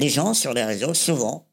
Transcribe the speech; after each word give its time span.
les 0.00 0.08
gens 0.08 0.34
sur 0.34 0.54
les 0.54 0.64
réseaux, 0.64 0.94
souvent, 0.94 1.48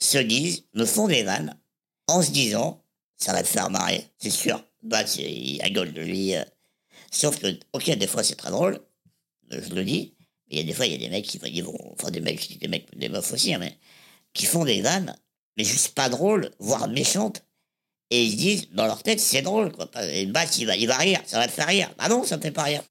se 0.00 0.18
disent, 0.18 0.64
me 0.74 0.84
font 0.84 1.08
des 1.08 1.22
vannes, 1.22 1.58
en 2.08 2.22
se 2.22 2.30
disant, 2.30 2.84
ça 3.16 3.32
va 3.32 3.42
te 3.42 3.48
faire 3.48 3.70
marrer, 3.70 4.04
c'est 4.18 4.30
sûr. 4.30 4.64
Bah, 4.82 5.02
il 5.18 5.60
rigole 5.62 5.92
de 5.92 6.02
lui. 6.02 6.36
euh. 6.36 6.44
Sauf 7.10 7.38
que, 7.38 7.48
ok, 7.72 7.90
des 7.96 8.06
fois, 8.06 8.22
c'est 8.24 8.36
très 8.36 8.50
drôle, 8.50 8.80
euh, 9.52 9.62
je 9.68 9.74
le 9.74 9.84
dis, 9.84 10.14
mais 10.48 10.56
il 10.56 10.58
y 10.58 10.60
a 10.62 10.64
des 10.64 10.72
fois, 10.74 10.86
il 10.86 10.92
y 10.92 10.96
a 10.96 10.98
des 10.98 11.08
mecs 11.08 11.26
qui 11.26 11.38
vont- 11.62 11.78
enfin, 11.92 12.10
des 12.10 12.20
mecs, 12.20 12.40
je 12.42 12.48
dis 12.48 12.58
des 12.58 12.68
mecs, 12.68 12.96
des 12.98 13.08
meufs 13.08 13.32
aussi, 13.32 13.54
hein, 13.54 13.58
mais, 13.58 13.78
qui 14.34 14.46
font 14.46 14.64
des 14.64 14.82
vannes, 14.82 15.16
mais 15.56 15.64
juste 15.64 15.94
pas 15.94 16.08
drôles, 16.08 16.50
voire 16.60 16.88
méchantes. 16.88 17.44
Et 18.10 18.24
ils 18.24 18.32
se 18.32 18.36
disent, 18.36 18.70
dans 18.72 18.86
leur 18.86 19.02
tête, 19.02 19.20
c'est 19.20 19.42
drôle, 19.42 19.72
quoi. 19.72 19.90
Et 20.04 20.26
bah, 20.26 20.44
il 20.58 20.66
va, 20.66 20.76
il 20.76 20.86
va 20.88 20.96
rire, 20.98 21.20
ça 21.26 21.38
va 21.38 21.46
te 21.48 21.52
faire 21.52 21.66
rire. 21.68 21.92
Ah 21.98 22.08
non, 22.08 22.24
ça 22.24 22.36
me 22.36 22.42
fait 22.42 22.52
pas 22.52 22.64
rire. 22.64 22.82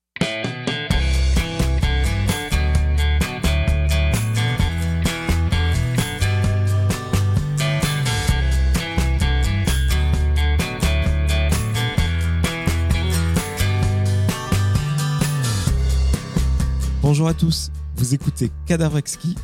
Bonjour 17.08 17.27
à 17.27 17.36
tous, 17.36 17.72
vous 17.98 18.16
écoutez 18.16 18.52
Cadavre 18.66 18.98
Exquis, 18.98 19.36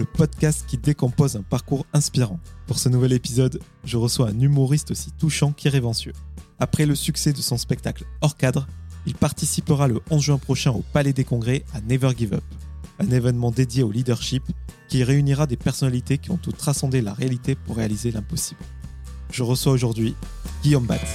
le 0.00 0.04
podcast 0.04 0.64
qui 0.66 0.78
décompose 0.78 1.36
un 1.36 1.42
parcours 1.42 1.86
inspirant. 1.92 2.40
Pour 2.66 2.80
ce 2.80 2.88
nouvel 2.88 3.12
épisode, 3.12 3.60
je 3.84 3.96
reçois 3.96 4.30
un 4.30 4.40
humoriste 4.40 4.90
aussi 4.90 5.12
touchant 5.12 5.52
qu'irrévérencieux. 5.52 6.12
Après 6.58 6.86
le 6.86 6.96
succès 6.96 7.32
de 7.32 7.40
son 7.40 7.56
spectacle 7.56 8.04
Hors 8.20 8.36
cadre, 8.36 8.66
il 9.06 9.14
participera 9.14 9.86
le 9.86 10.00
11 10.10 10.22
juin 10.22 10.38
prochain 10.38 10.72
au 10.72 10.82
Palais 10.92 11.12
des 11.12 11.22
Congrès 11.22 11.62
à 11.72 11.80
Never 11.82 12.10
Give 12.18 12.34
Up, 12.34 12.42
un 12.98 13.08
événement 13.08 13.52
dédié 13.52 13.84
au 13.84 13.92
leadership 13.92 14.42
qui 14.88 15.04
réunira 15.04 15.46
des 15.46 15.56
personnalités 15.56 16.18
qui 16.18 16.32
ont 16.32 16.36
tout 16.36 16.50
transcendé 16.50 17.00
la 17.00 17.12
réalité 17.14 17.54
pour 17.54 17.76
réaliser 17.76 18.10
l'impossible. 18.10 18.60
Je 19.30 19.44
reçois 19.44 19.72
aujourd'hui 19.72 20.16
Guillaume 20.64 20.86
Batz. 20.86 21.14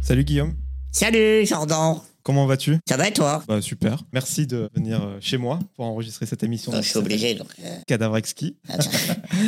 Salut 0.00 0.22
Guillaume, 0.22 0.54
Salut, 0.96 1.44
Jordan. 1.44 1.96
comment 2.22 2.46
vas-tu? 2.46 2.78
Ça 2.88 2.96
va 2.96 3.08
et 3.08 3.12
toi? 3.12 3.42
Bah, 3.48 3.60
super. 3.60 4.04
Merci 4.12 4.46
de 4.46 4.70
venir 4.76 5.02
euh, 5.02 5.16
chez 5.20 5.36
moi 5.38 5.58
pour 5.74 5.84
enregistrer 5.86 6.24
cette 6.24 6.44
émission. 6.44 6.70
Je 6.72 6.82
suis 6.82 6.96
obligé, 6.98 7.34
donc. 7.34 7.48
euh, 7.64 7.78
Cadavre 7.88 8.16
exquis, 8.16 8.56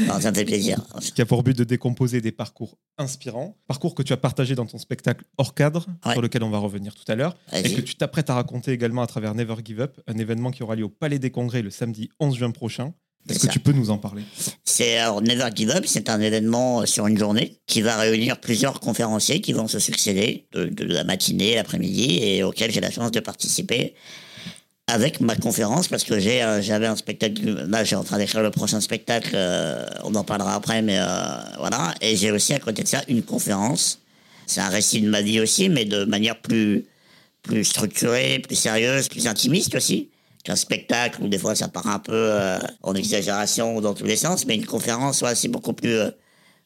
non, 0.09 0.19
ça 0.21 0.33
me 0.33 0.37
fait 0.37 0.45
plaisir. 0.45 0.81
qui 1.15 1.23
a 1.23 1.25
pour 1.25 1.45
but 1.45 1.57
de 1.57 1.63
décomposer 1.63 2.21
des 2.21 2.33
parcours 2.33 2.77
inspirants. 2.99 3.57
Parcours 3.69 3.95
que 3.95 4.03
tu 4.03 4.13
as 4.13 4.17
partagé 4.17 4.57
dans 4.57 4.67
ton 4.67 4.79
spectacle 4.79 5.25
hors 5.39 5.55
cadre, 5.55 5.87
Ouais. 6.05 6.13
sur 6.15 6.21
lequel 6.21 6.43
on 6.43 6.51
va 6.51 6.59
revenir 6.59 6.95
tout 6.97 7.05
à 7.07 7.15
l'heure. 7.15 7.37
Et 7.53 7.63
que 7.75 7.81
tu 7.81 7.95
t'apprêtes 7.95 8.29
à 8.29 8.35
raconter 8.35 8.73
également 8.73 9.03
à 9.03 9.07
travers 9.07 9.37
Never 9.37 9.55
Give 9.65 9.81
Up, 9.81 10.01
un 10.09 10.19
événement 10.19 10.51
qui 10.51 10.65
aura 10.65 10.75
lieu 10.75 10.85
au 10.85 10.89
Palais 10.91 11.21
des 11.21 11.31
Congrès 11.31 11.63
le 11.63 11.71
samedi 11.71 12.11
11 12.19 12.35
juin 12.37 12.51
prochain. 12.51 12.93
Est-ce 13.29 13.47
que 13.47 13.53
tu 13.53 13.61
peux 13.61 13.73
nous 13.73 13.91
en 13.91 13.99
parler? 13.99 14.23
C'est 14.65 14.99
Never 15.23 15.49
Give 15.55 15.71
Up, 15.71 15.85
c'est 15.87 16.09
un 16.09 16.21
événement 16.21 16.83
euh, 16.83 16.87
sur 16.87 17.07
une 17.07 17.19
journée 17.19 17.59
qui 17.67 17.83
va 17.83 17.97
réunir 17.97 18.41
plusieurs 18.41 18.81
conférenciers 18.81 19.41
qui 19.41 19.53
vont 19.53 19.69
se 19.69 19.79
succéder 19.79 20.47
de, 20.53 20.67
de 20.67 20.85
la 20.85 21.05
matinée, 21.05 21.55
l'après-midi, 21.55 22.21
et 22.23 22.43
auquel 22.43 22.71
j'ai 22.71 22.81
la 22.81 22.91
chance 22.91 23.11
de 23.11 23.21
participer 23.21 23.95
avec 24.89 25.21
ma 25.21 25.35
conférence 25.35 25.89
parce 25.89 26.05
que 26.05 26.19
j'ai 26.19 26.43
euh, 26.43 26.63
j'avais 26.63 26.87
un 26.87 26.97
spectacle 26.97 27.67
là 27.69 27.83
j'ai 27.83 27.97
en 27.97 28.05
train 28.05 28.19
d'écrire 28.19 28.43
le 28.43 28.51
prochain 28.51 28.81
spectacle 28.81 29.33
euh, 29.35 29.85
on 30.05 30.15
en 30.15 30.23
parlera 30.23 30.55
après 30.55 30.81
mais 30.83 30.99
euh, 30.99 31.05
voilà. 31.59 31.95
Et 32.01 32.17
j'ai 32.17 32.31
aussi 32.31 32.55
à 32.55 32.61
côté 32.61 32.83
de 32.83 32.89
ça 32.89 33.03
une 33.09 33.23
conférence. 33.23 34.01
C'est 34.47 34.61
un 34.61 34.69
récit 34.69 35.01
de 35.01 35.09
ma 35.09 35.23
vie 35.23 35.41
aussi 35.41 35.69
mais 35.69 35.85
de 35.85 36.05
manière 36.05 36.41
plus 36.41 36.85
plus 37.43 37.65
structurée 37.65 38.39
plus 38.39 38.57
sérieuse 38.57 39.09
plus 39.09 39.27
intimiste 39.27 39.75
aussi 39.75 40.09
qu'un 40.47 40.55
spectacle 40.55 41.23
où 41.23 41.29
des 41.29 41.39
fois 41.39 41.57
ça 41.57 41.67
part 41.67 41.89
un 41.89 41.99
peu 41.99 42.13
euh, 42.15 42.59
en 42.83 42.95
exagération 42.95 43.77
ou 43.77 43.81
dans 43.81 43.95
tous 43.95 44.05
les 44.05 44.15
sens 44.17 44.47
mais 44.47 44.55
une 44.55 44.65
conférence 44.65 45.21
ouais, 45.23 45.35
c'est 45.35 45.49
beaucoup 45.49 45.73
plus 45.73 45.97
euh, 45.97 46.11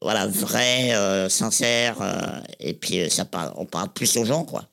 voilà 0.03 0.27
vrai 0.27 0.95
euh, 0.95 1.31
sincère 1.31 1.97
euh, 2.03 2.41
et 2.61 2.75
puis 2.75 3.01
euh, 3.01 3.09
ça 3.09 3.25
parle 3.25 3.55
on 3.57 3.65
parle 3.65 3.89
plus 3.89 4.19
aux 4.19 4.27
gens 4.27 4.45
quoi 4.45 4.67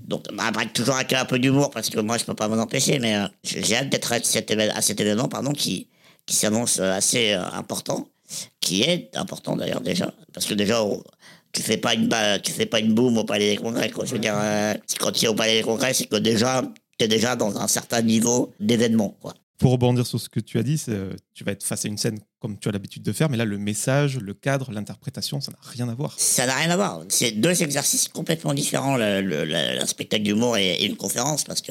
donc, 0.00 0.24
bah, 0.34 0.46
après, 0.48 0.66
toujours 0.66 0.96
avec 0.96 1.12
un 1.12 1.24
peu 1.24 1.38
d'humour, 1.38 1.70
parce 1.70 1.88
que 1.88 2.00
moi, 2.00 2.18
je 2.18 2.24
peux 2.24 2.34
pas 2.34 2.48
m'en 2.48 2.60
empêcher, 2.60 2.98
mais 2.98 3.14
euh, 3.14 3.28
j'ai 3.44 3.76
hâte 3.76 3.88
d'être 3.88 4.12
à 4.12 4.20
cet, 4.20 4.50
événement 4.50 5.28
pardon, 5.28 5.52
qui, 5.52 5.86
qui 6.26 6.34
s'annonce 6.34 6.80
assez 6.80 7.34
important, 7.34 8.08
qui 8.58 8.82
est 8.82 9.16
important 9.16 9.54
d'ailleurs 9.54 9.80
déjà, 9.80 10.12
parce 10.32 10.46
que 10.46 10.54
déjà, 10.54 10.82
tu 11.52 11.62
fais 11.62 11.76
pas 11.76 11.94
une 11.94 12.08
tu 12.42 12.52
fais 12.52 12.66
pas 12.66 12.80
une 12.80 12.94
boum 12.94 13.18
au 13.18 13.24
Palais 13.24 13.50
des 13.50 13.56
Congrès, 13.56 13.90
quoi. 13.90 14.04
Je 14.04 14.12
veux 14.12 14.18
dire, 14.18 14.34
euh, 14.36 14.74
quand 14.98 15.12
tu 15.12 15.26
es 15.26 15.28
au 15.28 15.34
Palais 15.34 15.58
des 15.58 15.62
Congrès, 15.62 15.92
c'est 15.92 16.06
que 16.06 16.16
déjà, 16.16 16.62
tu 17.02 17.12
es 17.12 17.16
déjà 17.16 17.36
dans 17.36 17.56
un 17.58 17.68
certain 17.68 18.02
niveau 18.02 18.52
d'événement, 18.60 19.16
quoi. 19.20 19.34
Pour 19.58 19.70
rebondir 19.70 20.04
sur 20.04 20.18
ce 20.20 20.28
que 20.28 20.40
tu 20.40 20.58
as 20.58 20.64
dit, 20.64 20.76
c'est, 20.76 20.90
euh, 20.90 21.12
tu 21.34 21.44
vas 21.44 21.52
être 21.52 21.62
face 21.62 21.84
à 21.84 21.88
une 21.88 21.96
scène 21.96 22.18
comme 22.40 22.58
tu 22.58 22.68
as 22.68 22.72
l'habitude 22.72 23.04
de 23.04 23.12
faire, 23.12 23.30
mais 23.30 23.36
là, 23.36 23.44
le 23.44 23.58
message, 23.58 24.18
le 24.18 24.34
cadre, 24.34 24.72
l'interprétation, 24.72 25.40
ça 25.40 25.52
n'a 25.52 25.58
rien 25.62 25.88
à 25.88 25.94
voir. 25.94 26.14
Ça 26.18 26.46
n'a 26.46 26.54
rien 26.56 26.70
à 26.70 26.76
voir. 26.76 27.04
C'est 27.08 27.30
deux 27.30 27.62
exercices 27.62 28.08
complètement 28.08 28.54
différents, 28.54 28.96
le, 28.96 29.20
le- 29.20 29.44
le- 29.44 29.78
le 29.80 29.86
spectacle 29.86 30.24
d'humour 30.24 30.56
et, 30.56 30.72
et 30.82 30.86
une 30.86 30.96
conférence, 30.96 31.44
parce 31.44 31.60
que 31.60 31.70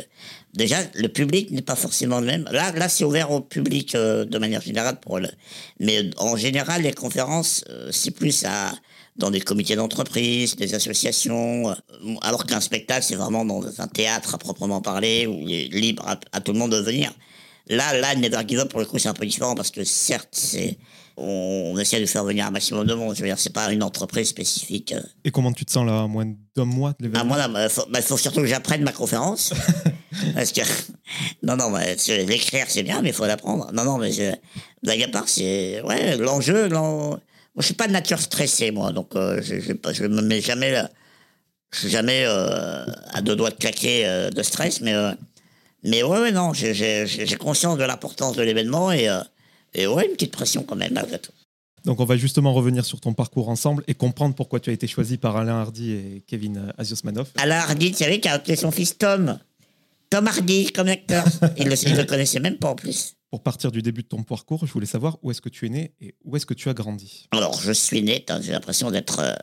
déjà, 0.53 0.77
le 0.95 1.09
public 1.09 1.51
n'est 1.51 1.61
pas 1.61 1.75
forcément 1.75 2.21
le 2.21 2.27
même. 2.27 2.45
Là, 2.51 2.71
là 2.71 2.87
c'est 2.87 3.03
ouvert 3.03 3.29
au 3.31 3.41
public 3.41 3.93
euh, 3.95 4.23
de 4.23 4.37
manière 4.37 4.61
générale, 4.61 4.97
pour 5.01 5.19
le... 5.19 5.27
mais 5.81 6.09
en 6.17 6.37
général, 6.37 6.83
les 6.83 6.93
conférences, 6.93 7.65
euh, 7.69 7.89
c'est 7.91 8.11
plus 8.11 8.45
à 8.45 8.71
dans 9.15 9.31
des 9.31 9.41
comités 9.41 9.75
d'entreprise, 9.75 10.55
des 10.55 10.73
associations, 10.73 11.69
euh, 11.69 11.73
alors 12.21 12.45
qu'un 12.45 12.61
spectacle, 12.61 13.05
c'est 13.05 13.15
vraiment 13.15 13.45
dans 13.45 13.61
un 13.81 13.87
théâtre 13.87 14.35
à 14.35 14.37
proprement 14.37 14.81
parler, 14.81 15.27
où 15.27 15.47
il 15.47 15.53
est 15.53 15.67
libre 15.67 16.03
à, 16.07 16.19
à 16.31 16.41
tout 16.41 16.53
le 16.53 16.59
monde 16.59 16.71
de 16.71 16.79
venir. 16.79 17.13
Là, 17.67 17.97
là, 17.97 18.15
Never 18.15 18.41
Give 18.47 18.59
Up, 18.59 18.69
pour 18.69 18.79
le 18.79 18.85
coup, 18.85 18.99
c'est 18.99 19.07
un 19.09 19.13
peu 19.13 19.25
différent 19.25 19.55
parce 19.55 19.71
que 19.71 19.83
certes, 19.83 20.29
c'est, 20.31 20.77
on, 21.15 21.77
essaie 21.77 22.01
de 22.01 22.05
faire 22.05 22.23
venir 22.23 22.45
un 22.47 22.51
maximum 22.51 22.85
de 22.85 22.93
monde. 22.93 23.15
Je 23.15 23.21
veux 23.21 23.27
dire, 23.27 23.39
c'est 23.39 23.53
pas 23.53 23.71
une 23.71 23.83
entreprise 23.83 24.29
spécifique. 24.29 24.93
euh. 24.93 25.01
Et 25.23 25.31
comment 25.31 25.53
tu 25.53 25.65
te 25.65 25.71
sens 25.71 25.85
là, 25.85 26.01
à 26.01 26.07
moins 26.07 26.25
d'un 26.55 26.65
mois 26.65 26.89
de 26.91 26.95
Ah, 26.99 27.03
l'événement 27.03 27.25
moi, 27.25 27.37
là, 27.37 27.47
bah, 27.47 27.69
faut, 27.69 27.85
bah, 27.89 28.01
faut 28.01 28.17
surtout 28.17 28.41
que 28.41 28.47
j'apprenne 28.47 28.83
ma 28.83 28.91
conférence. 28.91 29.53
parce 30.35 30.51
que, 30.51 30.61
non, 31.43 31.55
non, 31.55 31.71
bah, 31.71 31.81
l'écrire, 32.07 32.65
c'est 32.67 32.83
bien, 32.83 33.01
mais 33.01 33.09
il 33.09 33.15
faut 33.15 33.25
l'apprendre. 33.25 33.69
Non, 33.73 33.83
non, 33.83 33.97
mais 33.97 34.11
je, 34.11 34.31
blague 34.83 35.03
à 35.03 35.07
part, 35.07 35.29
c'est, 35.29 35.81
ouais, 35.81 36.17
l'enjeu, 36.17 36.67
l'en... 36.67 37.19
moi, 37.55 37.61
je 37.61 37.65
suis 37.65 37.73
pas 37.73 37.87
de 37.87 37.93
nature 37.93 38.19
stressée, 38.19 38.71
moi, 38.71 38.91
donc, 38.91 39.15
euh, 39.15 39.41
je, 39.41 39.59
je, 39.59 39.73
je 39.93 40.03
me 40.05 40.21
mets 40.21 40.41
jamais, 40.41 40.71
là, 40.71 40.89
je 41.73 41.79
suis 41.79 41.89
jamais, 41.89 42.23
euh, 42.25 42.85
à 43.13 43.21
deux 43.21 43.35
doigts 43.35 43.49
de 43.49 43.55
claquer, 43.55 44.05
euh, 44.05 44.29
de 44.29 44.43
stress, 44.43 44.81
mais, 44.81 44.93
euh, 44.93 45.11
mais 45.83 46.03
ouais, 46.03 46.19
ouais, 46.19 46.31
non, 46.31 46.53
j'ai, 46.53 47.05
conscience 47.39 47.77
de 47.77 47.83
l'importance 47.83 48.35
de 48.35 48.43
l'événement 48.43 48.91
et, 48.91 49.09
euh, 49.09 49.21
et 49.73 49.87
ouais, 49.87 50.05
une 50.05 50.13
petite 50.13 50.31
pression 50.31 50.63
quand 50.63 50.75
même, 50.75 50.93
malgré 50.93 51.19
tout. 51.19 51.31
Donc, 51.83 51.99
on 51.99 52.05
va 52.05 52.15
justement 52.15 52.53
revenir 52.53 52.85
sur 52.85 52.99
ton 52.99 53.13
parcours 53.13 53.49
ensemble 53.49 53.83
et 53.87 53.95
comprendre 53.95 54.35
pourquoi 54.35 54.59
tu 54.59 54.69
as 54.69 54.73
été 54.73 54.85
choisi 54.87 55.17
par 55.17 55.35
Alain 55.35 55.61
Hardy 55.61 55.91
et 55.91 56.23
Kevin 56.27 56.57
euh, 56.57 56.71
Aziosmanov. 56.77 57.29
Alain 57.37 57.57
Hardy, 57.57 57.91
tu 57.91 58.03
savais, 58.03 58.19
qui 58.19 58.27
a 58.27 58.33
appelé 58.33 58.55
son 58.55 58.69
fils 58.69 58.97
Tom. 58.97 59.39
Tom 60.09 60.27
Hardy, 60.27 60.71
comme 60.71 60.89
acteur. 60.89 61.25
Il 61.57 61.67
le, 61.69 61.87
il 61.87 61.95
le 61.95 62.03
connaissait 62.03 62.39
même 62.39 62.57
pas 62.57 62.69
en 62.69 62.75
plus. 62.75 63.15
Pour 63.31 63.41
partir 63.43 63.71
du 63.71 63.81
début 63.81 64.03
de 64.03 64.07
ton 64.09 64.23
parcours, 64.23 64.65
je 64.67 64.73
voulais 64.73 64.85
savoir 64.85 65.17
où 65.23 65.31
est-ce 65.31 65.39
que 65.41 65.47
tu 65.47 65.65
es 65.65 65.69
né 65.69 65.93
et 66.01 66.15
où 66.25 66.35
est-ce 66.35 66.45
que 66.45 66.53
tu 66.53 66.67
as 66.69 66.73
grandi. 66.73 67.27
Alors, 67.31 67.59
je 67.61 67.71
suis 67.71 68.01
né, 68.03 68.25
j'ai 68.41 68.51
l'impression 68.51 68.91
d'être 68.91 69.19
euh, 69.19 69.33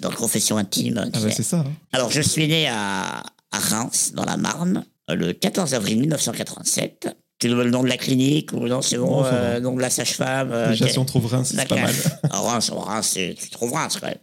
dans 0.00 0.10
confession 0.10 0.56
intime. 0.56 0.94
tu 1.12 1.18
Ah 1.18 1.20
bah, 1.20 1.30
c'est 1.30 1.42
ça. 1.42 1.58
hein. 1.58 1.72
Alors, 1.92 2.10
je 2.10 2.22
suis 2.22 2.48
né 2.48 2.66
à, 2.66 3.22
à 3.52 3.58
Reims, 3.58 4.12
dans 4.14 4.24
la 4.24 4.38
Marne, 4.38 4.86
le 5.10 5.32
14 5.34 5.74
avril 5.74 6.00
1987. 6.00 7.14
Tu 7.38 7.48
veux 7.48 7.64
le 7.64 7.70
nom 7.70 7.82
de 7.82 7.88
la 7.88 7.98
clinique 7.98 8.54
ou 8.54 8.66
non, 8.66 8.80
c'est 8.80 8.96
bon, 8.96 9.20
va. 9.20 9.34
euh, 9.34 9.54
le 9.56 9.60
nom 9.60 9.76
de 9.76 9.82
la 9.82 9.90
sage-femme 9.90 10.50
euh, 10.50 10.70
Déjà, 10.70 10.88
si 10.88 10.98
on 10.98 11.04
trouve 11.04 11.26
Reims, 11.26 11.52
c'est 11.54 11.68
pas 11.68 11.74
mal. 11.76 11.94
Reims, 12.30 12.70
Reims, 12.70 13.18
tu 13.38 13.50
trouves 13.50 13.74
Reims 13.74 13.98
quand 14.00 14.06
même. 14.06 14.16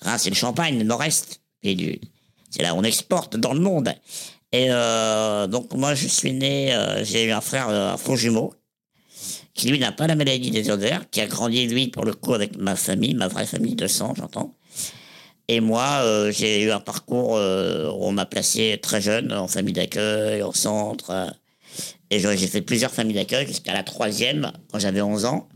Reims, 0.00 0.20
c'est 0.24 0.30
le 0.30 0.34
Champagne, 0.34 0.78
le 0.78 0.84
Nord-Est. 0.84 1.40
C'est 1.62 2.62
là 2.62 2.74
où 2.74 2.78
on 2.78 2.82
exporte 2.82 3.36
dans 3.36 3.54
le 3.54 3.60
monde. 3.60 3.94
Et 4.52 4.66
euh, 4.70 5.46
donc, 5.46 5.72
moi, 5.74 5.94
je 5.94 6.06
suis 6.06 6.32
né, 6.32 6.74
euh, 6.74 7.04
j'ai 7.04 7.24
eu 7.24 7.32
un 7.32 7.40
frère, 7.40 7.68
euh, 7.70 7.92
un 7.92 7.96
faux 7.96 8.16
jumeau, 8.16 8.54
qui 9.54 9.68
lui 9.68 9.78
n'a 9.78 9.92
pas 9.92 10.06
la 10.06 10.14
maladie 10.14 10.50
des 10.50 10.70
odeurs, 10.70 11.08
qui 11.10 11.20
a 11.20 11.26
grandi, 11.26 11.66
lui, 11.66 11.88
pour 11.88 12.04
le 12.04 12.12
coup, 12.12 12.34
avec 12.34 12.56
ma 12.56 12.76
famille, 12.76 13.14
ma 13.14 13.28
vraie 13.28 13.46
famille 13.46 13.74
de 13.74 13.86
sang, 13.86 14.14
j'entends. 14.14 14.54
Et 15.48 15.60
moi, 15.60 16.00
euh, 16.02 16.30
j'ai 16.30 16.62
eu 16.62 16.70
un 16.70 16.80
parcours 16.80 17.36
euh, 17.36 17.90
où 17.90 18.04
on 18.04 18.12
m'a 18.12 18.26
placé 18.26 18.78
très 18.82 19.00
jeune 19.00 19.32
en 19.32 19.48
famille 19.48 19.74
d'accueil, 19.74 20.42
au 20.42 20.52
centre. 20.52 21.10
euh, 21.10 21.26
et 22.10 22.18
j'ai 22.18 22.46
fait 22.46 22.60
plusieurs 22.60 22.90
familles 22.90 23.14
d'accueil 23.14 23.46
jusqu'à 23.46 23.72
la 23.72 23.82
troisième, 23.82 24.52
quand 24.70 24.78
j'avais 24.78 25.00
11 25.00 25.24
ans. 25.24 25.48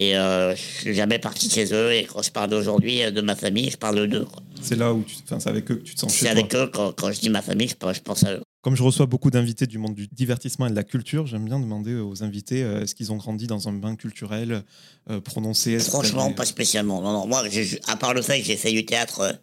Et 0.00 0.16
euh, 0.16 0.54
je 0.56 0.60
suis 0.60 0.94
jamais 0.94 1.18
parti 1.18 1.48
de 1.48 1.52
chez 1.52 1.72
eux. 1.72 1.92
Et 1.92 2.04
quand 2.04 2.22
je 2.22 2.30
parle 2.30 2.50
d'aujourd'hui 2.50 3.02
euh, 3.02 3.10
de 3.10 3.20
ma 3.20 3.36
famille, 3.36 3.70
je 3.70 3.76
parle 3.76 4.06
d'eux. 4.08 4.26
C'est 4.60 4.76
là 4.76 4.92
où 4.92 5.02
tu, 5.04 5.14
c'est 5.26 5.46
avec 5.48 5.70
eux 5.70 5.76
que 5.76 5.82
tu 5.82 5.94
te 5.94 6.00
sens 6.00 6.12
C'est 6.12 6.26
chez 6.26 6.28
avec 6.30 6.48
toi. 6.48 6.64
eux, 6.64 6.66
quand, 6.72 6.92
quand 6.92 7.12
je 7.12 7.20
dis 7.20 7.28
ma 7.30 7.42
famille, 7.42 7.68
je, 7.68 7.74
pense- 7.76 7.96
je 7.96 8.00
pense 8.02 8.24
à 8.24 8.32
eux. 8.34 8.42
Comme 8.62 8.76
je 8.76 8.82
reçois 8.82 9.04
beaucoup 9.06 9.30
d'invités 9.30 9.66
du 9.66 9.76
monde 9.78 9.94
du 9.94 10.08
divertissement 10.08 10.66
et 10.66 10.70
de 10.70 10.74
la 10.74 10.84
culture, 10.84 11.26
j'aime 11.26 11.44
bien 11.44 11.60
demander 11.60 11.94
aux 11.96 12.22
invités 12.22 12.62
euh, 12.62 12.82
est-ce 12.82 12.94
qu'ils 12.94 13.12
ont 13.12 13.16
grandi 13.16 13.46
dans 13.46 13.68
un 13.68 13.72
bain 13.74 13.94
culturel 13.94 14.62
euh, 15.10 15.20
prononcé 15.20 15.78
Franchement, 15.78 16.32
pas 16.32 16.46
spécialement. 16.46 17.02
Non, 17.02 17.12
non, 17.12 17.26
moi, 17.26 17.44
à 17.86 17.96
part 17.96 18.14
le 18.14 18.22
fait 18.22 18.40
que 18.40 18.46
j'ai 18.46 18.56
fait 18.56 18.72
du 18.72 18.86
théâtre 18.86 19.38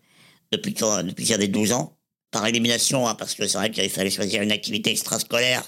depuis, 0.52 0.74
depuis 0.74 1.24
que 1.24 1.30
j'avais 1.30 1.48
12 1.48 1.72
ans, 1.72 1.96
par 2.32 2.46
élimination, 2.48 3.08
hein, 3.08 3.16
parce 3.16 3.36
que 3.36 3.48
c'est 3.48 3.58
vrai 3.58 3.70
qu'il 3.72 3.90
fallait 3.90 4.10
choisir 4.10 4.42
une 4.42 4.52
activité 4.52 4.90
extrascolaire. 4.90 5.64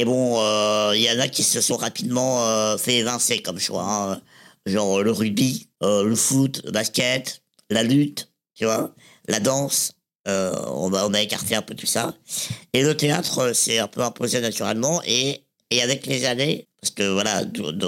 Et 0.00 0.04
bon, 0.06 0.40
euh, 0.40 0.92
il 0.96 1.02
y 1.02 1.10
en 1.10 1.20
a 1.20 1.28
qui 1.28 1.42
se 1.42 1.60
sont 1.60 1.76
rapidement 1.76 2.42
euh, 2.46 2.78
fait 2.78 2.94
évincer 2.96 3.42
comme 3.42 3.58
choix. 3.58 3.84
hein. 3.84 4.22
Genre 4.64 5.02
le 5.02 5.12
rugby, 5.12 5.68
euh, 5.82 6.04
le 6.04 6.16
foot, 6.16 6.62
le 6.64 6.70
basket, 6.70 7.42
la 7.68 7.82
lutte, 7.82 8.30
tu 8.54 8.64
vois, 8.64 8.94
la 9.28 9.40
danse. 9.40 9.92
On, 10.26 10.88
va, 10.88 11.06
on 11.06 11.12
a 11.12 11.20
écarté 11.20 11.54
un 11.54 11.60
peu 11.60 11.74
tout 11.74 11.86
ça. 11.86 12.14
Et 12.72 12.82
le 12.82 12.96
théâtre 12.96 13.52
s'est 13.54 13.78
un 13.78 13.88
peu 13.88 14.00
imposé 14.00 14.40
naturellement. 14.40 15.02
Et, 15.04 15.42
et 15.70 15.82
avec 15.82 16.06
les 16.06 16.24
années, 16.24 16.66
parce 16.80 16.92
que 16.92 17.02
voilà, 17.12 17.44
de, 17.44 17.70
de 17.70 17.86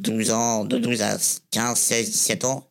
12 0.00 0.32
ans, 0.32 0.66
de 0.66 0.76
12 0.76 1.00
à 1.00 1.16
15, 1.50 1.78
16, 1.78 2.10
17 2.10 2.44
ans, 2.44 2.68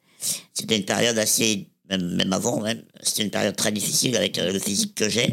c'était 0.54 0.78
une 0.78 0.86
période 0.86 1.18
assez, 1.18 1.68
même, 1.90 2.32
avant 2.32 2.60
même, 2.60 2.84
c'était 3.02 3.24
une 3.24 3.32
période 3.32 3.56
très 3.56 3.72
difficile 3.72 4.16
avec 4.18 4.38
le 4.38 4.60
physique 4.60 4.94
que 4.94 5.10
j'ai. 5.10 5.32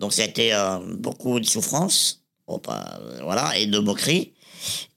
Donc 0.00 0.12
ça 0.12 0.22
a 0.22 0.24
été 0.24 0.52
beaucoup 0.98 1.38
de 1.38 1.46
souffrance, 1.46 2.23
bon, 2.46 2.60
euh, 2.68 3.20
voilà, 3.22 3.56
et 3.56 3.66
de 3.66 3.78
moqueries. 3.78 4.32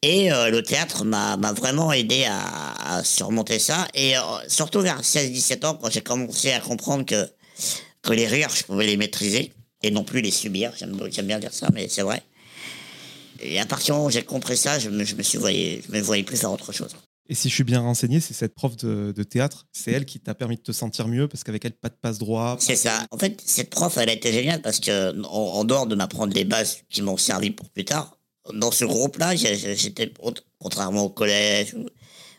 Et 0.01 0.31
euh, 0.31 0.49
le 0.49 0.63
théâtre 0.63 1.03
m'a 1.03 1.35
vraiment 1.53 1.91
aidé 1.91 2.25
à, 2.25 3.03
surmonter 3.03 3.59
ça. 3.59 3.87
Et 3.93 4.17
euh, 4.17 4.21
surtout 4.47 4.81
vers 4.81 5.01
16-17 5.01 5.65
ans, 5.65 5.75
quand 5.75 5.91
j'ai 5.91 6.01
commencé 6.01 6.51
à 6.51 6.59
comprendre 6.59 7.05
que, 7.05 7.29
les 8.09 8.27
rires, 8.27 8.49
je 8.55 8.63
pouvais 8.63 8.85
les 8.85 8.95
maîtriser 8.95 9.51
et 9.83 9.91
non 9.91 10.05
plus 10.05 10.21
les 10.21 10.31
subir. 10.31 10.71
J'aime 10.77 11.27
bien 11.27 11.39
dire 11.39 11.53
ça, 11.53 11.67
mais 11.73 11.89
c'est 11.89 12.03
vrai. 12.03 12.23
Et 13.41 13.59
à 13.59 13.65
partir 13.65 13.93
du 13.93 13.97
moment 13.97 14.07
où 14.07 14.11
j'ai 14.11 14.23
compris 14.23 14.55
ça, 14.55 14.79
je 14.79 14.89
me, 14.89 15.03
je 15.03 15.15
me 15.15 15.23
suis 15.23 15.37
voyé, 15.37 15.83
je 15.85 15.91
me 15.91 16.01
voyais 16.01 16.23
plus 16.23 16.37
faire 16.37 16.51
autre 16.51 16.71
chose. 16.71 16.95
Et 17.29 17.35
si 17.35 17.49
je 17.49 17.53
suis 17.53 17.63
bien 17.63 17.81
renseigné, 17.81 18.19
c'est 18.19 18.33
cette 18.33 18.55
prof 18.55 18.75
de, 18.77 19.23
théâtre, 19.23 19.67
c'est 19.73 19.91
elle 19.91 20.05
qui 20.05 20.19
t'a 20.19 20.33
permis 20.33 20.55
de 20.55 20.61
te 20.61 20.71
sentir 20.71 21.07
mieux 21.07 21.27
parce 21.27 21.43
qu'avec 21.43 21.65
elle, 21.65 21.73
pas 21.73 21.89
de 21.89 21.95
passe 21.95 22.17
droit. 22.19 22.57
C'est 22.59 22.77
ça. 22.77 23.05
En 23.11 23.17
fait, 23.17 23.41
cette 23.45 23.69
prof, 23.69 23.97
elle 23.97 24.09
a 24.09 24.13
été 24.13 24.31
géniale 24.31 24.61
parce 24.61 24.79
que, 24.79 25.21
en, 25.23 25.63
dehors 25.65 25.87
de 25.87 25.95
m'apprendre 25.95 26.33
les 26.33 26.45
bases 26.45 26.83
qui 26.89 27.01
m'ont 27.01 27.17
servi 27.17 27.51
pour 27.51 27.69
plus 27.69 27.83
tard, 27.83 28.17
dans 28.53 28.71
ce 28.71 28.85
groupe-là, 28.85 29.35
j'étais, 29.35 30.13
contrairement 30.59 31.03
au 31.03 31.09
collège, 31.09 31.75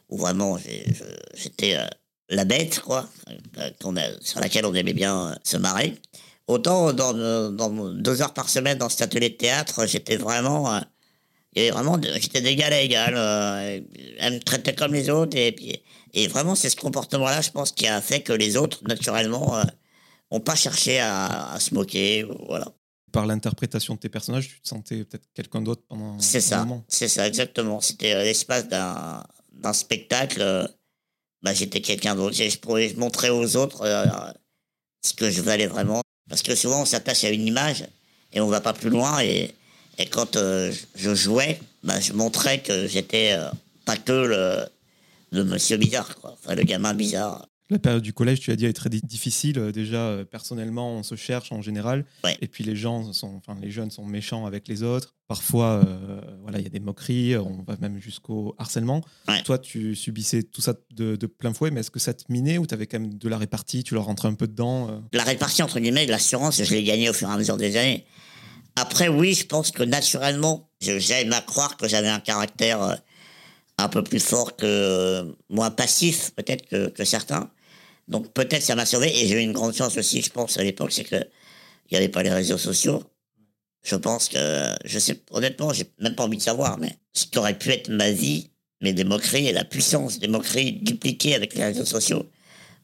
où, 0.09 0.17
vraiment 0.17 0.59
j'étais 1.35 1.77
euh, 1.77 1.87
la 2.31 2.47
bête, 2.47 2.81
quoi, 2.81 3.07
euh, 3.59 4.11
sur 4.23 4.41
laquelle 4.41 4.65
on 4.65 4.73
aimait 4.73 4.95
bien 4.95 5.29
euh, 5.29 5.35
se 5.45 5.59
marrer. 5.59 5.99
Autant 6.47 6.95
dans, 6.95 7.93
deux 7.93 8.23
heures 8.23 8.33
par 8.33 8.49
semaine 8.49 8.79
dans 8.79 8.89
cet 8.89 9.03
atelier 9.03 9.29
de 9.29 9.35
théâtre, 9.35 9.87
j'étais 9.87 10.17
vraiment, 10.17 10.81
il 11.55 11.63
y 11.63 11.67
avait 11.67 11.71
vraiment, 11.73 11.99
j'étais 12.03 12.41
d'égal 12.41 12.73
à 12.73 12.81
égal. 12.81 13.15
euh, 13.17 13.81
elle 14.19 14.35
me 14.35 14.39
traitait 14.41 14.75
comme 14.75 14.93
les 14.95 15.11
autres 15.11 15.37
et 15.37 15.53
puis, 15.53 15.83
et 16.15 16.27
vraiment 16.29 16.55
c'est 16.55 16.71
ce 16.71 16.77
comportement-là, 16.77 17.41
je 17.41 17.51
pense, 17.51 17.73
qui 17.73 17.87
a 17.87 18.01
fait 18.01 18.21
que 18.23 18.33
les 18.33 18.57
autres, 18.57 18.81
naturellement, 18.87 19.57
euh, 19.59 19.65
ont 20.31 20.41
pas 20.41 20.55
cherché 20.55 21.01
à, 21.01 21.53
à 21.53 21.61
se 21.61 21.75
moquer, 21.75 22.27
voilà. 22.47 22.67
Par 23.13 23.25
l'interprétation 23.27 23.95
de 23.95 24.01
tes 24.01 24.11
personnages, 24.11 24.49
tu 24.49 24.61
te 24.61 24.69
sentais 24.69 25.05
peut-être 25.05 25.25
quelqu'un 25.35 25.63
d'autre 25.63 25.83
pendant 25.89 26.19
C'est 26.21 26.39
un 26.39 26.41
ça, 26.43 26.59
moment. 26.59 26.85
c'est 26.89 27.09
ça, 27.09 27.27
exactement. 27.27 27.81
C'était 27.81 28.13
euh, 28.15 28.23
l'espace 28.23 28.69
d'un 28.69 29.25
d'un 29.53 29.73
spectacle. 29.73 30.41
euh, 30.43 30.67
bah, 31.43 31.55
j'étais 31.55 31.81
quelqu'un 31.81 32.15
d'autre. 32.15 32.37
Je 32.37 32.59
pourrais 32.59 32.93
montrer 32.99 33.31
aux 33.31 33.57
autres 33.57 33.83
euh, 33.83 34.05
ce 35.05 35.15
que 35.15 35.31
je 35.31 35.41
valais 35.41 35.67
vraiment. 35.67 36.03
Parce 36.29 36.43
que 36.43 36.55
souvent, 36.55 36.83
on 36.83 36.85
s'attache 36.85 37.25
à 37.25 37.31
une 37.31 37.47
image 37.47 37.85
et 38.33 38.41
on 38.43 38.49
va 38.49 38.61
pas 38.61 38.75
plus 38.75 38.91
loin. 38.91 39.21
Et, 39.21 39.55
et 39.99 40.07
quand 40.07 40.37
euh, 40.37 40.73
je 40.97 41.15
jouais, 41.15 41.59
bah, 41.83 42.01
je 42.01 42.13
montrais 42.13 42.61
que 42.61 42.87
j'étais 42.87 43.33
euh, 43.33 43.49
pas 43.85 43.97
que 43.97 44.13
le, 44.13 44.67
le 45.33 45.45
monsieur 45.45 45.77
bizarre, 45.77 46.15
quoi. 46.17 46.37
Enfin, 46.43 46.55
le 46.55 46.63
gamin 46.63 46.95
bizarre. 46.95 47.47
La 47.71 47.79
période 47.79 48.03
du 48.03 48.15
collège, 48.15 48.41
tu 48.41 48.51
as 48.51 48.57
dit, 48.57 48.65
est 48.65 48.73
très 48.73 48.89
di- 48.89 49.03
difficile. 49.03 49.59
Euh, 49.59 49.73
Déjà, 49.73 50.17
personnellement, 50.31 50.93
on 50.95 51.03
se 51.03 51.17
cherche 51.17 51.53
en 51.53 51.61
général. 51.61 52.07
Ouais. 52.25 52.35
Et 52.41 52.47
puis 52.49 52.65
les 52.65 52.75
gens 52.75 53.13
sont, 53.13 53.35
enfin, 53.37 53.59
les 53.61 53.71
jeunes 53.71 53.91
sont 53.91 54.07
méchants 54.07 54.47
avec 54.47 54.69
les 54.69 54.83
autres. 54.83 55.15
Parfois, 55.27 55.83
euh, 55.87 56.23
voilà, 56.41 56.59
il 56.61 56.65
y 56.65 56.67
a 56.67 56.71
des 56.71 56.81
moqueries. 56.81 57.37
On 57.37 57.63
va 57.67 57.77
même 57.79 58.01
jusqu'au 58.01 58.55
harcèlement. 58.57 59.03
Ouais. 59.29 59.43
Toi, 59.43 59.59
tu 59.59 59.95
subissais 59.95 60.43
tout 60.45 60.63
ça 60.63 60.73
de, 60.95 61.17
de 61.17 61.27
plein 61.27 61.53
fouet, 61.53 61.71
mais 61.71 61.81
est-ce 61.81 61.91
que 61.91 61.99
ça 61.99 62.15
te 62.15 62.25
minait 62.33 62.57
ou 62.57 62.67
tu 62.67 62.73
avais 62.73 62.87
quand 62.87 63.01
même 63.01 63.13
de 63.19 63.29
la 63.29 63.37
répartie 63.37 63.85
Tu 63.85 63.93
leur 63.93 64.05
rentrais 64.07 64.29
un 64.29 64.35
peu 64.35 64.47
dedans 64.49 64.89
euh? 64.91 64.99
La 65.13 65.25
répartie 65.25 65.63
entre 65.63 65.79
guillemets 65.79 66.07
de 66.07 66.11
l'assurance, 66.11 66.63
je 66.65 66.75
l'ai 66.75 66.83
gagnée 66.83 67.11
au 67.11 67.13
fur 67.13 67.29
et 67.29 67.33
à 67.33 67.37
mesure 67.37 67.59
des 67.59 67.77
années. 67.77 68.07
Après, 68.81 69.09
oui, 69.09 69.35
je 69.35 69.45
pense 69.45 69.73
que 69.73 69.83
naturellement, 69.83 70.71
j'aime 70.81 71.33
à 71.33 71.41
croire 71.41 71.77
que 71.77 71.89
j'avais 71.89 72.09
un 72.09 72.21
caractère 72.21 72.81
euh, 72.81 72.95
un 73.77 73.89
peu 73.89 74.05
plus 74.05 74.21
fort 74.21 74.55
que 74.55 74.67
euh, 74.67 75.25
moins 75.49 75.73
passif, 75.73 76.31
peut-être 76.37 76.93
que, 76.93 77.05
certains. 77.05 77.51
Donc 78.07 78.33
peut-être 78.33 78.63
ça 78.63 78.77
m'a 78.77 78.87
sauvé 78.87 79.09
et 79.09 79.27
j'ai 79.27 79.35
eu 79.35 79.45
une 79.45 79.53
grande 79.53 79.75
chance 79.75 79.97
aussi, 79.99 80.23
je 80.23 80.31
pense 80.31 80.59
à 80.59 80.63
l'époque, 80.63 80.93
c'est 80.93 81.05
que 81.05 81.17
il 81.17 81.95
n'y 81.95 81.97
avait 81.97 82.09
pas 82.09 82.23
les 82.23 82.31
réseaux 82.31 82.59
sociaux. 82.59 83.03
Je 83.83 83.97
pense 83.97 84.29
que, 84.29 84.75
je 84.85 84.99
sais, 85.01 85.21
honnêtement, 85.33 85.73
j'ai 85.73 85.91
même 85.99 86.15
pas 86.15 86.25
envie 86.25 86.37
de 86.37 86.43
savoir, 86.43 86.79
mais 86.79 86.99
ce 87.15 87.27
qui 87.27 87.39
aurait 87.39 87.59
pu 87.59 87.71
être 87.71 87.89
ma 87.89 88.11
vie, 88.11 88.51
mais 88.81 88.93
des 88.93 89.05
et 89.35 89.53
la 89.53 89.65
puissance 89.65 90.21
des 90.21 90.29
moqueries 90.29 90.73
dupliquées 90.73 91.35
avec 91.35 91.55
les 91.55 91.65
réseaux 91.65 91.85
sociaux, 91.85 92.31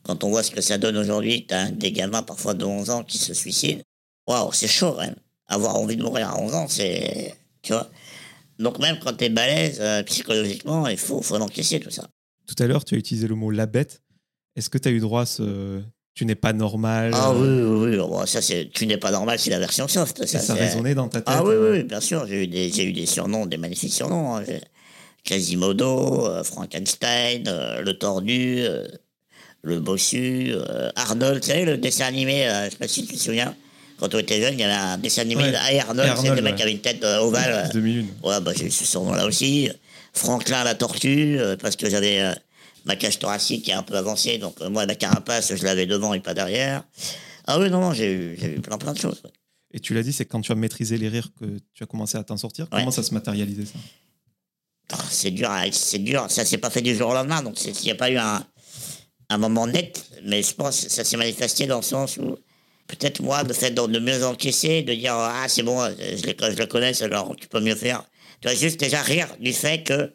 quand 0.02 0.25
on 0.25 0.31
voit 0.31 0.43
ce 0.43 0.50
que 0.50 0.61
ça 0.61 0.76
donne 0.76 0.97
aujourd'hui, 0.97 1.47
t'as 1.47 1.70
des 1.70 1.93
gamins 1.93 2.23
parfois 2.23 2.55
de 2.55 2.64
11 2.64 2.90
ans 2.90 3.05
qui 3.05 3.19
se 3.19 3.32
suicident. 3.32 3.82
Waouh, 4.26 4.52
c'est 4.52 4.69
chaud, 4.69 4.97
même. 4.97 5.14
Avoir 5.49 5.76
envie 5.76 5.96
de 5.96 6.02
mourir 6.02 6.31
à 6.31 6.41
11 6.41 6.55
ans, 6.55 6.67
c'est. 6.69 7.35
Tu 7.62 7.73
vois 7.73 7.88
Donc, 8.58 8.79
même 8.79 8.99
quand 8.99 9.12
t'es 9.14 9.29
balèze 9.29 9.79
euh, 9.81 10.02
psychologiquement, 10.05 10.87
il 10.88 10.96
faut, 10.96 11.20
faut 11.23 11.38
l'encaisser, 11.38 11.81
tout 11.81 11.91
ça. 11.91 12.08
Tout 12.46 12.62
à 12.62 12.67
l'heure, 12.67 12.85
tu 12.85 12.94
as 12.94 12.99
utilisé 12.99 13.26
le 13.26 13.35
mot 13.35 13.50
la 13.50 13.67
bête. 13.67 14.02
Est-ce 14.56 14.70
que 14.70 14.79
tu 14.79 14.88
as 14.88 14.93
eu 14.93 15.00
droit 15.00 15.23
à 15.23 15.26
ce 15.26 15.82
tu 16.14 16.26
n'es 16.26 16.37
pas 16.37 16.52
normal 16.52 17.11
Ah 17.12 17.31
euh, 17.31 17.35
oui, 17.35 17.88
oui, 17.88 17.91
oui. 17.91 17.96
Bon, 17.96 18.25
ça, 18.25 18.41
c'est. 18.41 18.70
Tu 18.73 18.87
n'es 18.87 18.99
pas 18.99 19.11
normal, 19.11 19.38
c'est 19.41 19.50
la 19.50 19.58
version 19.58 19.88
soft. 19.88 20.25
Ça, 20.26 20.38
ça 20.38 20.55
résonnait 20.55 20.94
dans 20.94 21.08
ta 21.08 21.19
tête 21.20 21.25
Ah 21.26 21.43
oui, 21.43 21.55
euh, 21.55 21.73
oui, 21.73 21.79
oui, 21.79 21.85
bien 21.85 22.00
sûr. 22.00 22.25
J'ai 22.26 22.44
eu 22.44 22.47
des, 22.47 22.81
eu 22.85 22.93
des 22.93 23.06
surnoms, 23.06 23.47
des 23.47 23.56
magnifiques 23.56 23.93
surnoms. 23.93 24.37
hein. 24.37 24.44
Quasimodo, 25.25 26.26
euh, 26.26 26.44
Frankenstein, 26.44 27.44
euh, 27.49 27.81
le 27.81 27.99
tordu, 27.99 28.58
euh, 28.61 28.87
le 29.62 29.81
bossu, 29.81 30.52
Arnold, 30.94 31.40
tu 31.40 31.49
sais, 31.50 31.64
le 31.64 31.79
dessin 31.79 32.05
animé, 32.05 32.47
je 32.67 32.70
sais 32.70 32.76
pas 32.76 32.87
si 32.87 33.06
tu 33.06 33.14
te 33.17 33.20
souviens. 33.20 33.56
Quand 33.99 34.14
on 34.14 34.19
était 34.19 34.41
jeune, 34.41 34.55
il 34.55 34.61
y 34.61 34.64
avait 34.64 34.73
un 34.73 34.99
dessin 34.99 35.23
animé, 35.23 35.44
Ouais. 35.44 35.55
Arnold, 35.81 36.08
Arnold, 36.11 36.37
le 36.37 36.43
mec 36.43 36.56
qui 36.56 36.62
avait 36.62 36.73
une 36.73 36.81
tête 36.81 37.02
euh, 37.05 37.20
ovale. 37.20 37.70
2001. 37.73 38.05
Ouais, 38.29 38.41
bah, 38.41 38.52
j'ai 38.56 38.70
ce 38.70 38.85
surnom-là 38.85 39.26
aussi. 39.26 39.70
Franklin 40.12 40.64
la 40.64 40.75
tortue, 40.75 41.38
euh, 41.38 41.56
parce 41.56 41.76
que 41.76 41.88
j'avais 41.91 42.20
euh, 42.20 42.32
ma 42.85 42.96
cage 42.96 43.19
thoracique 43.19 43.64
qui 43.64 43.70
est 43.70 43.75
un 43.75 43.82
peu 43.82 43.94
avancée, 43.96 44.38
donc 44.38 44.56
euh, 44.61 44.69
moi, 44.70 44.85
la 44.87 44.94
carapace, 44.94 45.55
je 45.55 45.64
l'avais 45.64 45.87
devant 45.87 46.12
et 46.14 46.20
pas 46.20 46.35
derrière. 46.35 46.85
Ah 47.46 47.58
oui, 47.58 47.70
non, 47.70 47.81
non, 47.81 47.93
j'ai 47.93 48.12
eu, 48.12 48.37
j'ai 48.41 48.55
eu 48.56 48.61
plein, 48.61 48.79
plein 48.79 48.93
de 48.93 48.99
choses. 48.99 49.20
ouais. 49.25 49.31
Et 49.73 49.81
tu 49.81 49.93
l'as 49.94 50.02
dit, 50.05 50.12
c'est 50.12 50.25
quand 50.25 50.40
tu 50.40 50.52
as 50.52 50.55
maîtrisé 50.55 50.97
les 50.99 51.08
rires 51.08 51.29
que 51.40 51.47
tu 51.75 51.82
as 51.82 51.87
commencé 51.87 52.17
à 52.17 52.23
t'en 52.23 52.37
sortir. 52.37 52.67
Ouais. 52.73 52.79
Comment 52.81 52.93
ça 52.93 53.02
se 53.02 53.12
matérialisait 53.12 53.64
ça? 53.67 53.73
Ah, 54.92 54.99
c'est 55.11 55.30
dur, 55.33 55.50
c'est 55.73 55.99
dur. 55.99 56.26
Ça 56.28 56.45
s'est 56.45 56.59
pas 56.59 56.71
fait 56.71 56.83
du 56.83 56.95
jour 56.95 57.11
au 57.11 57.14
lendemain, 57.14 57.42
donc 57.42 57.62
il 57.64 57.73
n'y 57.83 57.90
a 57.90 57.95
pas 57.97 58.11
eu 58.11 58.16
un, 58.18 58.45
un 59.30 59.38
moment 59.38 59.66
net, 59.66 60.04
mais 60.25 60.42
je 60.42 60.54
pense 60.54 60.85
que 60.85 60.90
ça 60.90 61.02
s'est 61.04 61.16
manifesté 61.16 61.66
dans 61.66 61.78
le 61.78 61.83
sens 61.83 62.18
où 62.18 62.37
peut-être 62.87 63.21
moi, 63.23 63.43
le 63.43 63.53
fait 63.55 63.71
de, 63.71 63.87
de 63.87 63.99
mieux 63.99 64.25
encaisser, 64.25 64.83
de 64.83 64.95
dire 64.95 65.14
ah 65.14 65.47
c'est 65.49 65.62
bon, 65.62 65.79
je, 65.99 66.26
le- 66.26 66.50
je 66.53 66.57
le 66.59 66.67
connais, 66.67 67.03
alors 67.03 67.35
tu 67.37 67.49
peux 67.49 67.61
mieux 67.61 67.75
faire. 67.75 68.05
Tu 68.41 68.49
vas 68.49 68.55
juste 68.55 68.79
déjà 68.81 69.00
rire 69.03 69.29
du 69.41 69.53
fait 69.53 69.83
que 69.83 70.12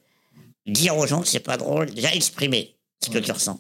dire 0.68 0.96
aux 0.98 1.08
gens 1.08 1.22
que 1.22 1.28
c'est 1.28 1.40
pas 1.40 1.58
drôle, 1.58 1.90
déjà 1.92 2.14
exprimer 2.14 2.76
ce 3.04 3.10
que 3.10 3.18
tu 3.20 3.32
ressens. 3.32 3.60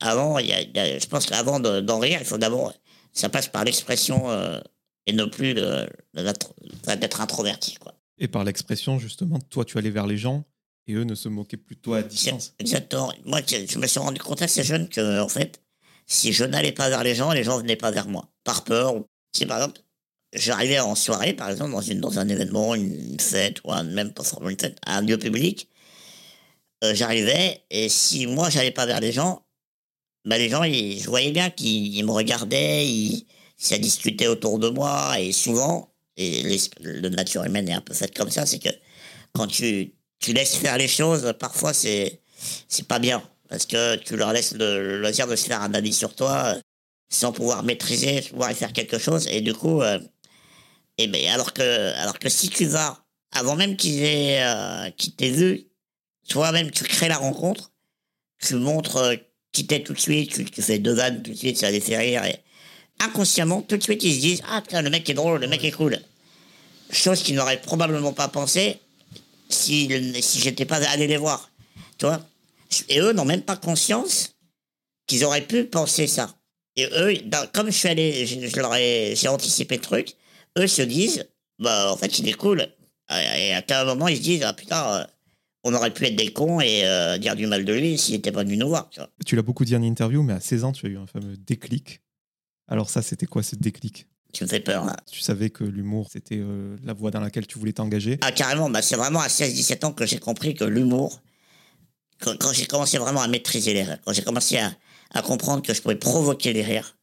Avant, 0.00 0.38
y 0.38 0.52
a- 0.52 0.62
y 0.62 0.78
a- 0.78 0.98
je 0.98 1.06
pense 1.06 1.26
qu'avant 1.26 1.60
de- 1.60 1.80
d'en 1.80 1.98
rire, 1.98 2.18
il 2.20 2.26
faut 2.26 2.38
d'abord, 2.38 2.72
ça 3.12 3.28
passe 3.28 3.48
par 3.48 3.64
l'expression 3.64 4.30
euh, 4.30 4.60
et 5.06 5.12
non 5.12 5.28
plus 5.28 5.54
enfin, 6.16 6.96
d'être 6.96 7.20
introverti, 7.20 7.74
quoi. 7.76 7.94
Et 8.18 8.28
par 8.28 8.42
l'expression, 8.44 8.98
justement, 8.98 9.38
toi, 9.38 9.64
tu 9.64 9.78
allais 9.78 9.90
vers 9.90 10.06
les 10.06 10.16
gens 10.18 10.44
et 10.88 10.94
eux 10.94 11.04
ne 11.04 11.14
se 11.14 11.28
moquaient 11.28 11.56
plutôt 11.56 11.94
à 11.94 12.02
distance. 12.02 12.54
Exactement. 12.58 13.12
Moi, 13.24 13.40
je 13.46 13.56
je 13.70 13.78
me 13.78 13.86
suis 13.86 14.00
rendu 14.00 14.20
compte 14.20 14.42
assez 14.42 14.64
jeune 14.64 14.88
que, 14.88 15.20
en 15.20 15.28
fait, 15.28 15.60
si 16.08 16.32
je 16.32 16.44
n'allais 16.44 16.72
pas 16.72 16.88
vers 16.88 17.04
les 17.04 17.14
gens, 17.14 17.32
les 17.32 17.44
gens 17.44 17.58
venaient 17.58 17.76
pas 17.76 17.90
vers 17.92 18.08
moi. 18.08 18.28
Par 18.44 18.64
peur. 18.64 18.94
Si, 19.32 19.46
par 19.46 19.58
exemple, 19.58 19.82
j'arrivais 20.32 20.80
en 20.80 20.94
soirée, 20.94 21.34
par 21.34 21.50
exemple, 21.50 21.72
dans, 21.72 21.82
une, 21.82 22.00
dans 22.00 22.18
un 22.18 22.28
événement, 22.28 22.74
une, 22.74 23.20
fête, 23.20 23.60
ou 23.64 23.72
un, 23.72 23.84
même 23.84 24.12
pas 24.12 24.24
forcément 24.24 24.48
une 24.48 24.58
fête, 24.58 24.78
un 24.86 25.02
lieu 25.02 25.18
public, 25.18 25.68
euh, 26.84 26.94
j'arrivais, 26.94 27.62
et 27.70 27.88
si 27.88 28.26
moi, 28.26 28.50
j'allais 28.50 28.70
pas 28.70 28.86
vers 28.86 29.00
les 29.00 29.12
gens, 29.12 29.44
bah, 30.24 30.38
les 30.38 30.48
gens, 30.48 30.64
ils, 30.64 31.00
je 31.00 31.08
voyais 31.08 31.32
bien 31.32 31.50
qu'ils 31.50 31.96
ils 31.96 32.04
me 32.04 32.12
regardaient, 32.12 32.86
ils, 32.86 33.26
ça 33.56 33.78
discutait 33.78 34.28
autour 34.28 34.58
de 34.58 34.68
moi, 34.68 35.20
et 35.20 35.32
souvent, 35.32 35.92
et 36.16 36.42
l'es- 36.42 36.70
le 36.80 37.08
nature 37.10 37.44
humaine 37.44 37.68
est 37.68 37.72
un 37.74 37.80
peu 37.80 37.94
faite 37.94 38.16
comme 38.16 38.30
ça, 38.30 38.46
c'est 38.46 38.58
que 38.60 38.70
quand 39.32 39.46
tu, 39.46 39.94
tu 40.20 40.32
laisses 40.32 40.56
faire 40.56 40.78
les 40.78 40.88
choses, 40.88 41.34
parfois 41.38 41.72
c'est 41.74 42.22
c'est 42.68 42.86
pas 42.86 42.98
bien 43.00 43.22
parce 43.48 43.66
que 43.66 43.96
tu 43.96 44.16
leur 44.16 44.32
laisses 44.32 44.54
le, 44.54 45.00
loisir 45.00 45.26
de 45.26 45.36
se 45.36 45.46
faire 45.46 45.62
un 45.62 45.74
avis 45.74 45.92
sur 45.92 46.14
toi 46.14 46.54
euh, 46.54 46.60
sans 47.10 47.32
pouvoir 47.32 47.62
maîtriser, 47.62 48.22
pouvoir 48.22 48.50
y 48.50 48.54
faire 48.54 48.72
quelque 48.72 48.98
chose 48.98 49.26
et 49.28 49.40
du 49.40 49.54
coup 49.54 49.82
euh, 49.82 49.98
et 50.98 51.06
ben 51.06 51.28
alors 51.28 51.52
que 51.52 51.92
alors 51.96 52.18
que 52.18 52.28
si 52.28 52.48
tu 52.48 52.66
vas 52.66 53.04
avant 53.32 53.56
même 53.56 53.76
qu'ils 53.76 54.02
aient 54.02 54.42
euh, 54.42 54.90
qu'ils 54.90 55.14
t'aient 55.14 55.30
vu, 55.30 55.66
toi-même 56.28 56.70
tu 56.70 56.84
crées 56.84 57.08
la 57.08 57.16
rencontre, 57.16 57.72
tu 58.40 58.54
montres 58.56 58.96
euh, 58.96 59.16
qui 59.52 59.66
t'es 59.66 59.82
tout 59.82 59.94
de 59.94 60.00
suite, 60.00 60.32
tu, 60.32 60.44
tu 60.44 60.62
fais 60.62 60.78
deux 60.78 60.92
vannes 60.92 61.22
tout 61.22 61.30
de 61.30 61.36
suite, 61.36 61.56
ça 61.56 61.70
les 61.70 61.80
fait 61.80 61.96
rire 61.96 62.24
et 62.24 62.40
inconsciemment 63.00 63.62
tout 63.62 63.76
de 63.76 63.82
suite 63.82 64.02
ils 64.04 64.14
se 64.14 64.20
disent 64.20 64.42
ah 64.50 64.60
putain 64.60 64.82
le 64.82 64.90
mec 64.90 65.08
est 65.08 65.14
drôle, 65.14 65.40
le 65.40 65.48
mec 65.48 65.64
est 65.64 65.72
cool. 65.72 65.98
Chose 66.90 67.22
qu'ils 67.22 67.34
n'auraient 67.34 67.60
probablement 67.60 68.12
pas 68.12 68.28
pensé 68.28 68.78
si, 69.48 69.90
si 70.20 70.40
j'étais 70.40 70.64
pas 70.64 70.76
allé 70.88 71.06
les 71.06 71.16
voir. 71.16 71.50
Tu 71.98 72.06
vois 72.06 72.27
Et 72.88 73.00
eux 73.00 73.12
n'ont 73.12 73.24
même 73.24 73.42
pas 73.42 73.56
conscience 73.56 74.36
qu'ils 75.06 75.24
auraient 75.24 75.46
pu 75.46 75.64
penser 75.64 76.06
ça. 76.06 76.34
Et 76.76 76.86
eux, 76.96 77.14
comme 77.52 77.66
je 77.66 77.76
suis 77.76 77.88
allé, 77.88 78.26
je, 78.26 78.56
leur 78.56 78.74
ai, 78.74 79.14
j'ai 79.16 79.28
anticipé 79.28 79.76
le 79.76 79.82
truc, 79.82 80.14
eux 80.58 80.66
se 80.66 80.82
disent, 80.82 81.28
bah, 81.58 81.92
en 81.92 81.96
fait, 81.96 82.18
il 82.18 82.28
est 82.28 82.34
cool. 82.34 82.68
Et 83.10 83.52
à 83.52 83.80
un 83.80 83.84
moment, 83.84 84.06
ils 84.08 84.18
se 84.18 84.22
disent, 84.22 84.42
ah 84.44 84.52
putain, 84.52 85.00
euh, 85.00 85.04
on 85.64 85.74
aurait 85.74 85.92
pu 85.92 86.06
être 86.06 86.16
des 86.16 86.32
cons 86.32 86.60
et 86.60 86.84
euh, 86.84 87.18
dire 87.18 87.36
du 87.36 87.46
mal 87.46 87.64
de 87.64 87.72
lui 87.72 87.98
s'il 87.98 88.14
n'était 88.14 88.32
pas 88.32 88.44
venu 88.44 88.56
nous 88.56 88.68
voir. 88.68 88.90
Tu, 89.24 89.34
l'as 89.34 89.42
beaucoup 89.42 89.64
dit 89.64 89.74
en 89.74 89.82
interview, 89.82 90.22
mais 90.22 90.34
à 90.34 90.40
16 90.40 90.64
ans, 90.64 90.72
tu 90.72 90.86
as 90.86 90.90
eu 90.90 90.98
un 90.98 91.06
fameux 91.06 91.36
déclic. 91.36 92.00
Alors 92.68 92.90
ça, 92.90 93.02
c'était 93.02 93.26
quoi 93.26 93.42
ce 93.42 93.56
déclic? 93.56 94.06
Tu 94.32 94.44
me 94.44 94.48
fais 94.48 94.60
peur. 94.60 94.84
Là. 94.84 94.94
Tu 95.10 95.20
savais 95.20 95.48
que 95.50 95.64
l'humour, 95.64 96.08
c'était 96.12 96.38
euh, 96.38 96.76
la 96.84 96.92
voie 96.92 97.10
dans 97.10 97.20
laquelle 97.20 97.46
tu 97.46 97.58
voulais 97.58 97.72
t'engager? 97.72 98.18
Ah 98.20 98.30
carrément, 98.30 98.68
bah, 98.68 98.82
c'est 98.82 98.96
vraiment 98.96 99.20
à 99.20 99.28
16-17 99.28 99.86
ans 99.86 99.92
que 99.92 100.04
j'ai 100.04 100.18
compris 100.18 100.54
que 100.54 100.64
l'humour, 100.64 101.22
quand, 102.20 102.52
j'ai 102.52 102.66
commencé 102.66 102.98
vraiment 102.98 103.22
à 103.22 103.28
maîtriser 103.28 103.74
les 103.74 103.82
rires, 103.82 103.98
quand 104.04 104.12
j'ai 104.12 104.22
commencé 104.22 104.58
à, 104.58 104.72
à, 105.10 105.22
comprendre 105.22 105.62
que 105.62 105.72
je 105.74 105.80
pouvais 105.80 105.96
provoquer 105.96 106.52
les 106.52 106.62
rires, 106.62 106.96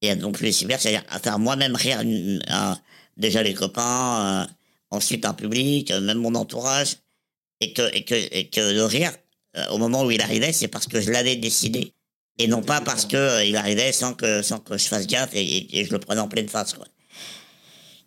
et 0.00 0.14
donc 0.14 0.40
les 0.40 0.52
cyber, 0.52 0.80
c'est-à-dire 0.80 1.04
à 1.08 1.18
faire 1.18 1.38
moi-même 1.38 1.74
rire 1.74 2.02
déjà 3.16 3.42
les 3.42 3.54
copains, 3.54 4.46
ensuite 4.90 5.24
un 5.24 5.34
public, 5.34 5.90
même 5.90 6.18
mon 6.18 6.34
entourage, 6.34 6.96
et 7.60 7.72
que, 7.72 7.94
et 7.94 8.04
que, 8.04 8.14
et 8.14 8.48
que 8.48 8.60
le 8.60 8.84
rire, 8.84 9.12
euh, 9.56 9.66
au 9.68 9.78
moment 9.78 10.04
où 10.04 10.10
il 10.10 10.20
arrivait, 10.20 10.52
c'est 10.52 10.68
parce 10.68 10.86
que 10.86 11.00
je 11.00 11.10
l'avais 11.10 11.36
décidé. 11.36 11.92
Et 12.38 12.46
non 12.46 12.62
pas 12.62 12.80
parce 12.80 13.04
que 13.04 13.16
euh, 13.16 13.44
il 13.44 13.56
arrivait 13.56 13.92
sans 13.92 14.14
que, 14.14 14.42
sans 14.42 14.58
que 14.58 14.78
je 14.78 14.86
fasse 14.86 15.06
gaffe 15.06 15.34
et, 15.34 15.78
et, 15.78 15.84
je 15.84 15.92
le 15.92 15.98
prenais 15.98 16.20
en 16.20 16.28
pleine 16.28 16.48
face, 16.48 16.74
quoi. 16.74 16.86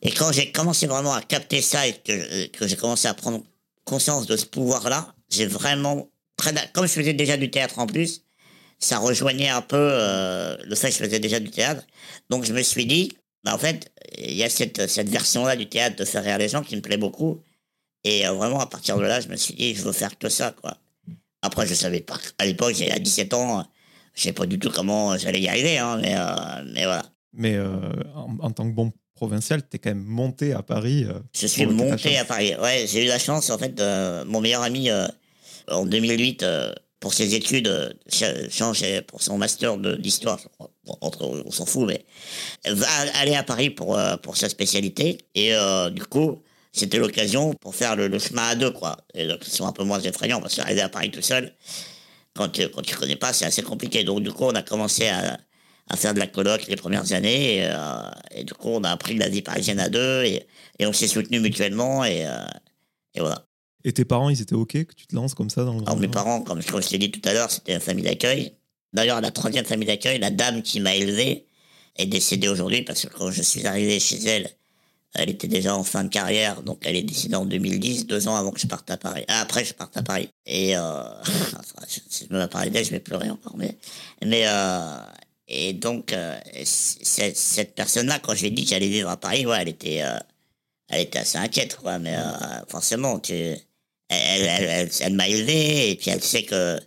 Et 0.03 0.11
quand 0.11 0.31
j'ai 0.31 0.51
commencé 0.51 0.87
vraiment 0.87 1.13
à 1.13 1.21
capter 1.21 1.61
ça 1.61 1.87
et 1.87 1.93
que, 1.93 2.47
que 2.47 2.67
j'ai 2.67 2.75
commencé 2.75 3.07
à 3.07 3.13
prendre 3.13 3.43
conscience 3.85 4.25
de 4.25 4.35
ce 4.35 4.45
pouvoir-là, 4.45 5.13
j'ai 5.29 5.45
vraiment, 5.45 6.09
comme 6.73 6.87
je 6.87 6.93
faisais 6.93 7.13
déjà 7.13 7.37
du 7.37 7.49
théâtre 7.51 7.79
en 7.79 7.87
plus, 7.87 8.23
ça 8.81 8.97
rejoignait 8.97 9.49
un 9.49 9.61
peu 9.61 9.77
euh, 9.77 10.57
le 10.65 10.75
fait 10.75 10.89
que 10.89 10.95
je 10.95 11.03
faisais 11.03 11.19
déjà 11.19 11.39
du 11.39 11.51
théâtre. 11.51 11.85
Donc 12.29 12.43
je 12.45 12.51
me 12.51 12.61
suis 12.61 12.85
dit, 12.85 13.13
bah 13.43 13.53
en 13.53 13.57
fait, 13.57 13.91
il 14.17 14.33
y 14.33 14.43
a 14.43 14.49
cette, 14.49 14.89
cette 14.89 15.09
version-là 15.09 15.55
du 15.55 15.69
théâtre 15.69 15.95
de 15.95 16.05
faire 16.05 16.23
rire 16.23 16.39
les 16.39 16.49
gens 16.49 16.63
qui 16.63 16.75
me 16.75 16.81
plaît 16.81 16.97
beaucoup. 16.97 17.39
Et 18.03 18.27
euh, 18.27 18.33
vraiment, 18.33 18.59
à 18.59 18.65
partir 18.65 18.97
de 18.97 19.03
là, 19.03 19.21
je 19.21 19.27
me 19.27 19.35
suis 19.35 19.53
dit, 19.53 19.75
je 19.75 19.83
veux 19.83 19.91
faire 19.91 20.17
que 20.17 20.29
ça, 20.29 20.53
quoi. 20.59 20.75
Après, 21.43 21.67
je 21.67 21.75
savais 21.75 22.01
pas. 22.01 22.17
À 22.39 22.45
l'époque, 22.45 22.73
j'avais 22.73 22.99
17 22.99 23.33
ans, 23.35 23.63
je 24.15 24.23
sais 24.23 24.33
pas 24.33 24.45
du 24.47 24.57
tout 24.59 24.71
comment 24.71 25.17
j'allais 25.17 25.41
y 25.41 25.47
arriver, 25.47 25.77
hein, 25.77 25.97
mais, 26.01 26.15
euh, 26.15 26.63
mais 26.73 26.83
voilà. 26.85 27.05
Mais 27.33 27.57
en, 28.15 28.51
tant 28.51 28.69
que 28.69 28.75
bon 28.75 28.91
provincial, 29.15 29.61
tu 29.61 29.77
es 29.77 29.79
quand 29.79 29.91
même 29.91 30.03
monté 30.03 30.53
à 30.53 30.61
Paris. 30.63 31.05
je 31.33 31.47
suis 31.47 31.65
monté 31.65 32.17
à 32.17 32.25
Paris. 32.25 32.55
Ouais, 32.61 32.85
j'ai 32.87 33.05
eu 33.05 33.07
la 33.07 33.19
chance, 33.19 33.49
en 33.49 33.57
fait, 33.57 33.79
mon 34.25 34.41
meilleur 34.41 34.63
ami, 34.63 34.89
en 35.67 35.85
2008, 35.85 36.45
pour 36.99 37.13
ses 37.13 37.33
études, 37.35 37.97
changé 38.49 39.01
pour 39.01 39.21
son 39.21 39.37
master 39.37 39.77
d'histoire, 39.77 40.39
on 41.01 41.51
s'en 41.51 41.65
fout, 41.65 41.87
mais 41.87 42.05
va 42.71 42.87
aller 43.15 43.35
à 43.35 43.43
Paris 43.43 43.69
pour, 43.69 43.99
pour 44.21 44.37
sa 44.37 44.49
spécialité. 44.49 45.17
Et 45.35 45.53
du 45.91 46.03
coup, 46.05 46.41
c'était 46.73 46.99
l'occasion 46.99 47.53
pour 47.53 47.75
faire 47.75 47.95
le, 47.95 48.17
chemin 48.19 48.49
à 48.49 48.55
deux, 48.55 48.71
quoi. 48.71 48.97
Et 49.13 49.27
donc, 49.27 49.39
ils 49.45 49.51
sont 49.51 49.67
un 49.67 49.73
peu 49.73 49.83
moins 49.83 49.99
effrayants 49.99 50.41
parce 50.41 50.55
qu'arriver 50.55 50.81
à 50.81 50.89
Paris 50.89 51.11
tout 51.11 51.21
seul, 51.21 51.53
quand 52.33 52.49
tu, 52.49 52.67
quand 52.69 52.81
tu 52.81 52.95
connais 52.95 53.17
pas, 53.17 53.33
c'est 53.33 53.45
assez 53.45 53.61
compliqué. 53.61 54.03
Donc, 54.03 54.23
du 54.23 54.31
coup, 54.31 54.45
on 54.45 54.55
a 54.55 54.61
commencé 54.61 55.07
à, 55.07 55.37
à 55.89 55.97
faire 55.97 56.13
de 56.13 56.19
la 56.19 56.27
coloc 56.27 56.67
les 56.67 56.77
premières 56.77 57.11
années. 57.11 57.57
Et, 57.57 57.65
euh, 57.65 58.09
et, 58.31 58.43
du 58.43 58.53
coup, 58.53 58.69
on 58.69 58.83
a 58.83 58.89
appris 58.89 59.15
la 59.15 59.27
vie 59.27 59.41
parisienne 59.41 59.79
à 59.79 59.89
deux 59.89 60.23
et, 60.23 60.47
et 60.79 60.85
on 60.85 60.93
s'est 60.93 61.07
soutenus 61.07 61.41
mutuellement 61.41 62.05
et, 62.05 62.25
euh, 62.25 62.45
et 63.15 63.19
voilà. 63.19 63.45
Et 63.83 63.93
tes 63.93 64.05
parents, 64.05 64.29
ils 64.29 64.41
étaient 64.41 64.55
OK 64.55 64.71
que 64.71 64.93
tu 64.93 65.07
te 65.07 65.15
lances 65.15 65.33
comme 65.33 65.49
ça 65.49 65.63
dans 65.63 65.73
le 65.73 65.81
Alors, 65.81 65.97
mes 65.97 66.07
parents, 66.07 66.41
comme 66.41 66.61
je 66.61 66.87
t'ai 66.87 66.97
dit 66.97 67.11
tout 67.11 67.21
à 67.27 67.33
l'heure, 67.33 67.51
c'était 67.51 67.73
une 67.73 67.79
famille 67.79 68.03
d'accueil. 68.03 68.53
D'ailleurs, 68.93 69.21
la 69.21 69.31
troisième 69.31 69.65
famille 69.65 69.87
d'accueil, 69.87 70.19
la 70.19 70.31
dame 70.31 70.61
qui 70.61 70.79
m'a 70.79 70.95
élevé, 70.95 71.45
est 71.97 72.05
décédée 72.05 72.47
aujourd'hui 72.47 72.83
parce 72.83 73.05
que 73.05 73.13
quand 73.13 73.31
je 73.31 73.41
suis 73.41 73.65
arrivé 73.65 73.99
chez 73.99 74.23
elle, 74.23 74.49
elle 75.13 75.29
était 75.29 75.47
déjà 75.47 75.75
en 75.75 75.83
fin 75.83 76.05
de 76.05 76.09
carrière, 76.09 76.61
donc 76.63 76.79
elle 76.83 76.95
est 76.95 77.03
décédée 77.03 77.35
en 77.35 77.45
2010, 77.45 78.07
deux 78.07 78.27
ans 78.29 78.35
avant 78.35 78.51
que 78.51 78.59
je 78.61 78.67
parte 78.67 78.89
à 78.89 78.97
Paris. 78.97 79.25
Ah, 79.27 79.41
après, 79.41 79.65
je 79.65 79.73
parte 79.73 79.95
à 79.97 80.03
Paris. 80.03 80.29
Et 80.45 80.77
euh, 80.77 81.03
si 81.87 82.27
je 82.29 82.33
me 82.33 82.45
parler 82.47 82.69
d'elle, 82.69 82.85
je 82.85 82.91
vais 82.91 83.01
pleurer 83.01 83.29
encore. 83.29 83.57
Mais, 83.57 83.77
mais 84.25 84.43
euh, 84.47 84.97
et 85.49 85.73
donc 85.73 86.13
euh, 86.13 86.39
cette, 86.63 87.35
cette 87.35 87.75
personne-là, 87.75 88.19
quand 88.19 88.35
je 88.35 88.41
lui 88.41 88.47
ai 88.47 88.51
dit 88.51 88.63
que 88.63 88.69
j'allais 88.69 88.87
vivre 88.87 89.09
à 89.09 89.17
Paris, 89.17 89.45
ouais, 89.45 89.57
elle 89.61 89.69
était, 89.69 90.01
euh, 90.01 90.17
elle 90.87 91.01
était 91.01 91.19
assez 91.19 91.37
inquiète, 91.37 91.75
quoi. 91.75 91.99
Mais 91.99 92.15
forcément, 92.69 93.19
tu, 93.19 93.33
elle, 94.11 94.41
elle, 94.41 94.69
elle, 94.69 94.89
elle 94.99 95.13
m'a 95.13 95.27
élevé 95.27 95.91
et 95.91 95.95
puis 95.95 96.11
elle 96.11 96.23
sait 96.23 96.43
que, 96.43 96.79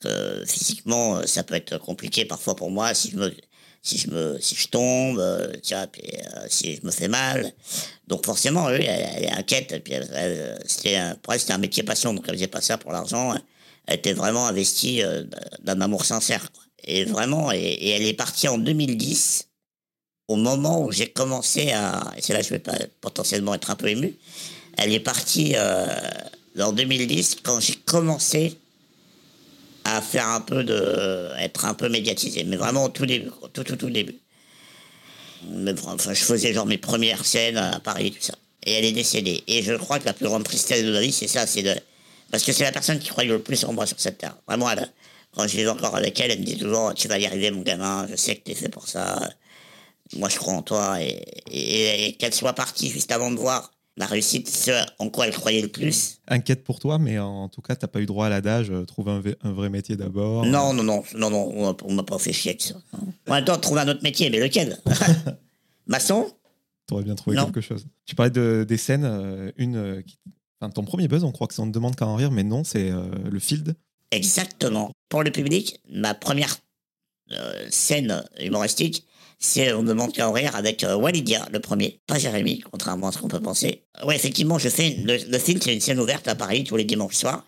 que 0.00 0.44
physiquement, 0.46 1.26
ça 1.26 1.42
peut 1.42 1.54
être 1.54 1.78
compliqué 1.78 2.24
parfois 2.24 2.56
pour 2.56 2.70
moi 2.70 2.94
si 2.94 3.10
je 3.10 3.16
me 3.16 3.32
si 3.82 3.98
je 3.98 4.10
me 4.10 4.38
si 4.40 4.54
je 4.54 4.68
tombe 4.68 5.18
euh, 5.18 5.52
tiens 5.62 5.86
puis 5.86 6.02
euh, 6.04 6.46
si 6.48 6.76
je 6.76 6.86
me 6.86 6.90
fais 6.90 7.08
mal 7.08 7.52
donc 8.06 8.26
forcément 8.26 8.66
oui 8.66 8.84
elle, 8.84 9.24
est 9.24 9.32
inquiète 9.32 9.82
puis 9.82 9.94
c'était 10.66 10.96
un, 10.96 11.16
un 11.48 11.58
métier 11.58 11.82
passion 11.82 12.12
donc 12.12 12.24
elle 12.28 12.34
faisait 12.34 12.46
pas 12.46 12.60
ça 12.60 12.76
pour 12.76 12.92
l'argent 12.92 13.34
elle 13.86 13.96
était 13.96 14.12
vraiment 14.12 14.46
investie 14.46 15.02
euh, 15.02 15.24
d'un 15.62 15.80
amour 15.80 16.04
sincère 16.04 16.52
quoi. 16.52 16.62
et 16.84 17.04
vraiment 17.04 17.52
et, 17.52 17.58
et, 17.58 17.90
elle 17.90 18.02
est 18.04 18.14
partie 18.14 18.48
en 18.48 18.58
2010 18.58 19.48
au 20.28 20.36
moment 20.36 20.84
où 20.84 20.92
j'ai 20.92 21.10
commencé 21.10 21.72
à 21.72 22.12
et 22.18 22.22
c'est 22.22 22.34
là 22.34 22.40
que 22.40 22.44
je 22.44 22.50
vais 22.50 22.58
pas 22.58 22.76
potentiellement 23.00 23.54
être 23.54 23.70
un 23.70 23.76
peu 23.76 23.88
ému 23.88 24.14
elle 24.76 24.92
est 24.92 25.00
partie 25.00 25.54
euh, 25.56 25.86
en 26.62 26.72
2010 26.72 27.38
quand 27.42 27.60
j'ai 27.60 27.76
commencé 27.86 28.56
à 29.84 30.00
faire 30.00 30.28
un 30.28 30.40
peu 30.40 30.64
de. 30.64 31.30
être 31.38 31.64
un 31.64 31.74
peu 31.74 31.88
médiatisé, 31.88 32.44
mais 32.44 32.56
vraiment 32.56 32.84
au 32.84 32.88
tout 32.88 33.06
début, 33.06 33.30
tout, 33.52 33.64
tout, 33.64 33.76
tout 33.76 33.90
début. 33.90 34.18
Enfin, 35.66 36.12
je 36.12 36.22
faisais 36.22 36.52
genre 36.52 36.66
mes 36.66 36.78
premières 36.78 37.24
scènes 37.24 37.56
à 37.56 37.80
Paris, 37.80 38.12
tout 38.12 38.22
ça. 38.22 38.34
Et 38.64 38.72
elle 38.72 38.84
est 38.84 38.92
décédée. 38.92 39.42
Et 39.46 39.62
je 39.62 39.72
crois 39.72 39.98
que 39.98 40.04
la 40.04 40.12
plus 40.12 40.26
grande 40.26 40.44
tristesse 40.44 40.84
de 40.84 40.92
ma 40.92 41.00
vie, 41.00 41.12
c'est 41.12 41.28
ça, 41.28 41.46
c'est 41.46 41.62
de. 41.62 41.74
Parce 42.30 42.44
que 42.44 42.52
c'est 42.52 42.64
la 42.64 42.72
personne 42.72 42.98
qui 42.98 43.08
croyait 43.08 43.30
le 43.30 43.40
plus 43.40 43.64
en 43.64 43.72
moi 43.72 43.86
sur 43.86 43.98
cette 43.98 44.18
terre. 44.18 44.36
Vraiment, 44.46 44.70
elle, 44.70 44.92
quand 45.34 45.48
je 45.48 45.56
vis 45.56 45.66
encore 45.68 45.96
avec 45.96 46.20
elle, 46.20 46.30
elle 46.30 46.40
me 46.40 46.44
dit 46.44 46.58
toujours 46.58 46.94
Tu 46.94 47.08
vas 47.08 47.18
y 47.18 47.26
arriver, 47.26 47.50
mon 47.50 47.62
gamin, 47.62 48.06
je 48.10 48.16
sais 48.16 48.36
que 48.36 48.44
tu 48.44 48.52
es 48.52 48.54
fait 48.54 48.68
pour 48.68 48.86
ça. 48.86 49.18
Moi, 50.16 50.28
je 50.28 50.36
crois 50.36 50.54
en 50.54 50.62
toi. 50.62 50.98
Et 51.50 52.16
qu'elle 52.18 52.34
soit 52.34 52.52
partie 52.52 52.90
juste 52.90 53.10
avant 53.12 53.30
de 53.30 53.38
voir 53.38 53.72
la 53.96 54.06
réussite, 54.06 54.48
ce 54.48 54.70
en 54.98 55.10
quoi 55.10 55.26
elle 55.26 55.34
croyait 55.34 55.62
le 55.62 55.68
plus. 55.68 56.20
Inquiète 56.28 56.64
pour 56.64 56.78
toi, 56.78 56.98
mais 56.98 57.18
en 57.18 57.48
tout 57.48 57.60
cas, 57.60 57.76
tu 57.76 57.84
n'as 57.84 57.88
pas 57.88 58.00
eu 58.00 58.06
droit 58.06 58.26
à 58.26 58.28
l'adage, 58.28 58.70
euh, 58.70 58.84
trouver 58.84 59.36
un, 59.42 59.52
vrai 59.52 59.68
métier 59.68 59.96
d'abord. 59.96 60.46
Non, 60.46 60.72
non, 60.72 60.82
non, 60.82 61.02
non, 61.14 61.30
non, 61.30 61.76
on 61.84 61.92
m'a 61.92 62.02
pas 62.02 62.18
fait 62.18 62.32
chier 62.32 62.52
avec 62.52 62.62
ça. 62.62 62.74
On 63.26 63.32
a 63.32 63.42
trouver 63.42 63.80
un 63.82 63.88
autre 63.88 64.02
métier, 64.02 64.30
mais 64.30 64.40
lequel? 64.40 64.78
Maçon? 65.86 66.32
Tu 66.86 66.94
aurais 66.94 67.04
bien 67.04 67.14
trouvé 67.14 67.36
quelque 67.36 67.60
chose. 67.60 67.86
Tu 68.06 68.14
parlais 68.14 68.30
de, 68.30 68.64
des 68.66 68.76
scènes, 68.76 69.04
euh, 69.04 69.52
une 69.56 69.76
euh, 69.76 70.02
enfin, 70.60 70.70
ton 70.70 70.84
premier 70.84 71.08
buzz, 71.08 71.24
on 71.24 71.32
croit 71.32 71.46
que 71.46 71.54
c'est 71.54 71.62
on 71.62 71.66
ne 71.66 71.72
demande 71.72 71.96
qu'à 71.96 72.06
en 72.06 72.16
rire, 72.16 72.30
mais 72.30 72.44
non, 72.44 72.64
c'est 72.64 72.90
le 72.90 73.38
field. 73.38 73.74
Exactement. 74.12 74.92
Pour 75.08 75.22
le 75.22 75.30
public, 75.30 75.80
ma 75.88 76.14
première 76.14 76.56
scène 77.68 78.24
humoristique, 78.40 79.04
c'est 79.42 79.72
On 79.72 79.82
demande 79.82 80.12
qu'à 80.12 80.28
en 80.28 80.32
rire 80.32 80.54
avec 80.54 80.84
euh, 80.84 80.94
Walidia, 80.94 81.48
le 81.50 81.60
premier, 81.60 81.98
pas 82.06 82.18
Jérémy, 82.18 82.60
contrairement 82.70 83.08
à 83.08 83.12
ce 83.12 83.18
qu'on 83.18 83.28
peut 83.28 83.40
penser. 83.40 83.84
Ouais, 84.04 84.14
effectivement, 84.14 84.58
je 84.58 84.68
fais 84.68 84.96
le, 85.02 85.38
film, 85.38 85.58
c'est 85.62 85.72
une 85.72 85.80
scène 85.80 85.98
ouverte 85.98 86.28
à 86.28 86.34
Paris 86.34 86.62
tous 86.62 86.76
les 86.76 86.84
dimanches 86.84 87.16
soirs. 87.16 87.44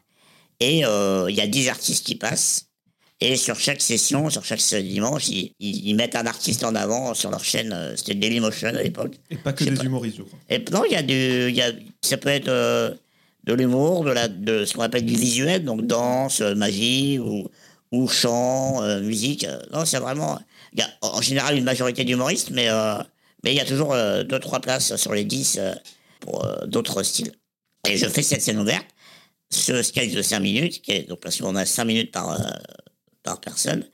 Et 0.59 0.87
euh, 0.87 1.27
il 1.29 1.37
y 1.37 1.43
a 1.43 1.47
10 1.47 1.69
artistes 1.69 2.07
qui 2.07 2.15
passent. 2.15 2.67
Et 3.21 3.37
sur 3.37 3.61
chaque 3.61 3.83
session, 3.83 4.31
sur 4.31 4.45
chaque 4.45 4.61
dimanche, 4.83 5.29
ils, 5.29 5.95
mettent 5.95 6.17
un 6.17 6.27
artiste 6.27 6.65
en 6.65 6.75
avant 6.75 7.15
sur 7.15 7.31
leur 7.31 7.45
chaîne. 7.45 7.73
Euh, 7.73 7.95
c'était 7.95 8.15
Dailymotion 8.15 8.69
à 8.69 8.83
l'époque. 8.83 9.15
Et 9.31 9.37
pas 9.37 9.53
que 9.53 9.63
des 9.63 9.85
humoristes, 9.85 10.17
je 10.17 10.23
crois. 10.23 10.39
Et, 10.49 10.65
non, 10.73 10.85
il 10.87 10.93
y 10.93 10.97
a 10.97 11.03
du. 11.03 11.53
Y 11.53 11.61
a, 11.61 11.73
ça 12.01 12.17
peut 12.17 12.31
être 12.31 12.47
de 12.47 13.53
l'humour, 13.53 14.05
de, 14.05 14.13
la, 14.13 14.29
de 14.29 14.65
ce 14.65 14.73
qu'on 14.73 14.83
appelle 14.83 15.05
du 15.05 15.15
visuel, 15.15 15.65
donc 15.65 15.87
danse, 15.87 16.41
magie 16.41 17.19
ou, 17.19 17.49
ou 17.93 18.09
chant, 18.09 18.81
musique. 19.01 19.47
Non, 19.73 19.85
c'est 19.85 19.99
vraiment 19.99 20.39
il 20.73 20.81
y 20.81 20.83
a 20.83 20.89
en 21.03 21.21
général 21.21 21.57
une 21.57 21.65
majorité 21.65 22.05
d'humoristes, 22.05 22.51
mais 22.51 22.69
euh, 22.69 22.97
mais 23.45 23.53
il 23.53 23.57
y 23.57 23.61
a 23.61 23.65
toujours 23.65 23.93
euh, 23.93 24.23
deux 24.23 24.39
trois 24.39 24.61
places 24.61 24.97
sur 24.97 25.13
les 25.13 25.25
dix 25.25 25.59
euh, 25.59 25.75
pour 26.21 26.47
d'autres 26.67 27.03
styles. 27.03 27.33
Et 27.89 27.97
je 27.97 28.07
fais 28.07 28.23
cette 28.23 28.43
scène 28.43 28.61
ouverte, 28.61 28.87
ce 29.51 29.83
sketch 29.83 30.13
de 30.13 30.23
5 30.23 30.39
minutes, 30.39 30.83
qui 30.83 30.93
est, 30.93 31.09
donc 31.09 31.21
parce 31.21 31.41
qu'on 31.41 31.57
a 31.57 31.67
5 31.67 31.85
minutes 31.85 32.13
par 32.13 32.41
par 33.25 33.41
personne, 33.41 33.85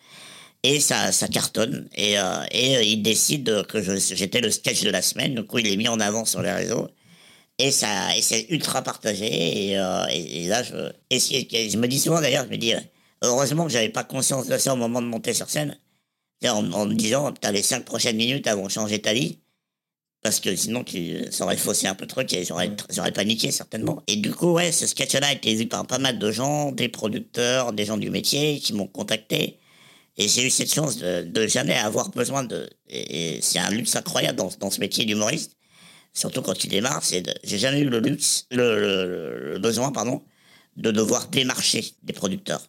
et 0.62 0.78
ça 0.78 1.11
ça 1.11 1.26
cartonne 1.28 1.88
et 1.94 2.16
et 2.50 2.82
il 2.82 3.02
décide 3.02 3.64
que 3.66 3.82
j'étais 3.99 4.40
le 4.40 4.50
sketch 4.50 4.82
de 4.82 4.90
la 4.90 5.02
semaine, 5.02 5.42
coup 5.44 5.58
il 5.58 5.66
est 5.66 5.76
mis 5.76 5.88
en 5.88 6.00
avant 6.00 6.25
sur 6.25 6.42
les 6.42 6.52
réseaux. 6.52 6.88
Et 7.58 7.68
et 7.68 8.23
c'est 8.23 8.47
ultra 8.50 8.82
partagé. 8.82 9.73
Et, 9.73 10.47
là, 10.47 10.62
je, 10.62 10.92
je 11.11 11.76
me 11.76 11.88
dis 11.88 11.99
souvent 11.99 12.20
d'ailleurs, 12.20 12.44
je 12.44 12.50
me 12.50 12.56
dis, 12.56 12.73
heureusement 13.23 13.64
que 13.64 13.73
j'avais 13.73 13.88
pas 13.88 14.04
conscience 14.04 14.47
de 14.47 14.56
ça 14.58 14.75
au 14.75 14.76
moment 14.76 15.02
de 15.02 15.08
monter 15.08 15.32
sur 15.35 15.50
scène 15.50 15.76
en, 16.45 16.62
me 16.62 16.95
disant, 16.95 17.33
t'as 17.33 17.52
les 17.52 17.62
cinq 17.62 17.85
prochaines 17.85 18.16
minutes, 18.16 18.47
elles 18.47 18.57
vont 18.57 18.68
changer 18.68 19.00
ta 19.00 19.12
vie. 19.12 19.38
Parce 20.23 20.40
que 20.40 20.54
sinon, 20.57 20.83
tu, 20.85 21.25
ça 21.30 21.45
aurait 21.45 21.57
faussé 21.57 21.87
un 21.87 21.95
peu 21.95 22.02
le 22.04 22.09
truc 22.09 22.33
et 22.33 22.45
j'aurais, 22.45 22.71
j'aurais 22.90 23.12
paniqué 23.12 23.52
certainement. 23.52 24.02
Et 24.09 24.16
du 24.16 24.33
coup, 24.33 24.52
ouais, 24.52 24.73
ce 24.73 24.87
sketch-là 24.87 25.28
a 25.28 25.33
été 25.33 25.54
vu 25.54 25.66
par 25.66 25.87
pas 25.87 25.99
mal 25.99 26.18
de 26.18 26.33
gens, 26.33 26.73
des 26.73 26.88
producteurs, 26.88 27.73
des 27.73 27.85
gens 27.85 27.97
du 27.97 28.11
métier 28.11 28.59
qui 28.59 28.73
m'ont 28.73 28.88
contacté. 28.88 29.59
Et 30.16 30.26
j'ai 30.28 30.45
eu 30.45 30.50
cette 30.50 30.73
chance 30.73 30.99
de, 30.99 31.23
de 31.23 31.47
jamais 31.47 31.75
avoir 31.76 32.11
besoin 32.11 32.42
de. 32.42 32.68
Et 32.88 33.38
c'est 33.42 33.61
un 33.61 33.71
luxe 33.71 33.95
incroyable 33.95 34.37
dans, 34.38 34.50
dans 34.59 34.71
ce 34.71 34.80
métier 34.80 35.04
d'humoriste. 35.04 35.57
Surtout 36.12 36.42
quand 36.42 36.54
tu 36.54 36.66
démarres, 36.66 37.04
c'est 37.04 37.23
j'ai 37.45 37.59
jamais 37.59 37.80
eu 37.80 37.88
le 37.88 38.00
luxe, 38.00 38.47
le- 38.50 39.52
le 39.52 39.59
besoin, 39.61 39.92
pardon, 39.92 40.25
de 40.76 40.90
devoir 40.90 41.28
démarcher 41.28 41.85
des 42.02 42.12
producteurs. 42.12 42.62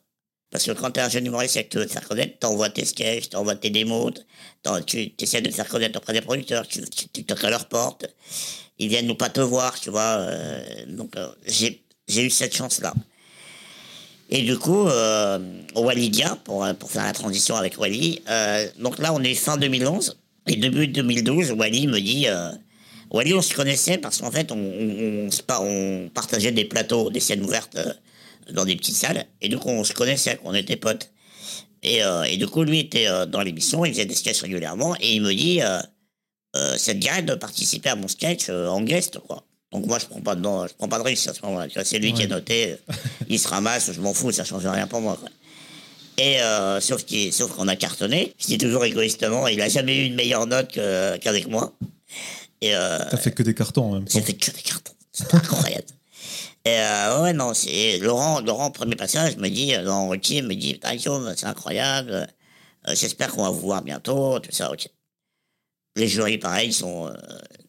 Parce 0.52 0.66
que 0.66 0.72
quand 0.72 0.92
t'es 0.92 1.02
un 1.02 1.10
jeune 1.10 1.28
humoriste 1.28 1.58
et 1.58 1.64
que 1.64 1.70
tu 1.70 1.78
veux 1.78 1.86
te 1.86 1.92
faire 1.92 2.08
connaître, 2.08 2.40
t'envoies 2.40 2.70
tes 2.70 2.86
sketchs, 2.86 3.30
t'envoies 3.30 3.56
tes 3.56 3.70
démos, 3.70 4.14
tu 4.88 5.14
essaies 5.20 5.42
de 5.42 5.50
te 5.50 5.56
faire 5.56 5.68
connaître 5.68 6.00
auprès 6.00 6.14
des 6.14 6.22
producteurs, 6.22 6.68
tu, 6.68 6.82
tu, 7.14 7.24
toques 7.24 7.44
à 7.44 7.52
leur 7.52 7.68
porte, 7.68 8.08
ils 8.80 8.88
viennent 8.90 9.06
nous 9.06 9.16
pas 9.16 9.30
te 9.30 9.42
voir, 9.42 9.80
tu 9.80 9.92
vois. 9.92 10.18
euh, 10.20 10.86
donc 10.88 11.16
euh, 11.18 11.28
j'ai 11.46 11.82
eu 12.18 12.30
cette 12.32 12.56
chance-là. 12.56 12.94
Et 14.32 14.42
du 14.42 14.58
coup, 14.58 14.88
euh, 14.88 15.40
pour, 16.44 16.64
euh, 16.64 16.74
pour 16.74 16.92
faire 16.92 17.04
la 17.04 17.14
transition 17.14 17.56
avec 17.56 17.78
Wally, 17.80 18.22
donc 18.80 18.98
là 18.98 19.14
on 19.14 19.22
est 19.22 19.36
fin 19.36 19.58
2011, 19.58 20.18
et 20.48 20.56
début 20.56 20.88
2012, 20.88 21.52
Wally 21.52 21.88
me 21.88 22.00
dit... 22.00 22.28
Wally, 23.12 23.34
on 23.34 23.42
se 23.42 23.56
connaissait 23.56 23.98
parce 23.98 24.20
qu'en 24.20 24.30
fait, 24.30 24.52
on, 24.52 26.10
partageait 26.14 26.52
des 26.52 26.66
plateaux, 26.66 27.10
des 27.10 27.20
scènes 27.20 27.42
ouvertes 27.44 27.76
dans 28.54 28.66
des 28.66 28.76
petites 28.76 28.96
salles, 28.96 29.26
et 29.42 29.50
du 29.50 29.58
coup 29.58 29.70
on 29.70 29.84
se 29.84 29.94
connaissait, 29.94 30.40
on 30.44 30.54
était 30.54 30.76
potes. 30.78 31.12
Et, 31.82 32.04
euh, 32.04 32.24
et 32.24 32.36
du 32.36 32.46
coup, 32.46 32.64
lui 32.64 32.80
était 32.80 33.08
euh, 33.08 33.26
dans 33.26 33.40
l'émission, 33.42 33.86
il 33.86 33.94
faisait 33.94 34.06
des 34.06 34.14
sketchs 34.16 34.42
régulièrement, 34.42 34.96
et 35.00 35.16
il 35.16 35.22
me 35.22 35.34
dit, 35.34 35.62
euh, 35.62 35.80
ça 36.78 36.94
te 36.94 36.98
dirait 36.98 37.22
de 37.22 37.36
participer 37.36 37.90
à 37.90 37.96
mon 37.96 38.08
sketch 38.10 38.50
en 38.50 38.82
guest, 38.82 39.20
quoi. 39.20 39.46
Donc 39.72 39.86
moi, 39.86 39.98
je 40.00 40.06
prends 40.08 40.20
pas 40.20 40.36
dedans, 40.36 40.68
je 40.68 40.74
prends 40.74 40.88
pas 40.90 40.98
de 40.98 41.04
risque 41.04 41.28
à 41.30 41.34
ce 41.34 41.42
moment-là. 41.44 41.68
Tu 41.68 41.76
vois, 41.76 41.86
C'est 41.86 42.00
lui 42.00 42.12
qui 42.14 42.24
est 42.24 42.28
noté, 42.28 42.76
il 43.30 43.40
se 43.40 43.48
ramasse, 43.48 43.92
je 43.94 44.02
m'en 44.02 44.14
fous, 44.14 44.32
ça 44.32 44.44
change 44.44 44.66
rien 44.66 44.88
pour 44.88 45.00
moi. 45.00 45.16
Quoi. 45.20 45.30
Et 46.18 46.42
euh, 46.42 46.82
sauf 46.82 47.06
qu'il- 47.06 47.32
sauf 47.32 47.52
qu'on 47.56 47.68
a 47.70 47.76
cartonné. 47.78 48.34
Je 48.40 48.48
dis 48.48 48.58
toujours 48.58 48.84
égoïstement, 48.84 49.48
il 49.48 49.62
a 49.62 49.70
jamais 49.70 49.96
eu 49.96 50.06
une 50.08 50.16
meilleure 50.16 50.48
note 50.48 50.74
qu'avec 51.22 51.48
moi. 51.48 51.72
Et 52.62 52.76
euh, 52.76 52.98
T'as 53.10 53.18
fait 53.18 53.32
que 53.32 53.44
des 53.44 53.54
cartons 53.54 53.84
en 53.86 53.94
même 53.94 54.06
temps. 54.06 54.18
j'ai 54.20 54.22
fait 54.26 54.34
que 54.34 54.52
des 54.52 54.62
cartons. 54.64 54.92
C'est 55.14 55.34
incroyable. 55.34 55.86
Et 56.66 56.70
euh, 56.78 57.24
ouais, 57.24 57.34
non, 57.34 57.54
c'est 57.54 57.98
Laurent, 58.00 58.42
Laurent, 58.42 58.70
premier 58.72 58.96
passage, 58.96 59.38
me 59.38 59.50
dit, 59.50 59.74
euh, 59.76 59.82
Laurent 59.82 60.10
Ruquier 60.10 60.42
me 60.42 60.54
dit, 60.56 60.74
Putain, 60.74 60.98
c'est 61.36 61.46
incroyable. 61.46 62.12
euh, 62.88 62.96
J'espère 62.96 63.32
qu'on 63.32 63.44
va 63.44 63.50
vous 63.50 63.62
voir 63.62 63.82
bientôt, 63.82 64.40
tout 64.40 64.52
ça, 64.52 64.72
ok. 64.72 64.88
Les 65.96 66.08
jurys, 66.08 66.38
pareil, 66.38 66.72
sont 66.74 67.08
euh, 67.08 67.14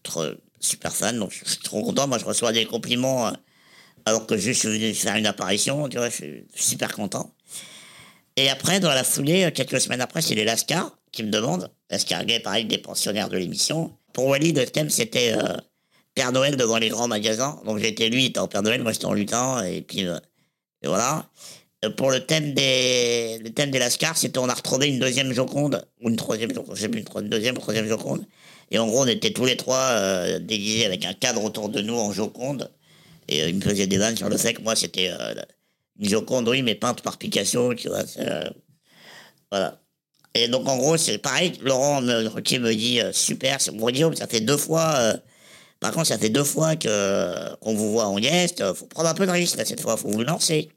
trop, 0.02 0.25
super 0.61 0.92
fans, 0.92 1.12
donc 1.14 1.32
je 1.32 1.49
suis 1.49 1.62
trop 1.62 1.82
content. 1.82 2.06
Moi, 2.09 2.18
je 2.18 2.25
reçois 2.25 2.52
des 2.52 2.66
compliments 2.66 3.28
euh, 3.28 3.32
alors 4.06 4.26
que 4.26 4.37
je 4.37 4.50
suis 4.52 4.68
venu 4.68 4.94
faire 4.94 5.16
une 5.16 5.26
apparition, 5.26 5.88
tu 5.88 5.97
vois, 5.99 6.09
je 6.11 6.14
suis 6.16 6.47
super 6.54 6.94
content. 6.94 7.35
Et 8.37 8.49
après, 8.49 8.80
dans 8.80 8.90
la 8.90 9.04
foulée, 9.04 9.44
euh, 9.44 9.50
quelques 9.50 9.80
semaines 9.80 10.00
après, 10.00 10.23
c'est 10.23 10.35
les 10.35 10.44
Lascar 10.44 10.97
qui 11.12 11.23
me 11.23 11.30
demandent, 11.30 11.70
Lascar 11.90 12.25
Gay, 12.25 12.40
pareil, 12.40 12.64
des 12.66 12.78
pensionnaires 12.78 13.28
de 13.28 13.37
l'émission. 13.37 13.97
Pour 14.12 14.26
Wally, 14.26 14.52
le 14.52 14.66
thème, 14.66 14.90
c'était 14.90 15.32
euh, 15.37 15.56
Père 16.20 16.32
Noël 16.32 16.56
devant 16.56 16.76
les 16.76 16.90
grands 16.90 17.08
magasins. 17.08 17.58
Donc 17.64 17.78
j'étais 17.78 18.10
lui, 18.10 18.30
en 18.36 18.46
Père 18.46 18.62
Noël, 18.62 18.82
moi 18.82 18.92
j'étais 18.92 19.06
en 19.06 19.14
lutin, 19.14 19.64
et 19.64 19.80
puis 19.80 20.04
euh, 20.06 20.18
voilà. 20.84 21.30
Euh, 21.82 21.88
Pour 21.88 22.10
le 22.10 22.20
thème 22.20 22.52
des, 22.52 23.38
le 23.42 23.48
thème 23.48 23.70
des 23.70 23.78
Lascars, 23.78 24.18
c'était 24.18 24.38
on 24.38 24.50
a 24.50 24.52
retrouvé 24.52 24.88
une 24.88 24.98
deuxième 24.98 25.32
Joconde, 25.32 25.82
ou 26.02 26.10
une 26.10 26.16
troisième 26.16 26.52
Joconde, 26.54 26.76
je 26.76 26.82
sais 26.82 26.90
plus, 26.90 27.02
une, 27.16 27.28
deuxième 27.30 27.56
troisième 27.56 27.88
Joconde. 27.88 28.26
Et 28.70 28.78
en 28.78 28.86
gros, 28.86 29.04
on 29.04 29.06
était 29.06 29.30
tous 29.30 29.46
les 29.46 29.56
trois 29.56 29.78
euh, 29.78 30.38
déguisés 30.40 30.84
avec 30.84 31.06
un 31.06 31.14
cadre 31.14 31.42
autour 31.42 31.70
de 31.70 31.80
nous 31.80 31.94
en 31.94 32.12
Joconde. 32.12 32.70
Et 33.28 33.48
il 33.48 33.54
me 33.54 33.62
faisait 33.62 33.86
des 33.86 33.96
vannes 33.96 34.18
sur 34.18 34.28
le 34.28 34.36
fait 34.36 34.52
que 34.52 34.60
moi, 34.60 34.76
c'était 34.76 35.10
une 35.98 36.06
Joconde, 36.06 36.50
oui, 36.50 36.60
mais 36.60 36.74
peinte 36.74 37.00
par 37.00 37.16
Picasso, 37.16 37.73
tu 37.75 37.88
vois. 37.88 38.02
voilà. 39.50 39.80
Et 40.34 40.49
donc, 40.49 40.68
en 40.68 40.76
gros, 40.76 40.99
c'est 40.99 41.16
pareil. 41.16 41.52
Laurent 41.62 42.02
me, 42.02 42.28
Ruquier 42.28 42.58
me 42.58 42.75
dit 42.75 43.00
super, 43.12 43.58
c'est 43.58 43.75
Guillaume, 43.75 44.14
ça 44.14 44.26
fait 44.26 44.40
deux 44.40 44.58
fois. 44.58 45.14
Euh, 45.82 45.86
par 45.86 45.93
contre, 45.93 46.06
ça 46.08 46.19
fait 46.19 46.28
deux 46.30 46.45
fois 46.45 46.76
que 46.76 47.54
qu'on 47.56 47.75
vous 47.75 47.90
voit 47.93 48.06
en 48.06 48.19
guest. 48.19 48.60
euh, 48.60 48.75
faut 48.75 48.86
prendre 48.86 49.08
un 49.08 49.14
peu 49.14 49.26
de 49.26 49.30
risque 49.30 49.56
là, 49.56 49.64
cette 49.64 49.80
fois, 49.80 49.97
faut 49.97 50.08
vous 50.10 50.23
lancer. 50.23 50.69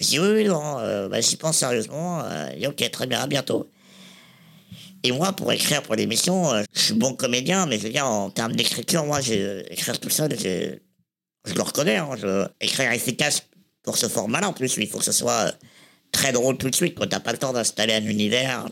Je 0.00 0.06
dis 0.08 0.18
oui, 0.18 0.28
oui, 0.28 0.44
Laurent, 0.44 0.80
euh, 0.80 1.08
bah, 1.08 1.20
j'y 1.20 1.36
pense 1.36 1.58
sérieusement. 1.58 2.20
Euh, 2.24 2.48
dit, 2.56 2.66
ok, 2.66 2.90
très 2.90 3.06
bien, 3.06 3.20
à 3.20 3.26
bientôt. 3.26 3.68
Et 5.02 5.12
moi, 5.12 5.32
pour 5.32 5.52
écrire 5.52 5.82
pour 5.82 5.94
l'émission, 5.94 6.52
euh, 6.52 6.62
je 6.72 6.80
suis 6.80 6.94
bon 6.94 7.14
comédien, 7.14 7.66
mais 7.66 7.78
je 7.78 7.84
veux 7.84 7.90
dire, 7.90 8.06
en 8.06 8.30
termes 8.30 8.54
d'écriture, 8.56 9.04
moi, 9.04 9.20
j'ai, 9.20 9.40
euh, 9.42 9.62
écrire 9.70 9.98
tout 10.00 10.10
seul, 10.10 10.36
j'ai- 10.38 10.80
je 11.46 11.54
le 11.54 11.62
reconnais. 11.62 11.96
Hein, 11.96 12.10
je, 12.20 12.46
écrire 12.60 12.90
efficace 12.92 13.42
pour 13.82 13.96
ce 13.98 14.08
format-là, 14.08 14.48
en 14.48 14.52
plus, 14.54 14.74
il 14.78 14.88
faut 14.88 14.98
que 14.98 15.04
ce 15.04 15.12
soit 15.12 15.48
euh, 15.48 15.52
très 16.10 16.32
drôle 16.32 16.56
tout 16.56 16.70
de 16.70 16.74
suite, 16.74 16.94
quand 16.98 17.06
t'as 17.06 17.20
pas 17.20 17.32
le 17.32 17.38
temps 17.38 17.52
d'installer 17.52 17.92
un 17.94 18.04
univers. 18.04 18.66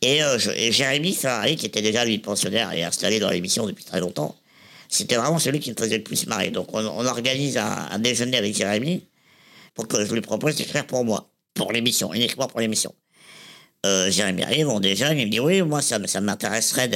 Et, 0.00 0.22
euh, 0.22 0.38
je- 0.38 0.50
et 0.50 0.70
Jérémy 0.72 1.12
Ferrari, 1.12 1.56
qui 1.56 1.66
était 1.66 1.82
déjà 1.82 2.04
lui 2.04 2.18
pensionnaire 2.18 2.72
et 2.72 2.84
installé 2.84 3.18
dans 3.18 3.30
l'émission 3.30 3.66
depuis 3.66 3.84
très 3.84 3.98
longtemps, 4.00 4.36
c'était 4.88 5.16
vraiment 5.16 5.38
celui 5.38 5.60
qui 5.60 5.70
me 5.70 5.76
faisait 5.76 5.98
le 5.98 6.02
plus 6.04 6.26
marrer. 6.26 6.50
Donc 6.50 6.68
on, 6.72 6.84
organise 7.06 7.56
un, 7.58 7.88
un 7.90 7.98
déjeuner 7.98 8.36
avec 8.36 8.56
Jérémy 8.56 9.06
pour 9.74 9.86
que 9.88 10.04
je 10.04 10.12
lui 10.12 10.20
propose 10.20 10.56
d'écrire 10.56 10.86
pour 10.86 11.04
moi, 11.04 11.30
pour 11.54 11.72
l'émission, 11.72 12.12
uniquement 12.14 12.46
pour 12.48 12.60
l'émission. 12.60 12.94
Euh, 13.86 14.10
Jérémy 14.10 14.42
arrive, 14.42 14.68
on 14.68 14.80
déjeune, 14.80 15.18
il 15.18 15.26
me 15.26 15.30
dit 15.30 15.40
oui, 15.40 15.62
moi 15.62 15.82
ça, 15.82 15.98
ça 16.06 16.20
m'intéresserait 16.20 16.88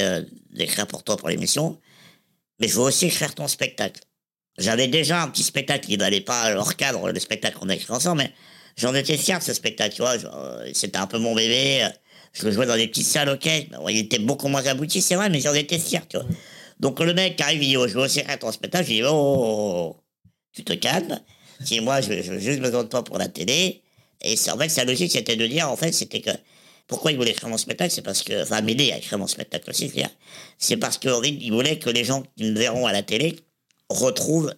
d'écrire 0.51 0.85
pour 0.87 1.03
toi 1.03 1.15
pour 1.15 1.29
l'émission, 1.29 1.79
mais 2.59 2.67
je 2.67 2.73
veux 2.75 2.81
aussi 2.81 3.05
écrire 3.05 3.33
ton 3.33 3.47
spectacle. 3.47 4.01
J'avais 4.57 4.87
déjà 4.87 5.23
un 5.23 5.29
petit 5.29 5.43
spectacle 5.43 5.87
qui 5.87 5.97
n'allait 5.97 6.21
pas 6.21 6.55
hors 6.55 6.75
cadre, 6.75 7.09
le 7.11 7.19
spectacle 7.19 7.57
qu'on 7.57 7.69
a 7.69 7.75
écrit 7.75 7.91
ensemble, 7.93 8.17
mais 8.23 8.33
j'en 8.77 8.93
étais 8.93 9.17
fier 9.17 9.39
de 9.39 9.43
ce 9.43 9.53
spectacle, 9.53 9.95
tu 9.95 10.01
vois. 10.01 10.15
euh, 10.15 10.69
C'était 10.73 10.97
un 10.97 11.07
peu 11.07 11.17
mon 11.17 11.33
bébé. 11.33 11.83
euh, 11.83 11.89
Je 12.33 12.45
le 12.45 12.51
jouais 12.51 12.65
dans 12.65 12.75
des 12.75 12.87
petites 12.87 13.07
salles, 13.07 13.29
ok. 13.29 13.47
Il 13.89 13.97
était 13.97 14.19
beaucoup 14.19 14.47
moins 14.49 14.65
abouti, 14.65 15.01
c'est 15.01 15.15
vrai, 15.15 15.29
mais 15.29 15.39
j'en 15.39 15.53
étais 15.53 15.79
fier, 15.79 16.05
tu 16.07 16.17
vois. 16.17 16.25
Donc 16.79 16.99
le 16.99 17.13
mec 17.13 17.39
arrive, 17.41 17.63
il 17.63 17.67
dit, 17.69 17.77
oh, 17.77 17.87
je 17.87 17.93
veux 17.93 18.01
aussi 18.03 18.21
ton 18.39 18.51
spectacle. 18.51 18.85
Je 18.87 18.93
dis, 18.93 19.01
oh, 19.05 19.95
tu 20.51 20.63
te 20.63 20.73
calmes. 20.73 21.19
Si 21.63 21.79
moi, 21.79 22.01
je 22.01 22.21
je 22.21 22.31
veux 22.33 22.39
juste 22.39 22.59
besoin 22.59 22.83
de 22.83 22.89
toi 22.89 23.03
pour 23.03 23.17
la 23.17 23.27
télé. 23.27 23.81
Et 24.21 24.35
c'est- 24.35 24.51
en 24.51 24.57
fait, 24.57 24.69
sa 24.69 24.83
logique, 24.85 25.11
c'était 25.11 25.35
de 25.35 25.47
dire, 25.47 25.69
en 25.69 25.75
fait, 25.75 25.91
c'était 25.91 26.21
que 26.21 26.31
pourquoi 26.87 27.11
il 27.11 27.17
voulait 27.17 27.31
écrire 27.31 27.49
mon 27.49 27.57
spectacle, 27.57 27.91
c'est 27.93 28.01
parce 28.01 28.21
que, 28.23 28.43
enfin, 28.43 28.61
m'aider 28.61 28.91
à 28.91 28.97
écrire 28.97 29.17
mon 29.17 29.27
spectacle 29.27 29.69
aussi, 29.69 29.87
dire. 29.87 30.09
c'est 30.57 30.77
parce 30.77 30.97
que 30.97 31.07
Henri, 31.09 31.37
il 31.41 31.51
voulait 31.51 31.79
que 31.79 31.89
les 31.89 32.03
gens 32.03 32.23
qui 32.37 32.43
me 32.45 32.57
verront 32.57 32.85
à 32.85 32.91
la 32.91 33.03
télé 33.03 33.35
retrouvent 33.89 34.53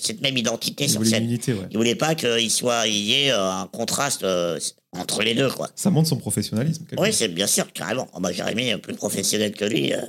cette 0.00 0.20
même 0.20 0.36
identité 0.36 0.84
Il 0.84 0.90
sur 0.90 1.04
scène. 1.04 1.24
unité, 1.24 1.52
ouais. 1.52 1.66
Il 1.70 1.76
voulait 1.76 1.94
pas 1.96 2.14
qu'il 2.14 2.50
soit, 2.50 2.86
il 2.86 2.94
y 2.96 3.12
ait 3.24 3.32
euh, 3.32 3.50
un 3.50 3.66
contraste 3.66 4.22
euh, 4.22 4.58
entre 4.92 5.22
les 5.22 5.34
deux, 5.34 5.50
quoi. 5.50 5.68
Ça 5.74 5.90
montre 5.90 6.08
son 6.08 6.16
professionnalisme. 6.18 6.86
Oui, 6.98 7.12
c'est 7.12 7.28
bien 7.28 7.46
sûr, 7.48 7.70
carrément. 7.72 8.08
Oh, 8.14 8.20
bah, 8.20 8.32
Jérémy 8.32 8.68
est 8.68 8.78
plus 8.78 8.94
professionnel 8.94 9.52
que 9.54 9.64
lui. 9.64 9.92
euh, 9.92 10.00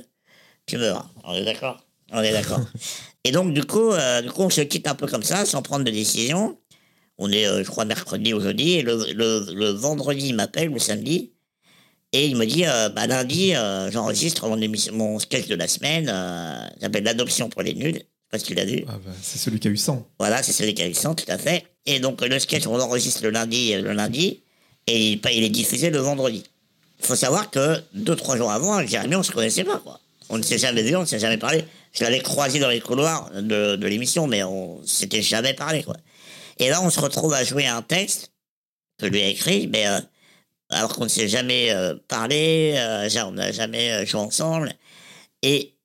tu 0.68 0.78
meurs. 0.78 1.08
On 1.24 1.34
est 1.34 1.44
d'accord? 1.44 1.84
On 2.12 2.20
est 2.22 2.32
d'accord. 2.32 2.60
Et 3.24 3.32
donc, 3.32 3.52
du 3.52 3.64
coup, 3.64 3.90
euh, 3.92 4.22
du 4.22 4.30
coup, 4.30 4.42
on 4.42 4.50
se 4.50 4.60
quitte 4.62 4.86
un 4.88 4.94
peu 4.94 5.06
comme 5.06 5.22
ça, 5.22 5.44
sans 5.44 5.60
prendre 5.62 5.84
de 5.84 5.90
décision. 5.90 6.56
On 7.18 7.30
est, 7.32 7.46
euh, 7.46 7.64
je 7.64 7.68
crois, 7.68 7.84
mercredi 7.84 8.32
ou 8.32 8.40
jeudi. 8.40 8.72
Et 8.74 8.82
le, 8.82 9.12
le, 9.12 9.52
le 9.54 9.68
vendredi, 9.70 10.28
il 10.28 10.34
m'appelle, 10.34 10.68
le 10.72 10.78
samedi. 10.78 11.32
Et 12.12 12.26
il 12.26 12.36
me 12.36 12.46
dit, 12.46 12.64
euh, 12.64 12.88
bah, 12.88 13.06
lundi, 13.06 13.54
euh, 13.54 13.90
j'enregistre 13.90 14.48
mon, 14.48 14.60
émission- 14.60 14.94
mon 14.94 15.18
sketch 15.18 15.46
de 15.48 15.54
la 15.56 15.68
semaine. 15.68 16.08
Euh, 16.08 16.56
ça 16.76 16.80
s'appelle 16.82 17.04
L'adoption 17.04 17.48
pour 17.50 17.62
les 17.62 17.74
nuls. 17.74 18.00
Pas 18.30 18.38
si 18.38 18.44
tu 18.46 18.54
l'as 18.54 18.64
vu. 18.64 18.84
Ah 18.88 18.92
bah, 19.04 19.10
c'est 19.22 19.38
celui 19.38 19.58
qui 19.58 19.68
a 19.68 19.70
eu 19.70 19.76
100. 19.76 20.06
Voilà, 20.18 20.42
c'est 20.42 20.52
celui 20.52 20.74
qui 20.74 20.82
a 20.82 20.86
eu 20.86 20.94
100, 20.94 21.14
tout 21.16 21.24
à 21.28 21.38
fait. 21.38 21.64
Et 21.86 21.98
donc, 22.00 22.20
le 22.22 22.38
sketch, 22.38 22.66
on 22.66 22.76
l'enregistre 22.76 23.22
le 23.24 23.30
lundi, 23.30 23.72
le 23.74 23.92
lundi, 23.92 24.40
et 24.86 25.12
il, 25.12 25.20
il 25.34 25.44
est 25.44 25.48
diffusé 25.50 25.90
le 25.90 25.98
vendredi. 25.98 26.44
Il 27.00 27.06
faut 27.06 27.16
savoir 27.16 27.50
que 27.50 27.80
deux, 27.94 28.16
trois 28.16 28.36
jours 28.36 28.50
avant, 28.50 28.84
Jérémy, 28.86 29.16
on 29.16 29.22
se 29.22 29.32
connaissait 29.32 29.64
pas, 29.64 29.78
quoi. 29.78 30.00
On 30.30 30.38
ne 30.38 30.42
s'est 30.42 30.58
jamais 30.58 30.82
vu, 30.82 30.94
on 30.96 31.02
ne 31.02 31.06
s'est 31.06 31.18
jamais 31.18 31.38
parlé. 31.38 31.64
Je 31.92 32.04
l'avais 32.04 32.20
croisé 32.20 32.58
dans 32.58 32.68
les 32.68 32.80
couloirs 32.80 33.30
de, 33.34 33.86
l'émission, 33.86 34.26
mais 34.26 34.42
on 34.42 34.84
s'était 34.86 35.22
jamais 35.22 35.54
parlé, 35.54 35.82
quoi. 35.82 35.96
Et 36.58 36.68
là, 36.68 36.82
on 36.82 36.90
se 36.90 37.00
retrouve 37.00 37.32
à 37.34 37.44
jouer 37.44 37.66
un 37.66 37.82
texte 37.82 38.32
que 38.98 39.06
lui 39.06 39.22
a 39.22 39.28
écrit, 39.28 39.68
mais 39.68 39.86
euh, 39.86 40.00
alors 40.70 40.94
qu'on 40.94 41.04
ne 41.04 41.08
s'est 41.08 41.28
jamais 41.28 41.70
euh, 41.70 41.94
parlé, 42.08 42.74
euh, 42.76 43.08
on 43.26 43.32
n'a 43.32 43.52
jamais 43.52 44.04
joué 44.04 44.20
ensemble. 44.20 44.72
Et 45.42 45.76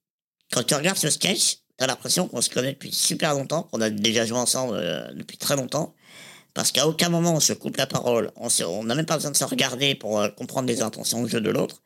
quand 0.51 0.63
tu 0.63 0.73
regardes 0.73 0.97
ce 0.97 1.09
sketch, 1.09 1.57
t'as 1.77 1.87
l'impression 1.87 2.27
qu'on 2.27 2.41
se 2.41 2.49
connaît 2.49 2.73
depuis 2.73 2.91
super 2.91 3.33
longtemps, 3.35 3.63
qu'on 3.63 3.81
a 3.81 3.89
déjà 3.89 4.25
joué 4.25 4.37
ensemble 4.37 5.13
depuis 5.15 5.37
très 5.37 5.55
longtemps, 5.55 5.93
parce 6.53 6.71
qu'à 6.71 6.87
aucun 6.87 7.09
moment 7.09 7.33
on 7.35 7.39
se 7.39 7.53
coupe 7.53 7.77
la 7.77 7.87
parole, 7.87 8.31
on 8.35 8.83
n'a 8.83 8.95
même 8.95 9.05
pas 9.05 9.15
besoin 9.15 9.31
de 9.31 9.37
se 9.37 9.43
regarder 9.43 9.95
pour 9.95 10.23
comprendre 10.35 10.67
les 10.67 10.81
intentions 10.81 11.23
de 11.23 11.27
jeu 11.27 11.41
de 11.41 11.49
l'autre. 11.49 11.81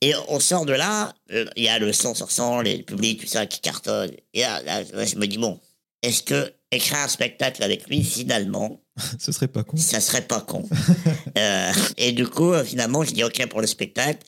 Et 0.00 0.12
on 0.28 0.40
sort 0.40 0.66
de 0.66 0.72
là, 0.72 1.14
euh, 1.32 1.46
il 1.56 1.64
y 1.64 1.68
a 1.68 1.78
le 1.78 1.92
100 1.92 2.14
sur 2.14 2.30
100, 2.30 2.62
les 2.62 2.82
publics, 2.82 3.20
tout 3.20 3.26
ça 3.26 3.46
qui 3.46 3.60
cartonne. 3.60 4.10
Et 4.34 4.40
là, 4.40 4.62
là, 4.62 4.82
là, 4.82 5.04
je 5.04 5.16
me 5.16 5.26
dis, 5.26 5.38
bon, 5.38 5.60
est-ce 6.02 6.22
que 6.22 6.52
écrire 6.70 6.98
un 6.98 7.08
spectacle 7.08 7.62
avec 7.62 7.88
lui, 7.88 8.02
finalement, 8.02 8.80
Ce 9.18 9.32
serait 9.32 9.48
pas 9.48 9.64
con. 9.64 9.76
ça 9.76 10.00
serait 10.00 10.26
pas 10.26 10.40
con. 10.40 10.68
Euh, 11.36 11.72
et 11.96 12.12
du 12.12 12.28
coup, 12.28 12.52
euh, 12.52 12.62
finalement, 12.62 13.02
je 13.02 13.10
dis 13.10 13.24
OK 13.24 13.44
pour 13.48 13.60
le 13.60 13.66
spectacle. 13.66 14.20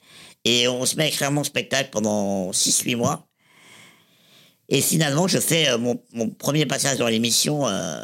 Et 0.45 0.67
on 0.67 0.85
se 0.85 0.97
met 0.97 1.05
à 1.05 1.07
écrire 1.07 1.31
mon 1.31 1.45
spectacle 1.45 1.91
pendant 1.93 2.51
6-8 2.51 2.97
mois. 2.97 3.29
Et 4.69 4.81
finalement, 4.81 5.29
je 5.29 5.39
fais 5.39 5.79
mon, 5.79 6.03
mon 6.13 6.29
premier 6.29 6.67
passage 6.67 6.99
dans 6.99 7.07
l'émission, 7.07 7.69
euh, 7.69 8.01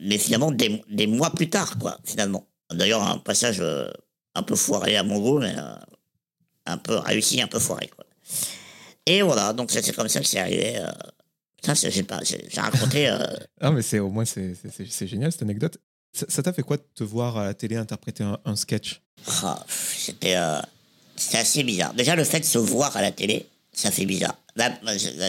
mais 0.00 0.16
finalement 0.16 0.50
des, 0.50 0.82
des 0.88 1.06
mois 1.06 1.28
plus 1.28 1.50
tard, 1.50 1.78
quoi, 1.78 1.98
finalement. 2.04 2.48
D'ailleurs, 2.72 3.02
un 3.02 3.18
passage 3.18 3.58
euh, 3.60 3.90
un 4.34 4.42
peu 4.42 4.56
foiré 4.56 4.96
à 4.96 5.02
mon 5.02 5.18
goût, 5.18 5.38
mais 5.38 5.54
un 6.66 6.78
peu 6.78 6.96
réussi, 6.96 7.40
un 7.42 7.46
peu 7.48 7.58
foiré, 7.58 7.88
quoi. 7.94 8.04
Et 9.06 9.22
voilà, 9.22 9.52
donc 9.52 9.70
c'est 9.70 9.82
c'est 9.82 9.92
comme 9.94 10.08
ça 10.08 10.20
que 10.20 10.26
c'est 10.26 10.38
arrivé. 10.38 10.78
euh. 10.78 10.86
Ça, 11.64 11.74
c'est- 11.74 11.90
j'ai 11.90 12.02
pas, 12.02 12.20
j'ai 12.24 12.60
raconté. 12.60 13.08
euh, 13.08 13.18
Ah, 13.60 13.70
mais 13.70 13.82
c'est 13.82 13.98
au 14.00 14.10
moins 14.10 14.24
c'est 14.24 15.06
génial 15.06 15.30
cette 15.32 15.42
anecdote. 15.42 15.78
Ça 16.12 16.42
t'a 16.42 16.52
fait 16.52 16.62
quoi 16.62 16.76
de 16.76 16.82
te 16.94 17.04
voir 17.04 17.36
à 17.38 17.44
la 17.46 17.54
télé 17.54 17.76
interpréter 17.76 18.22
un, 18.24 18.38
un 18.44 18.54
sketch? 18.56 19.00
Ah, 19.42 19.64
C'était 19.96 20.36
euh, 20.36 20.60
assez 21.34 21.62
bizarre. 21.62 21.94
Déjà, 21.94 22.14
le 22.16 22.24
fait 22.24 22.40
de 22.40 22.44
se 22.44 22.58
voir 22.58 22.94
à 22.96 23.00
la 23.02 23.12
télé, 23.12 23.46
ça 23.72 23.90
fait 23.90 24.04
bizarre. 24.04 24.36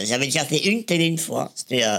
J'avais 0.04 0.26
déjà 0.26 0.44
fait 0.44 0.66
une 0.68 0.84
télé 0.84 1.06
une 1.06 1.16
fois. 1.18 1.50
C'était 1.54 1.84
euh, 1.84 1.96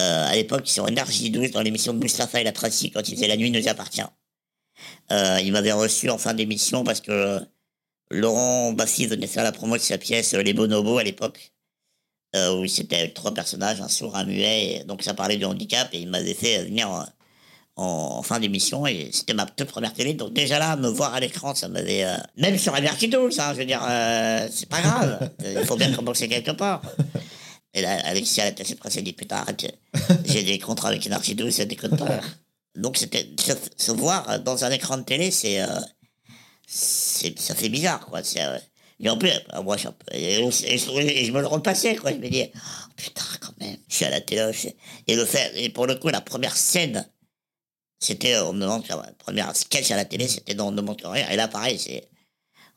euh, 0.00 0.26
à 0.26 0.34
l'époque 0.34 0.68
sur 0.68 0.86
Énergie 0.88 1.30
12 1.30 1.52
dans 1.52 1.62
l'émission 1.62 1.94
de 1.94 1.98
Moustapha 2.00 2.40
et 2.40 2.44
la 2.44 2.52
Tracy 2.52 2.90
quand 2.90 3.08
il 3.08 3.14
faisait 3.14 3.28
La 3.28 3.36
nuit 3.36 3.50
nous 3.50 3.66
appartient. 3.68 4.02
Euh, 5.12 5.38
il 5.42 5.52
m'avait 5.52 5.72
reçu 5.72 6.10
en 6.10 6.18
fin 6.18 6.34
d'émission 6.34 6.84
parce 6.84 7.00
que 7.00 7.40
Laurent 8.10 8.72
Baffy 8.72 9.06
venait 9.06 9.26
faire 9.26 9.44
la 9.44 9.52
promo 9.52 9.76
de 9.76 9.82
sa 9.82 9.98
pièce 9.98 10.34
euh, 10.34 10.42
Les 10.42 10.52
Bonobos 10.52 10.98
à 10.98 11.04
l'époque. 11.04 11.52
Euh, 12.36 12.52
où 12.56 12.66
c'était 12.66 13.10
trois 13.10 13.32
personnages, 13.32 13.80
un 13.80 13.86
sourd, 13.86 14.16
un 14.16 14.24
muet, 14.24 14.64
et 14.80 14.84
donc 14.84 15.04
ça 15.04 15.14
parlait 15.14 15.36
du 15.36 15.44
handicap, 15.44 15.88
et 15.92 16.00
il 16.00 16.08
m'avait 16.08 16.34
fait 16.34 16.64
venir 16.64 16.90
en, 16.90 17.04
en 17.76 18.22
fin 18.22 18.38
d'émission 18.38 18.86
et 18.86 19.10
c'était 19.12 19.34
ma 19.34 19.46
toute 19.46 19.68
première 19.68 19.92
télé. 19.92 20.14
Donc 20.14 20.32
déjà 20.32 20.58
là, 20.58 20.76
me 20.76 20.88
voir 20.88 21.14
à 21.14 21.20
l'écran, 21.20 21.54
ça 21.54 21.68
m'avait... 21.68 22.04
euh, 22.04 22.16
même 22.36 22.58
sur 22.58 22.74
Alberti 22.74 23.08
12, 23.08 23.38
hein, 23.40 23.52
je 23.54 23.58
veux 23.58 23.64
dire, 23.64 23.84
euh, 23.88 24.48
c'est 24.50 24.68
pas 24.68 24.80
grave. 24.80 25.30
Il 25.44 25.64
faut 25.64 25.76
bien 25.76 25.92
commencer 25.92 26.28
quelque 26.28 26.52
part. 26.52 26.82
Et 27.72 27.82
là, 27.82 27.98
Alexis 28.04 28.40
à 28.40 28.44
la 28.46 28.52
tête 28.52 28.78
presse, 28.78 28.96
dit, 28.98 29.12
putain, 29.12 29.36
arrête, 29.36 29.78
j'ai 30.24 30.44
des 30.44 30.58
contrats 30.58 30.88
avec 30.88 31.04
Énergie 31.06 31.34
12, 31.34 31.52
ça 31.52 31.64
déconne 31.64 31.96
pas. 31.96 32.20
Donc 32.76 32.96
c'était... 32.96 33.28
Se, 33.40 33.52
se 33.76 33.92
voir 33.92 34.40
dans 34.40 34.64
un 34.64 34.70
écran 34.70 34.98
de 34.98 35.02
télé, 35.02 35.30
c'est... 35.30 35.60
euh, 35.60 35.66
c'est 35.66 35.93
ça 36.66 37.54
fait 37.54 37.68
bizarre, 37.68 38.06
quoi. 38.06 38.20
Et 39.00 39.10
en 39.10 39.18
plus, 39.18 39.30
euh, 39.30 39.62
moi, 39.62 39.76
je, 39.76 39.88
je, 40.12 41.32
me 41.32 41.40
le 41.40 41.46
repassais, 41.46 41.96
quoi. 41.96 42.12
Je 42.12 42.16
me 42.16 42.28
dis, 42.28 42.44
oh, 42.54 42.90
putain, 42.96 43.24
quand 43.40 43.58
même, 43.60 43.76
je 43.88 43.96
suis 43.96 44.04
à 44.04 44.10
la 44.10 44.52
suis- 44.52 44.74
Et, 45.06 45.16
le 45.16 45.24
fait, 45.24 45.52
et 45.56 45.68
pour 45.68 45.86
le 45.86 45.96
coup, 45.96 46.08
la 46.08 46.20
première 46.20 46.56
scène 46.56 47.06
c'était, 48.04 48.36
on 48.38 48.52
me 48.52 48.60
demande, 48.60 48.86
la 48.88 49.12
première 49.18 49.56
sketch 49.56 49.90
à 49.90 49.96
la 49.96 50.04
télé, 50.04 50.28
c'était 50.28 50.54
dans 50.54 50.68
On 50.68 50.72
ne 50.72 50.76
demande 50.76 51.00
que 51.00 51.06
rien. 51.06 51.26
Et 51.30 51.36
là, 51.36 51.48
pareil, 51.48 51.78
c'est. 51.78 52.08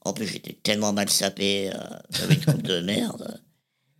En 0.01 0.13
plus, 0.13 0.25
j'étais 0.25 0.53
tellement 0.53 0.93
mal 0.93 1.09
sapé, 1.09 1.69
euh, 1.73 2.29
une 2.29 2.45
coupe 2.45 2.61
de 2.61 2.79
merde. 2.79 3.41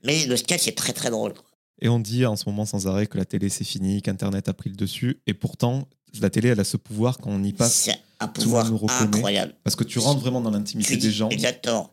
Mais 0.04 0.26
le 0.26 0.38
sketch 0.38 0.68
est 0.68 0.78
très 0.78 0.94
très 0.94 1.10
drôle. 1.10 1.34
quoi. 1.34 1.44
Et 1.80 1.90
on 1.90 2.00
dit 2.00 2.26
en 2.26 2.36
ce 2.36 2.46
moment 2.48 2.66
sans 2.66 2.88
arrêt 2.88 3.08
que 3.08 3.18
la 3.18 3.26
télé 3.26 3.50
c'est 3.50 3.64
fini, 3.64 4.02
qu'Internet 4.02 4.50
a 4.50 4.54
pris 4.54 4.70
le 4.70 4.76
dessus. 4.76 5.20
Et 5.28 5.34
pourtant, 5.34 5.88
la 6.22 6.30
télé 6.30 6.50
elle 6.50 6.60
a 6.60 6.64
ce 6.64 6.78
pouvoir 6.78 7.18
quand 7.18 7.30
on 7.30 7.44
y 7.44 7.54
passe. 7.54 7.74
C'est 7.74 8.00
un 8.20 8.28
pouvoir 8.28 8.70
nous 8.70 8.80
incroyable. 8.88 9.54
Parce 9.64 9.76
que 9.76 9.84
tu 9.84 10.00
rentres 10.00 10.22
vraiment 10.22 10.42
dans 10.42 10.52
l'intimité 10.52 10.98
des 10.98 11.12
gens. 11.12 11.30
Exactement. 11.30 11.92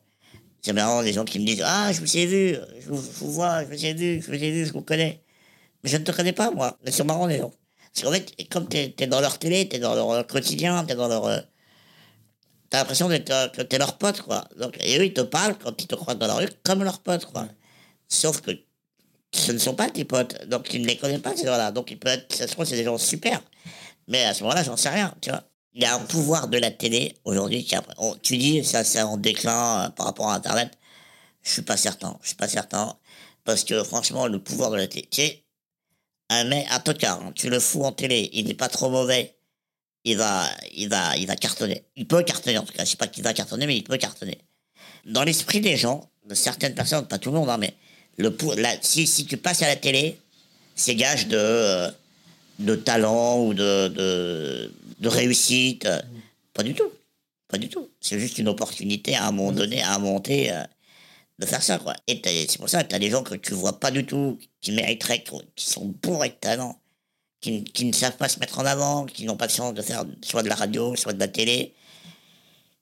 C'est 0.63 0.73
marrant, 0.73 1.03
des 1.03 1.13
gens 1.13 1.25
qui 1.27 1.39
me 1.39 1.45
disent 1.45 1.63
Ah, 1.65 1.93
je 1.93 2.01
vous 2.01 2.17
ai 2.17 2.25
vu, 2.25 2.57
je 2.81 2.89
vous, 2.89 2.97
je 2.97 3.19
vous 3.25 3.33
vois, 3.33 3.63
je 3.65 3.69
vous 3.69 3.85
ai 3.85 3.93
vu, 3.93 4.23
je 4.23 4.27
vous 4.29 4.33
ai 4.43 4.51
vu, 4.51 4.65
je 4.65 4.73
vous 4.73 4.81
connais. 4.81 5.23
Mais 5.83 5.91
je 5.91 5.99
ne 5.99 6.05
te 6.05 6.11
connais 6.13 6.33
pas, 6.33 6.51
moi. 6.51 6.79
Mais 6.85 6.91
c'est 6.91 7.05
marrant, 7.05 7.27
les 7.27 7.37
gens. 7.37 7.53
Parce 7.93 8.07
qu'en 8.07 8.13
fait, 8.13 8.49
comme 8.49 8.67
tu 8.67 8.79
es, 8.79 9.07
dans 9.07 9.21
leur 9.21 9.39
télé, 9.39 9.69
tu 9.69 9.77
es 9.77 9.79
dans 9.79 9.95
leur 9.95 10.11
euh, 10.11 10.23
quotidien, 10.23 10.83
tu 10.87 10.93
es 10.93 10.97
dans 10.97 11.09
leur. 11.09 11.27
euh, 11.27 11.39
T'as 12.71 12.79
l'impression 12.79 13.11
euh, 13.11 13.49
que 13.49 13.61
t'es 13.63 13.77
leur 13.79 13.99
pote, 13.99 14.23
quoi. 14.23 14.49
Donc, 14.59 14.79
et 14.83 14.99
eux, 14.99 15.05
ils 15.05 15.13
te 15.13 15.21
parlent 15.21 15.57
quand 15.63 15.81
ils 15.83 15.87
te 15.87 15.95
croisent 15.95 16.19
dans 16.19 16.27
la 16.27 16.37
rue 16.37 16.49
comme 16.65 16.83
leur 16.83 17.01
pote, 17.01 17.27
quoi. 17.27 17.47
Sauf 18.09 18.41
que 18.41 18.51
ce 19.35 19.53
ne 19.53 19.59
sont 19.59 19.75
pas 19.75 19.91
tes 19.91 20.05
potes. 20.05 20.47
Donc, 20.49 20.69
tu 20.69 20.79
ne 20.79 20.87
les 20.87 20.97
connais 20.97 21.19
pas, 21.19 21.37
ces 21.37 21.47
gens-là. 21.47 21.73
Donc, 21.73 21.91
ils 21.91 21.99
peuvent 21.99 22.15
être, 22.15 22.35
ça 22.35 22.47
se 22.47 22.53
trouve, 22.53 22.65
c'est 22.65 22.77
des 22.77 22.85
gens 22.85 22.99
super. 22.99 23.43
Mais 24.09 24.25
à 24.25 24.35
ce 24.35 24.43
moment-là, 24.43 24.63
j'en 24.63 24.77
sais 24.77 24.91
rien, 24.91 25.15
tu 25.21 25.31
vois. 25.31 25.43
Il 25.75 25.83
y 25.83 25.87
a 25.87 25.95
un 25.95 26.01
pouvoir 26.01 26.49
de 26.49 26.59
la 26.59 26.71
télé 26.71 27.17
aujourd'hui 27.25 27.65
qui, 27.65 27.75
on- 27.99 28.15
tu 28.17 28.37
dis, 28.37 28.65
ça, 28.65 28.85
c'est 28.85 29.03
en 29.03 29.17
déclin 29.17 29.87
euh, 29.87 29.89
par 29.91 30.07
rapport 30.07 30.31
à 30.31 30.35
Internet. 30.37 30.71
Je 31.43 31.51
suis 31.53 31.63
pas 31.63 31.77
certain. 31.77 32.17
Je 32.23 32.29
suis 32.29 32.37
pas 32.37 32.49
certain. 32.49 32.97
Parce 33.45 33.65
que, 33.65 33.83
franchement, 33.83 34.27
le 34.29 34.39
pouvoir 34.39 34.71
de 34.71 34.77
la 34.77 34.87
télé, 34.87 35.09
tu 35.11 35.23
sais, 35.23 35.45
un 36.31 36.45
mec, 36.45 36.67
un 36.71 36.81
tocard, 36.81 37.21
hein, 37.21 37.33
tu 37.35 37.51
le 37.51 37.61
fous 37.61 37.83
en 37.85 37.93
télé, 37.93 38.31
il 38.33 38.47
n'est 38.47 38.55
pas 38.55 38.69
trop 38.69 38.89
mauvais, 38.89 39.37
il 40.05 40.17
va, 40.17 40.47
il 40.75 40.89
va, 40.89 41.17
il 41.17 41.27
va 41.27 41.37
cartonner. 41.37 41.85
Il 41.97 42.07
peut 42.07 42.23
cartonner, 42.23 42.59
en 42.59 42.65
tout 42.65 42.73
cas. 42.73 42.85
Je 42.85 42.91
sais 42.91 42.97
pas 42.97 43.09
qu'il 43.09 43.25
va 43.25 43.35
cartonner, 43.35 43.67
mais 43.67 43.77
il 43.77 43.85
peut 43.85 43.97
cartonner. 43.99 44.39
Dans 45.07 45.25
l'esprit 45.25 45.61
des 45.61 45.77
gens, 45.77 46.11
de 46.27 46.35
certaines 46.35 46.75
personnes, 46.75 47.07
pas 47.07 47.19
tout 47.19 47.31
le 47.31 47.39
monde, 47.39 47.51
hein, 47.51 47.59
mais 47.59 47.75
le 48.17 48.31
pou- 48.35 48.55
la- 48.57 48.81
si, 48.83 49.07
si 49.07 49.27
tu 49.27 49.37
passes 49.37 49.63
à 49.63 49.67
la 49.69 49.77
télé, 49.77 50.19
c'est 50.75 50.95
gage 50.95 51.29
de, 51.29 51.37
euh, 51.39 51.91
de 52.59 52.75
talent 52.75 53.45
ou 53.45 53.55
de, 53.55 53.89
de, 53.89 54.73
de 55.01 55.09
réussite. 55.09 55.89
Pas 56.53 56.63
du 56.63 56.75
tout. 56.75 56.91
Pas 57.49 57.59
du 57.59 57.69
tout. 57.69 57.89
C'est 58.01 58.19
juste 58.19 58.39
une 58.39 58.49
opportunité 58.49 59.15
à 59.15 59.27
un 59.29 59.33
moment 59.33 59.53
donné, 59.53 59.83
à 59.83 59.99
monter, 59.99 60.53
euh, 60.53 60.63
de 61.39 61.47
faire 61.47 61.63
ça, 61.63 61.79
quoi. 61.79 61.95
Et 62.07 62.21
c'est 62.25 62.59
pour 62.59 62.69
ça 62.69 62.83
que 62.85 62.89
tu 62.89 62.95
as 62.95 62.99
des 62.99 63.11
gens 63.11 63.23
que 63.23 63.35
tu 63.35 63.55
vois 63.55 63.79
pas 63.81 63.91
du 63.91 64.05
tout, 64.07 64.39
qui 64.61 64.73
mériteraient, 64.73 65.25
qui 65.57 65.67
sont 65.67 65.87
bourrés 66.03 66.29
de 66.31 66.35
talent, 66.35 66.79
qui, 67.41 67.65
qui 67.65 67.85
ne 67.85 67.93
savent 67.93 68.17
pas 68.17 68.29
se 68.29 68.39
mettre 68.39 68.59
en 68.61 68.65
avant, 68.65 69.05
qui 69.05 69.25
n'ont 69.25 69.37
pas 69.37 69.47
de 69.49 69.53
chance 69.53 69.75
de 69.75 69.83
faire 69.83 70.05
soit 70.23 70.43
de 70.43 70.49
la 70.49 70.55
radio, 70.55 70.95
soit 70.97 71.13
de 71.13 71.19
la 71.19 71.29
télé, 71.29 71.75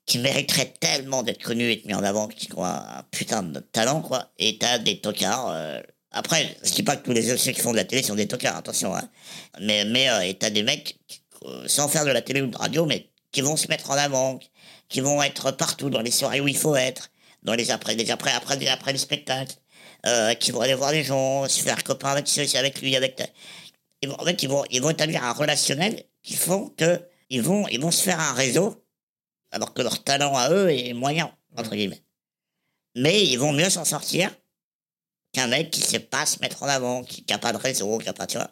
qui 0.05 0.19
mériteraient 0.19 0.73
tellement 0.79 1.23
d'être 1.23 1.41
connus 1.41 1.63
et 1.71 1.75
d'être 1.75 1.85
mis 1.85 1.93
en 1.93 2.03
avant, 2.03 2.27
qui 2.27 2.49
ont 2.55 2.65
un, 2.65 3.03
putain 3.11 3.43
de 3.43 3.59
talent, 3.59 4.01
quoi. 4.01 4.31
Et 4.37 4.57
t'as 4.57 4.77
des 4.79 4.99
tocards. 4.99 5.49
euh, 5.49 5.81
après, 6.11 6.55
je 6.63 6.71
dis 6.71 6.83
pas 6.83 6.95
que 6.97 7.05
tous 7.05 7.13
les 7.13 7.37
ceux 7.37 7.51
qui 7.51 7.61
font 7.61 7.71
de 7.71 7.77
la 7.77 7.85
télé 7.85 8.03
sont 8.03 8.15
des 8.15 8.27
tocards, 8.27 8.57
attention. 8.57 8.95
Hein. 8.95 9.09
Mais, 9.61 9.85
mais 9.85 10.09
euh, 10.09 10.21
et 10.21 10.33
t'as 10.35 10.49
des 10.49 10.63
mecs, 10.63 10.97
euh, 11.45 11.67
sans 11.67 11.87
faire 11.87 12.05
de 12.05 12.11
la 12.11 12.21
télé 12.21 12.41
ou 12.41 12.47
de 12.47 12.57
radio, 12.57 12.85
mais 12.85 13.09
qui 13.31 13.41
vont 13.41 13.55
se 13.57 13.67
mettre 13.67 13.89
en 13.89 13.95
avant, 13.95 14.39
qui 14.89 14.99
vont 15.01 15.23
être 15.23 15.51
partout 15.51 15.89
dans 15.89 16.01
les 16.01 16.11
soirées 16.11 16.41
où 16.41 16.47
il 16.47 16.57
faut 16.57 16.75
être, 16.75 17.09
dans 17.43 17.55
les 17.55 17.71
après, 17.71 17.95
les 17.95 18.11
après, 18.11 18.31
après, 18.31 18.57
les- 18.57 18.67
après 18.67 18.91
les 18.93 18.99
spectacles, 18.99 19.55
euh, 20.05 20.33
qui 20.35 20.51
vont 20.51 20.61
aller 20.61 20.75
voir 20.75 20.91
les 20.91 21.03
gens, 21.03 21.47
se 21.47 21.61
faire 21.63 21.83
copain 21.83 22.09
avec 22.11 22.27
ceux, 22.27 22.45
avec 22.57 22.81
lui, 22.81 22.95
avec. 22.95 23.15
ta- 23.15 23.25
Ils 24.01 24.09
vont, 24.09 24.19
en 24.19 24.25
fait, 24.25 24.43
ils 24.43 24.49
vont, 24.49 24.63
ils 24.69 24.81
vont 24.81 24.89
établir 24.91 25.23
un 25.23 25.31
relationnel 25.33 26.03
qui 26.21 26.35
font 26.35 26.69
que 26.77 27.01
ils 27.29 27.41
vont, 27.41 27.67
ils 27.69 27.79
vont 27.79 27.89
se 27.91 28.03
faire 28.03 28.19
un 28.19 28.33
réseau, 28.33 28.82
alors 29.53 29.73
que 29.73 29.81
leur 29.81 30.03
talent 30.03 30.35
à 30.35 30.49
eux 30.51 30.69
est 30.71 30.93
moyen 30.93 31.33
entre 31.55 31.75
guillemets. 31.75 32.03
Mais 32.95 33.23
ils 33.25 33.37
vont 33.37 33.53
mieux 33.53 33.69
s'en 33.69 33.85
sortir 33.85 34.29
qu'un 35.31 35.47
mec 35.47 35.71
qui 35.71 35.81
sait 35.81 35.99
pas 35.99 36.25
se 36.25 36.39
mettre 36.41 36.61
en 36.63 36.67
avant, 36.67 37.03
qui 37.03 37.23
n'a 37.29 37.37
pas 37.39 37.53
de 37.53 37.57
réseau, 37.57 37.97
qui 37.97 38.09
a 38.09 38.13
pas, 38.13 38.27
tu 38.27 38.37
vois. 38.37 38.51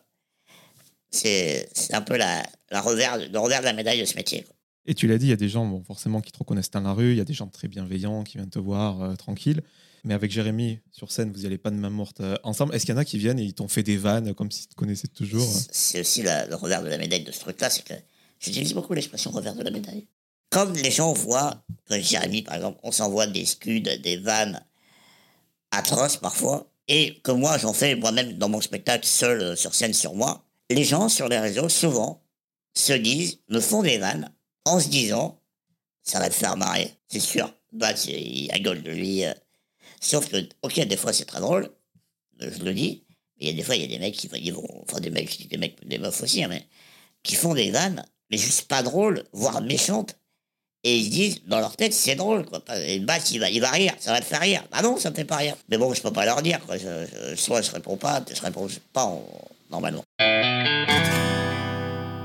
C'est, 1.12 1.68
un 1.92 2.02
peu 2.02 2.16
la, 2.16 2.44
la 2.70 2.82
revers, 2.82 3.18
le 3.18 3.38
revers 3.38 3.60
de 3.60 3.66
la 3.66 3.74
médaille 3.74 4.00
de 4.00 4.06
ce 4.06 4.16
métier. 4.16 4.44
quoi. 4.44 4.56
Et 4.86 4.96
tu 4.96 5.08
l'as 5.08 5.18
dit, 5.18 5.28
il 5.28 5.30
y 5.30 5.34
a 5.34 5.38
des 5.38 5.50
gens 5.50 5.66
bon, 5.66 5.84
forcément 5.84 6.22
qui 6.22 6.32
te 6.32 6.40
reconnaissent 6.40 6.72
dans 6.72 6.82
la 6.82 6.94
rue, 6.94 7.12
il 7.12 7.18
y 7.18 7.22
a 7.22 7.26
des 7.26 7.34
gens 7.34 7.48
très 7.48 7.68
bienveillants 7.68 8.24
qui 8.24 8.38
viennent 8.38 8.50
te 8.50 8.60
voir 8.60 9.02
euh, 9.02 9.16
tranquille. 9.16 9.62
Mais 10.04 10.16
avec 10.16 10.32
Jérémy, 10.32 10.80
sur 10.92 11.12
scène, 11.12 11.32
vous 11.32 11.40
n'y 11.42 11.46
allez 11.46 11.60
pas 11.60 11.70
de 11.70 11.76
main 11.76 11.92
morte 11.92 12.22
euh, 12.22 12.36
ensemble. 12.44 12.74
Est-ce 12.74 12.86
qu'il 12.86 12.96
y 12.96 12.98
en 12.98 13.02
a 13.02 13.06
qui 13.06 13.20
viennent 13.20 13.38
et 13.40 13.44
ils 13.44 13.54
t'ont 13.54 13.68
fait 13.68 13.84
des 13.84 13.98
vannes 13.98 14.34
comme 14.34 14.50
s'ils 14.50 14.68
te 14.68 14.74
connaissaient 14.74 15.08
toujours 15.10 15.48
C'est 15.72 16.00
aussi 16.00 16.24
la- 16.24 16.48
le 16.48 16.56
revers 16.56 16.82
de 16.82 16.88
la 16.90 16.98
médaille 16.98 17.24
de 17.24 17.32
ce 17.32 17.42
truc-là, 17.42 17.70
c'est 17.70 17.84
que 17.84 17.94
j'utilise 18.40 18.74
beaucoup 18.74 18.94
l'expression 18.96 19.30
revers 19.30 19.54
de 19.54 19.62
la 19.64 19.70
médaille. 19.70 20.08
Comme 20.52 20.74
les 20.76 20.92
gens 20.92 21.14
voient, 21.14 21.64
que 21.88 22.00
Jérémy 22.00 22.44
par 22.44 22.56
exemple, 22.56 22.80
on 22.84 22.92
s'envoie 22.92 23.26
des 23.26 23.46
scuds, 23.46 23.82
des 23.82 24.18
vannes 24.18 24.64
atroces 25.72 26.18
parfois, 26.18 26.70
et 26.88 27.20
que 27.24 27.32
moi 27.32 27.58
j'en 27.58 27.74
fais 27.74 27.96
moi-même 27.96 28.34
dans 28.38 28.50
mon 28.50 28.62
spectacle 28.62 29.06
seul 29.08 29.42
euh, 29.42 29.56
sur 29.56 29.74
scène 29.74 29.94
sur 29.94 30.14
moi, 30.14 30.46
les 30.70 30.84
gens 30.84 31.08
sur 31.10 31.30
les 31.30 31.40
réseaux 31.40 31.70
souvent 31.70 32.22
se 32.76 32.94
disent, 32.94 33.40
me 33.50 33.60
font 33.62 33.82
des 33.82 33.98
vannes 33.98 34.30
en 34.66 34.80
se 34.80 34.90
disant, 34.90 35.40
ça 36.04 36.20
va 36.20 36.30
te 36.30 36.34
faire 36.36 36.58
marrer, 36.58 36.94
c'est 37.08 37.20
sûr. 37.20 37.54
Bah, 37.72 37.92
il 38.08 38.52
rigole 38.52 38.82
de 38.84 38.92
lui. 38.92 39.24
euh. 39.26 39.34
Sauf 40.02 40.28
que, 40.30 40.38
ok, 40.64 40.82
des 40.82 40.98
fois 40.98 41.14
c'est 41.14 41.26
très 41.26 41.40
drôle, 41.40 41.70
euh, 42.42 42.52
je 42.52 42.64
le 42.64 42.74
dis, 42.74 43.06
mais 43.40 43.46
il 43.46 43.48
y 43.48 43.52
a 43.52 43.54
des 43.54 43.64
fois, 43.64 43.76
il 43.78 43.82
y 43.84 43.86
a 43.86 43.88
des 43.88 44.00
mecs 44.00 44.16
qui 44.16 44.28
vont- 44.52 44.68
enfin 44.84 45.00
des 45.00 45.10
mecs, 45.12 45.48
des 45.48 45.58
mecs, 45.58 45.88
des 45.88 45.98
meufs 46.00 46.22
aussi, 46.22 46.44
hein, 46.44 46.50
mais 46.50 46.68
qui 47.24 47.36
font 47.36 47.54
des 47.54 47.72
vannes, 47.72 48.06
mais 48.30 48.38
juste 48.38 48.68
pas 48.68 48.84
drôles, 48.84 49.24
voire 49.34 49.62
méchantes. 49.62 50.18
Et 50.84 50.98
ils 50.98 51.06
se 51.06 51.10
disent, 51.12 51.42
dans 51.46 51.60
leur 51.60 51.76
tête, 51.76 51.94
c'est 51.94 52.16
drôle, 52.16 52.44
quoi. 52.46 52.60
Le 52.70 53.06
basse, 53.06 53.30
il 53.32 53.40
va, 53.40 53.50
il 53.52 53.62
va 53.62 53.70
rire, 53.70 53.94
ça 54.00 54.14
va 54.14 54.20
te 54.20 54.26
faire 54.26 54.40
rire. 54.42 54.64
Ah 54.72 54.82
non, 54.82 54.98
ça 54.98 55.12
me 55.12 55.16
fait 55.16 55.26
pas 55.26 55.36
rire. 55.38 55.56
Mais 55.70 55.78
bon, 55.78 55.94
je 55.94 56.02
peux 56.02 56.12
pas 56.12 56.26
leur 56.26 56.42
dire, 56.42 56.60
quoi. 56.66 56.76
Je, 56.78 57.06
je- 57.32 57.36
soit 57.36 57.62
je 57.62 57.70
réponds 57.72 57.98
pas, 57.98 58.24
je 58.34 58.42
réponds 58.42 58.68
pas 58.92 59.06
en- 59.06 59.24
normalement. 59.70 60.02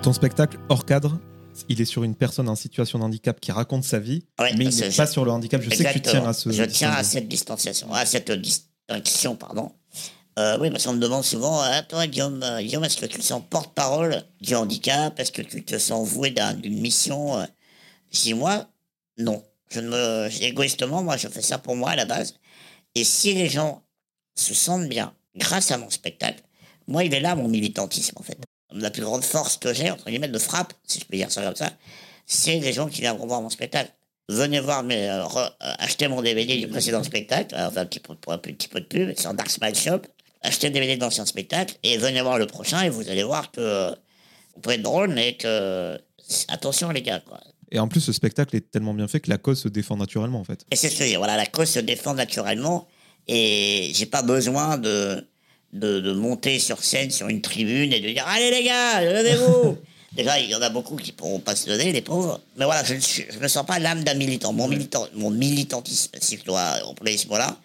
Ton 0.03 0.13
spectacle 0.15 0.59
hors 0.71 0.87
cadre, 0.87 1.19
il 1.69 1.81
est 1.83 1.85
sur 1.85 2.03
une 2.05 2.15
personne 2.15 2.49
en 2.49 2.55
situation 2.55 2.99
de 2.99 3.05
handicap 3.05 3.39
qui 3.41 3.53
raconte 3.53 3.85
sa 3.85 3.99
vie, 3.99 4.25
Ouais, 4.41 4.55
mais 4.57 4.65
il 4.67 4.75
n'est 4.81 4.91
pas 4.91 5.07
sur 5.07 5.25
le 5.27 5.33
handicap. 5.33 5.61
Je 5.61 5.69
sais 5.69 5.85
que 5.85 5.93
tu 5.93 6.01
tiens 6.01 6.27
à 6.27 6.33
ce. 6.33 6.51
Je 6.51 6.63
tiens 6.65 6.93
à 6.93 7.03
ce- 7.03 7.13
cette 7.13 7.29
distanciation, 7.29 7.93
à 7.93 8.07
cette 8.07 8.31
distinction, 8.33 9.37
pardon. 9.37 9.73
Euh, 10.39 10.57
oui, 10.61 10.71
parce 10.71 10.85
qu'on 10.85 10.93
me 10.95 10.99
demande 11.01 11.25
souvent, 11.25 11.61
ah, 11.63 11.83
toi, 11.83 12.07
Guillaume, 12.07 12.43
euh, 12.43 12.61
Guillaume, 12.61 12.85
est-ce 12.85 12.97
que 12.99 13.07
tu 13.07 13.19
te 13.19 13.25
sens 13.25 13.43
porte-parole 13.51 14.23
du 14.41 14.55
handicap? 14.55 15.19
Est-ce 15.19 15.33
que 15.33 15.43
tu 15.43 15.63
te 15.65 15.79
sens 15.79 16.07
voué 16.09 16.31
d'un- 16.31 16.55
d'une 16.55 16.79
mission? 16.81 17.47
Dis, 18.11 18.35
moi, 18.35 18.69
non. 19.19 19.43
Je 19.71 19.81
me, 19.81 20.29
égoïstement, 20.43 21.03
moi, 21.03 21.17
je 21.17 21.29
fais 21.29 21.43
ça 21.43 21.59
pour 21.59 21.77
moi 21.77 21.91
à 21.91 21.97
la 21.97 22.05
base. 22.05 22.35
Et 22.95 23.05
si 23.05 23.35
les 23.35 23.49
gens 23.49 23.83
se 24.37 24.55
sentent 24.55 24.89
bien 24.89 25.15
grâce 25.35 25.71
à 25.71 25.79
mon 25.79 25.91
spectacle, 25.91 26.43
moi, 26.87 27.05
il 27.05 27.13
est 27.15 27.21
là, 27.21 27.35
mon 27.35 27.49
militantisme, 27.49 28.17
en 28.19 28.23
fait. 28.23 28.39
La 28.73 28.91
plus 28.91 29.03
grande 29.03 29.25
force 29.25 29.57
que 29.57 29.73
j'ai, 29.73 29.91
entre 29.91 30.07
guillemets, 30.07 30.29
de 30.29 30.39
frappe, 30.39 30.73
si 30.87 31.01
je 31.01 31.05
peux 31.05 31.17
dire 31.17 31.31
ça 31.31 31.43
comme 31.43 31.57
ça, 31.57 31.73
c'est 32.27 32.59
les 32.59 32.73
gens 32.73 32.89
qui 32.89 33.01
viendront 33.01 33.27
voir 33.27 33.43
mon 33.43 33.51
spectacle. 33.51 33.93
Venez 34.29 34.59
voir, 34.59 34.85
euh, 34.91 35.25
euh, 35.37 35.49
acheter 35.61 36.09
mon 36.09 36.21
DVD 36.21 36.57
du 36.57 36.67
précédent 36.67 37.05
spectacle, 37.05 37.55
euh, 37.55 37.69
enfin, 37.69 37.83
un 37.83 37.87
petit 37.87 38.01
peu, 38.01 38.15
pour 38.17 38.33
un 38.33 38.39
petit 38.39 38.67
peu 38.67 38.81
de 38.81 38.87
pub, 38.87 39.13
c'est 39.17 39.29
en 39.29 39.35
Dark 39.35 39.51
Smile 39.51 39.77
Shop. 39.77 40.01
Achetez 40.43 40.69
le 40.69 40.75
DVD 40.75 40.97
de 40.97 41.01
l'ancien 41.01 41.25
spectacle 41.27 41.77
et 41.83 41.97
venez 41.97 42.21
voir 42.23 42.39
le 42.39 42.47
prochain 42.47 42.83
et 42.83 42.89
vous 42.89 43.09
allez 43.09 43.23
voir 43.23 43.51
que 43.53 43.91
vous 44.55 44.61
pouvez 44.61 44.77
être 44.77 44.83
drôle, 44.83 45.11
mais 45.11 45.37
que 45.37 45.99
attention 46.49 46.91
les 46.91 47.03
gars, 47.03 47.21
quoi. 47.21 47.41
Et 47.73 47.79
en 47.79 47.89
plus, 47.89 48.01
ce 48.01 48.13
spectacle 48.13 48.55
est 48.57 48.71
tellement 48.71 48.95
bien 48.95 49.09
fait 49.09 49.21
que 49.21 49.31
la 49.31 49.39
cause 49.39 49.61
se 49.61 49.69
défend 49.69 49.97
naturellement, 49.97 50.41
en 50.41 50.45
fait. 50.45 50.65
Et 50.71 50.77
c'est 50.77 50.89
ce 50.89 50.95
que 50.95 50.99
je 51.01 51.05
veux 51.05 51.11
dire. 51.11 51.19
Voilà, 51.19 51.37
la 51.37 51.47
cause 51.47 51.69
se 51.69 51.81
défend 51.81 52.15
naturellement 52.15 52.87
et 53.29 53.91
j'ai 53.95 54.07
pas 54.07 54.23
besoin 54.23 54.79
de, 54.79 55.27
de, 55.73 56.01
de 56.01 56.13
monter 56.13 56.59
sur 56.59 56.83
scène, 56.83 57.11
sur 57.11 57.29
une 57.29 57.41
tribune 57.41 57.93
et 57.93 58.01
de 58.01 58.09
dire 58.09 58.25
Allez 58.29 58.51
les 58.51 58.65
gars, 58.65 59.01
levez-vous 59.01 59.79
Déjà, 60.17 60.41
il 60.41 60.49
y 60.49 60.55
en 60.55 60.63
a 60.63 60.71
beaucoup 60.71 60.97
qui 60.97 61.13
pourront 61.13 61.41
pas 61.41 61.55
se 61.55 61.69
lever, 61.69 61.93
les 61.93 62.01
pauvres. 62.01 62.41
Mais 62.57 62.65
voilà, 62.65 62.83
je 62.85 62.95
ne 62.95 63.43
me 63.43 63.49
sens 63.49 63.67
pas 63.67 63.79
l'âme 63.79 64.03
d'un 64.03 64.15
militant. 64.15 64.53
Mon, 64.55 64.67
militant. 64.67 65.07
mon 65.15 65.31
militantisme, 65.31 66.13
si 66.21 66.39
je 66.39 66.45
dois 66.45 66.83
employer 66.87 67.19
ce 67.19 67.29
mot-là, 67.29 67.59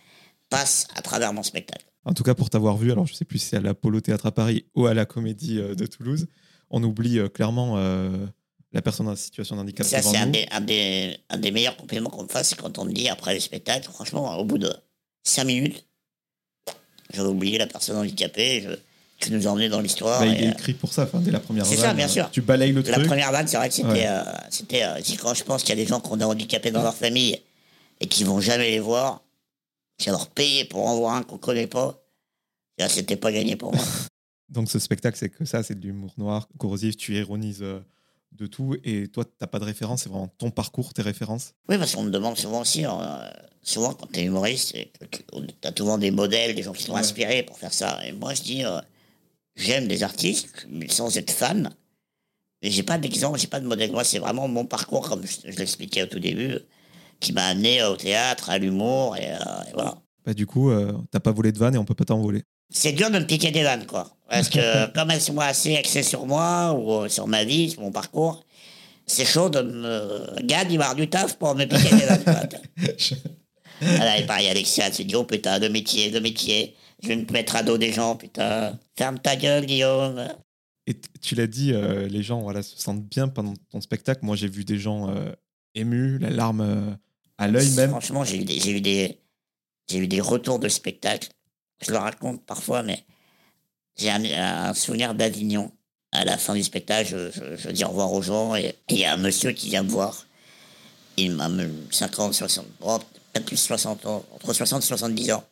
passe 0.50 0.86
à 0.96 1.02
travers 1.02 1.32
mon 1.32 1.44
spectacle. 1.44 1.86
En 2.04 2.14
tout 2.14 2.24
cas, 2.24 2.36
pour 2.36 2.50
t'avoir 2.50 2.76
vu, 2.76 2.92
alors 2.92 3.06
je 3.06 3.14
sais 3.14 3.24
plus 3.24 3.40
si 3.40 3.48
c'est 3.48 3.58
à 3.58 3.62
l'Apollo 3.62 4.02
Théâtre 4.02 4.26
à 4.26 4.32
Paris 4.32 4.66
ou 4.76 4.88
à 4.88 4.94
la 4.94 5.06
Comédie 5.06 5.60
euh, 5.60 5.76
de 5.76 5.86
Toulouse, 5.86 6.28
on 6.70 6.84
oublie 6.84 7.20
euh, 7.20 7.30
clairement 7.30 7.78
euh, 7.78 8.26
la 8.74 8.82
personne 8.82 9.08
en 9.08 9.16
situation 9.16 9.56
de 9.56 9.62
handicap 9.62 9.86
Ça, 9.86 10.02
c'est 10.02 10.18
un 10.18 10.28
des, 10.28 10.48
un, 10.52 10.62
des, 10.62 11.18
un 11.30 11.38
des 11.38 11.52
meilleurs 11.52 11.76
compliments 11.78 12.10
qu'on 12.10 12.24
me 12.24 12.30
fasse, 12.30 12.50
c'est 12.50 12.56
quand 12.60 12.78
on 12.80 12.86
me 12.86 12.94
dit 12.94 13.10
après 13.10 13.34
le 13.34 13.40
spectacle, 13.40 13.90
franchement, 13.92 14.38
au 14.38 14.46
bout 14.46 14.58
de 14.58 14.74
cinq 15.24 15.46
minutes, 15.46 15.86
j'avais 17.14 17.28
oublié 17.28 17.58
la 17.58 17.68
personne 17.68 17.98
handicapée, 17.98 18.62
je, 18.62 18.70
tu 19.20 19.32
nous 19.32 19.48
as 19.48 19.52
emmenés 19.52 19.70
dans 19.70 19.82
l'histoire. 19.82 20.22
Bah, 20.22 20.26
il 20.26 20.44
est 20.44 20.48
euh, 20.48 20.52
écrit 20.52 20.74
pour 20.74 20.92
ça, 20.94 21.04
enfin, 21.04 21.20
dès 21.20 21.32
la 21.32 21.40
première 21.40 21.66
C'est 21.66 21.76
ça, 21.76 21.94
bien 21.94 22.06
euh, 22.06 22.10
sûr. 22.10 22.32
Tu 22.32 22.42
balayes 22.42 22.72
le 22.72 22.82
La 22.82 22.94
truc. 22.94 23.08
première 23.08 23.32
vanne, 23.32 23.48
c'est 23.48 23.58
vrai 23.58 23.68
que 23.70 23.76
c'était. 23.76 23.88
Ouais. 23.90 24.08
euh, 24.08 24.24
c'était 24.50 24.84
euh, 24.84 25.00
quand 25.22 25.34
je 25.34 25.44
pense 25.44 25.62
qu'il 25.64 25.70
y 25.70 25.80
a 25.80 25.84
des 25.84 25.88
gens 25.88 26.00
qu'on 26.00 26.20
a 26.22 26.26
handicapés 26.26 26.72
dans 26.72 26.82
leur 26.82 26.96
famille 26.96 27.40
et 28.00 28.08
qui 28.08 28.24
vont 28.24 28.40
jamais 28.40 28.72
les 28.72 28.80
voir, 28.80 29.22
c'est 30.00 30.10
leur 30.10 30.28
payer 30.28 30.66
pour 30.66 30.88
en 30.88 30.96
voir 30.98 31.16
un 31.16 31.24
qu'on 31.24 31.38
connaît 31.38 31.68
pas. 31.68 32.02
Là, 32.80 32.90
c'était 32.90 33.16
pas 33.18 33.32
gagné 33.32 33.56
pour 33.56 33.74
moi. 33.76 33.84
Donc 34.50 34.70
ce 34.72 34.80
spectacle, 34.80 35.18
c'est 35.18 35.30
que 35.30 35.46
ça, 35.46 35.62
c'est 35.62 35.80
de 35.80 35.86
l'humour 35.86 36.14
noir, 36.18 36.48
corrosif, 36.58 36.98
tu 36.98 37.16
ironises 37.16 37.64
de 38.32 38.48
tout, 38.48 38.76
et 38.84 39.08
toi, 39.10 39.24
t'as 39.38 39.48
pas 39.48 39.60
de 39.60 39.66
référence, 39.66 40.04
c'est 40.04 40.10
vraiment 40.10 40.28
ton 40.38 40.52
parcours, 40.52 40.94
tes 40.94 41.02
références? 41.02 41.54
oui, 41.70 41.78
parce 41.78 41.94
qu'on 41.96 42.04
me 42.04 42.12
demande 42.12 42.38
souvent 42.38 42.62
aussi, 42.62 42.86
euh, 42.86 42.90
souvent 43.62 43.94
quand 43.94 44.08
t'es 44.08 44.24
humoriste, 44.24 44.74
tu 45.12 45.20
as 45.64 45.72
souvent 45.78 45.98
des 45.98 46.12
modèles, 46.12 46.56
des 46.56 46.64
gens 46.64 46.74
qui 46.74 46.84
sont 46.84 46.94
Ouais. 46.94 47.00
inspirés 47.00 47.44
pour 47.44 47.58
faire 47.58 47.74
ça. 47.74 48.00
Et 48.06 48.12
moi, 48.14 48.34
je 48.34 48.42
dis, 48.42 48.64
euh, 48.66 48.80
j'aime 49.56 49.88
des 49.88 50.04
artistes, 50.04 50.66
mais 50.70 50.88
sans 50.88 51.16
être 51.18 51.32
fan. 51.32 51.70
Mais 52.64 52.70
j'ai 52.72 52.84
pas 52.84 52.98
d'exemple, 52.98 53.40
j'ai 53.40 53.48
pas 53.48 53.60
de 53.60 53.66
modèle. 53.68 53.92
Moi, 53.92 54.04
c'est 54.04 54.20
vraiment 54.20 54.48
mon 54.48 54.66
parcours, 54.66 55.10
comme 55.10 55.26
je, 55.26 55.52
je 55.52 55.58
l'expliquais 55.58 56.04
au 56.04 56.08
tout 56.08 56.20
début, 56.20 56.60
qui 57.20 57.34
m'a 57.34 57.46
amené 57.46 57.84
au 57.84 57.96
théâtre, 57.98 58.50
à 58.50 58.58
l'humour, 58.58 59.18
et, 59.18 59.32
euh, 59.34 59.36
et 59.70 59.74
voilà. 59.74 59.98
Bah, 60.26 60.34
du 60.34 60.46
coup, 60.46 60.70
euh, 60.70 60.94
t'as 61.12 61.20
pas 61.20 61.32
volé 61.32 61.52
de 61.52 61.58
vanne 61.58 61.76
et 61.76 61.78
on 61.80 61.86
peut 61.86 61.96
pas 61.96 62.06
t'envoler. 62.06 62.44
C'est 62.72 62.94
dur 62.94 63.10
de 63.12 63.20
me 63.20 63.26
piquer 63.26 63.52
des 63.52 63.64
vannes, 63.64 63.86
quoi. 63.86 64.10
Parce 64.30 64.50
que 64.50 64.92
comme 64.94 65.12
elles 65.12 65.22
sont 65.22 65.38
assez 65.40 65.76
axées 65.76 66.04
sur 66.04 66.26
moi 66.26 66.74
ou 66.74 66.92
euh, 66.92 67.10
sur 67.10 67.28
ma 67.28 67.44
vie, 67.44 67.72
sur 67.72 67.82
mon 67.82 67.92
parcours, 67.92 68.44
c'est 69.06 69.26
chaud 69.26 69.50
de 69.50 69.62
me... 69.62 70.42
Gad, 70.44 70.72
il 70.72 70.78
va 70.78 70.86
avoir 70.86 70.96
du 70.96 71.10
taf 71.10 71.38
pour 71.38 71.54
me 71.56 71.66
piquer 71.66 71.96
des 71.96 72.06
vannes, 72.06 72.24
quoi. 72.24 72.42
Voilà, 73.82 74.20
et 74.20 74.26
pareil, 74.26 74.48
Alexia, 74.48 74.88
elle 74.88 74.94
se 74.94 75.02
dit, 75.02 75.16
oh 75.16 75.24
putain, 75.24 75.60
de 75.60 75.68
métier, 75.68 76.12
de 76.12 76.20
métier. 76.20 76.76
Je 77.02 77.08
vais 77.08 77.16
me 77.16 77.26
mettre 77.32 77.56
à 77.56 77.64
dos 77.64 77.78
des 77.78 77.92
gens, 77.92 78.16
putain. 78.16 78.78
Ferme 78.96 79.18
ta 79.18 79.36
gueule, 79.36 79.66
Guillaume. 79.66 80.28
Et 80.88 80.96
tu 81.22 81.36
l'as 81.36 81.48
dit, 81.48 81.74
euh, 81.74 82.08
les 82.08 82.24
gens 82.24 82.42
voilà, 82.42 82.62
se 82.64 82.80
sentent 82.80 83.04
bien 83.04 83.28
pendant 83.28 83.54
ton 83.72 83.82
spectacle. 83.82 84.24
Moi, 84.24 84.36
j'ai 84.36 84.48
vu 84.48 84.66
des 84.66 84.78
gens 84.78 85.10
euh, 85.10 85.32
émus, 85.74 86.20
la 86.20 86.30
larme 86.30 86.62
euh, 86.62 86.92
à 87.38 87.48
l'œil 87.48 87.70
même. 87.72 87.90
Franchement, 87.90 88.24
j'ai 88.24 88.38
eu 88.38 88.46
des, 88.46 88.60
j'ai 88.60 88.72
eu 88.72 88.82
des, 88.82 89.20
j'ai 89.90 89.98
eu 89.98 90.08
des 90.08 90.22
retours 90.22 90.60
de 90.60 90.68
spectacle. 90.68 91.30
Je 91.82 91.92
le 91.92 91.98
raconte 91.98 92.46
parfois, 92.46 92.84
mais 92.84 93.04
j'ai 93.98 94.10
un, 94.10 94.74
souvenir 94.74 95.14
d'Avignon. 95.14 95.72
À 96.14 96.26
la 96.26 96.38
fin 96.38 96.54
du 96.54 96.64
spectacle, 96.64 97.32
je, 97.58 97.70
dis 97.70 97.86
au 97.86 97.90
revoir 97.90 98.12
aux 98.12 98.22
gens 98.22 98.54
et 98.56 98.76
il 98.90 99.00
y 99.00 99.06
a 99.06 99.14
un 99.14 99.18
monsieur 99.18 99.54
qui 99.54 99.70
vient 99.70 99.84
me 99.84 99.90
voir. 99.90 100.26
Il 101.16 101.32
m'a 101.32 101.48
me- 101.48 101.70
50, 101.90 102.34
60, 102.34 102.66
oh, 102.82 103.00
peut-être 103.32 103.46
plus 103.46 103.56
de 103.56 103.62
60 103.62 104.06
ans, 104.06 104.26
entre 104.34 104.54
60 104.54 104.84
et 104.84 104.88
70 104.88 105.32
ans. 105.32 105.44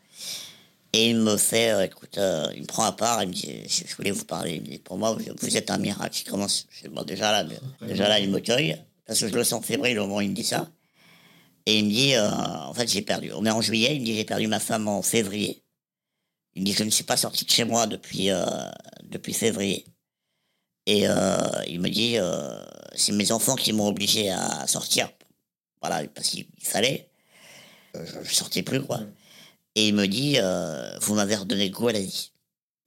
Et 0.92 1.12
il 1.12 1.18
me 1.18 1.38
fait, 1.38 1.70
euh, 1.70 1.86
écoute, 1.86 2.18
euh, 2.18 2.48
il 2.56 2.62
me 2.62 2.66
prend 2.66 2.84
à 2.84 2.92
part, 2.92 3.22
il 3.24 3.30
me 3.30 3.34
dit, 3.34 3.62
je, 3.68 3.96
voulais 3.96 4.12
vous 4.12 4.26
parler. 4.26 4.56
Il 4.56 4.62
me 4.62 4.68
dit, 4.68 4.80
pour 4.80 4.98
moi, 4.98 5.16
vous, 5.16 5.58
êtes 5.58 5.70
un 5.70 5.78
miracle. 5.78 6.24
Commence, 6.28 6.66
je 6.72 6.88
dis, 6.88 6.94
bon, 6.94 7.04
déjà 7.04 7.32
là, 7.32 7.48
déjà 7.82 8.10
là, 8.10 8.20
il 8.20 8.30
me 8.30 8.40
cueille, 8.40 8.76
parce 9.06 9.20
que 9.20 9.28
je 9.28 9.34
le 9.34 9.44
sens 9.44 9.64
fébrile 9.64 10.00
au 10.00 10.04
moment 10.04 10.18
où 10.18 10.22
il 10.22 10.32
me 10.32 10.36
dit 10.36 10.44
ça. 10.44 10.68
Et 11.68 11.80
il 11.80 11.86
me 11.86 11.90
dit, 11.92 12.16
euh, 12.16 12.30
en 12.30 12.74
fait, 12.74 12.90
j'ai 12.90 13.04
perdu. 13.04 13.32
On 13.36 13.46
est 13.46 13.52
en 13.52 13.62
juillet, 13.62 13.96
il 13.96 14.02
me 14.02 14.06
dit, 14.06 14.16
j'ai 14.16 14.24
perdu 14.24 14.48
ma 14.48 14.60
femme 14.60 14.88
en 14.88 15.04
février. 15.04 15.62
Il 16.56 16.62
me 16.62 16.66
dit, 16.66 16.74
je 16.74 16.84
ne 16.84 16.90
suis 16.90 17.04
pas 17.04 17.18
sorti 17.18 17.46
de 17.46 17.52
chez 17.52 17.64
moi 17.64 17.88
depuis, 17.88 18.32
euh, 18.32 18.44
depuis 19.04 19.34
février. 19.34 19.86
Et 20.86 21.08
euh, 21.08 21.38
il 21.68 21.80
me 21.80 21.90
dit, 21.90 22.18
euh, 22.18 22.64
c'est 22.96 23.12
mes 23.12 23.32
enfants 23.32 23.56
qui 23.56 23.74
m'ont 23.74 23.88
obligé 23.88 24.30
à 24.32 24.66
sortir. 24.68 25.12
Voilà, 25.82 26.08
parce 26.08 26.30
qu'il 26.30 26.48
fallait. 26.62 27.12
Euh, 27.96 28.06
Je 28.06 28.20
ne 28.20 28.24
sortais 28.24 28.64
plus, 28.64 28.82
quoi. 28.82 29.02
Et 29.76 29.90
il 29.90 29.94
me 29.94 30.08
dit, 30.08 30.38
euh, 30.40 30.98
vous 31.00 31.14
m'avez 31.14 31.36
redonné 31.36 31.70
goût 31.70 31.90
à 31.90 31.94
la 31.94 32.02
vie. 32.02 32.32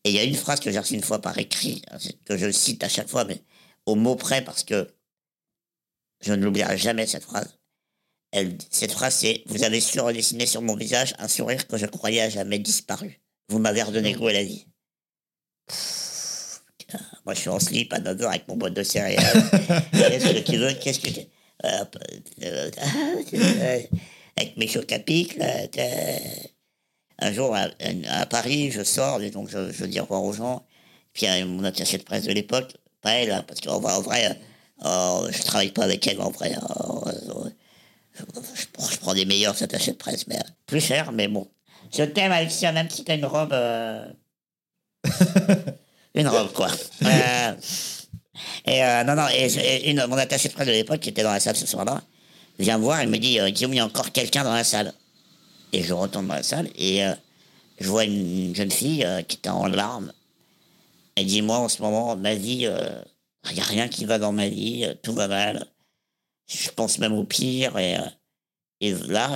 Et 0.04 0.10
il 0.10 0.16
y 0.16 0.18
a 0.18 0.24
une 0.24 0.34
phrase 0.34 0.60
que 0.60 0.70
j'ai 0.70 0.78
reçue 0.78 0.94
une 0.94 1.02
fois 1.02 1.20
par 1.20 1.38
écrit, 1.38 1.82
hein, 1.90 1.98
que 2.24 2.36
je 2.36 2.50
cite 2.50 2.82
à 2.82 2.88
chaque 2.88 3.08
fois, 3.08 3.24
mais 3.24 3.42
au 3.86 3.94
mot 3.94 4.16
près, 4.16 4.42
parce 4.42 4.64
que 4.64 4.92
je 6.20 6.32
ne 6.32 6.44
l'oublierai 6.44 6.76
jamais, 6.76 7.06
cette 7.06 7.22
phrase. 7.24 7.56
Cette 8.70 8.92
phrase, 8.92 9.14
c'est 9.14 9.44
Vous 9.46 9.62
avez 9.62 9.80
su 9.80 10.00
redessiner 10.00 10.46
sur 10.46 10.62
mon 10.62 10.74
visage 10.74 11.14
un 11.18 11.28
sourire 11.28 11.66
que 11.68 11.76
je 11.76 11.86
croyais 11.86 12.22
à 12.22 12.30
jamais 12.30 12.58
disparu. 12.58 13.21
Vous 13.48 13.58
m'avez 13.58 13.82
redonné 13.82 14.12
goût 14.14 14.28
à 14.28 14.32
la 14.32 14.42
vie? 14.44 14.66
Pff, 15.66 16.62
Moi, 17.24 17.34
je 17.34 17.40
suis 17.40 17.48
en 17.48 17.60
slip 17.60 17.92
à 17.92 18.00
9h 18.00 18.24
avec 18.26 18.48
mon 18.48 18.56
boîte 18.56 18.74
de 18.74 18.82
céréales. 18.82 19.22
Qu'est-ce 19.92 20.32
que 20.32 20.38
tu 20.40 20.56
veux? 20.58 20.72
Qu'est-ce 20.74 21.00
que 21.00 21.08
tu. 21.10 21.20
Euh, 21.64 21.84
euh, 22.42 22.70
euh, 23.34 23.80
avec 24.36 24.56
mes 24.56 24.66
chocs 24.66 24.90
à 24.92 24.98
pic, 24.98 25.36
là. 25.36 25.68
t'as- 25.68 26.48
Un 27.18 27.32
jour, 27.32 27.54
à, 27.54 27.68
à 28.08 28.26
Paris, 28.26 28.70
je 28.72 28.82
sors, 28.82 29.22
et 29.22 29.30
donc 29.30 29.48
je, 29.48 29.70
je 29.70 29.84
dis 29.84 30.00
au 30.00 30.02
revoir 30.04 30.22
aux 30.24 30.32
gens. 30.32 30.66
Puis 31.12 31.26
mon 31.44 31.62
attaché 31.64 31.98
de 31.98 32.02
presse 32.02 32.24
de 32.24 32.32
l'époque, 32.32 32.72
pas 33.00 33.12
elle, 33.12 33.30
hein, 33.30 33.44
parce 33.46 33.60
qu'en 33.60 33.78
vrai, 33.80 33.92
en 33.92 34.00
vrai 34.00 34.38
euh, 34.84 35.30
je 35.30 35.42
travaille 35.42 35.70
pas 35.70 35.84
avec 35.84 36.04
elle 36.08 36.20
en 36.20 36.30
vrai. 36.30 36.52
euh, 36.56 37.10
euh, 37.10 37.50
je, 38.14 38.22
je 38.90 38.98
prends- 38.98 39.14
des 39.14 39.24
meilleurs 39.26 39.62
attachés 39.62 39.92
de 39.92 39.96
presse, 39.98 40.26
mais 40.26 40.36
euh, 40.38 40.42
plus 40.66 40.80
cher, 40.80 41.12
mais 41.12 41.28
bon. 41.28 41.48
Je 41.94 42.04
t'aime, 42.04 42.32
Alexia, 42.32 42.72
même 42.72 42.88
si 42.88 43.04
t'as 43.04 43.16
une 43.16 43.26
robe. 43.26 43.52
euh, 43.52 44.06
une 46.14 46.28
robe, 46.28 46.52
quoi. 46.52 46.70
Euh, 47.04 47.54
et 48.64 48.82
euh, 48.82 49.04
non, 49.04 49.14
non, 49.14 49.28
et, 49.28 49.46
et 49.58 49.90
une, 49.90 50.06
mon 50.06 50.16
attaché 50.16 50.48
de 50.48 50.54
presse 50.54 50.66
de 50.66 50.72
l'époque, 50.72 51.00
qui 51.00 51.10
était 51.10 51.22
dans 51.22 51.32
la 51.32 51.40
salle 51.40 51.56
ce 51.56 51.66
soir-là, 51.66 52.00
vient 52.58 52.78
me 52.78 52.84
voir, 52.84 53.02
il 53.02 53.10
me 53.10 53.18
dit 53.18 53.38
Guillaume, 53.52 53.74
il 53.74 53.76
y 53.76 53.80
a 53.80 53.84
encore 53.84 54.10
quelqu'un 54.10 54.42
dans 54.42 54.54
la 54.54 54.64
salle. 54.64 54.94
Et 55.74 55.82
je 55.82 55.92
retourne 55.92 56.26
dans 56.28 56.34
la 56.34 56.42
salle 56.42 56.68
et 56.76 57.02
je 57.80 57.88
vois 57.88 58.04
une 58.04 58.54
jeune 58.54 58.70
fille 58.70 59.06
qui 59.26 59.36
était 59.38 59.48
en 59.48 59.66
larmes. 59.66 60.12
Elle 61.16 61.26
dit 61.26 61.40
Moi, 61.42 61.56
en 61.58 61.68
ce 61.68 61.80
moment, 61.80 62.14
ma 62.14 62.34
vie, 62.34 62.68
il 63.48 63.54
n'y 63.54 63.60
a 63.60 63.64
rien 63.64 63.88
qui 63.88 64.04
va 64.04 64.18
dans 64.18 64.32
ma 64.32 64.48
vie, 64.48 64.86
tout 65.02 65.14
va 65.14 65.28
mal. 65.28 65.66
Je 66.46 66.68
pense 66.70 66.98
même 66.98 67.14
au 67.14 67.24
pire. 67.24 67.78
Et, 67.78 67.96
et 68.80 68.92
là, 69.08 69.30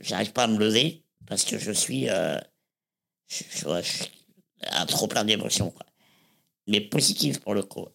j'arrive 0.00 0.32
pas 0.32 0.44
à 0.44 0.46
me 0.46 0.58
lever 0.58 1.03
parce 1.26 1.44
que 1.44 1.58
je 1.58 1.72
suis. 1.72 2.08
euh, 2.08 2.38
je, 3.28 3.42
je- 3.50 3.82
je 3.82 4.04
un 4.70 4.86
trop 4.86 5.06
plein 5.06 5.24
d'émotions. 5.24 5.74
Mais 6.66 6.80
positives 6.80 7.40
pour 7.40 7.54
le 7.54 7.62
coup. 7.62 7.86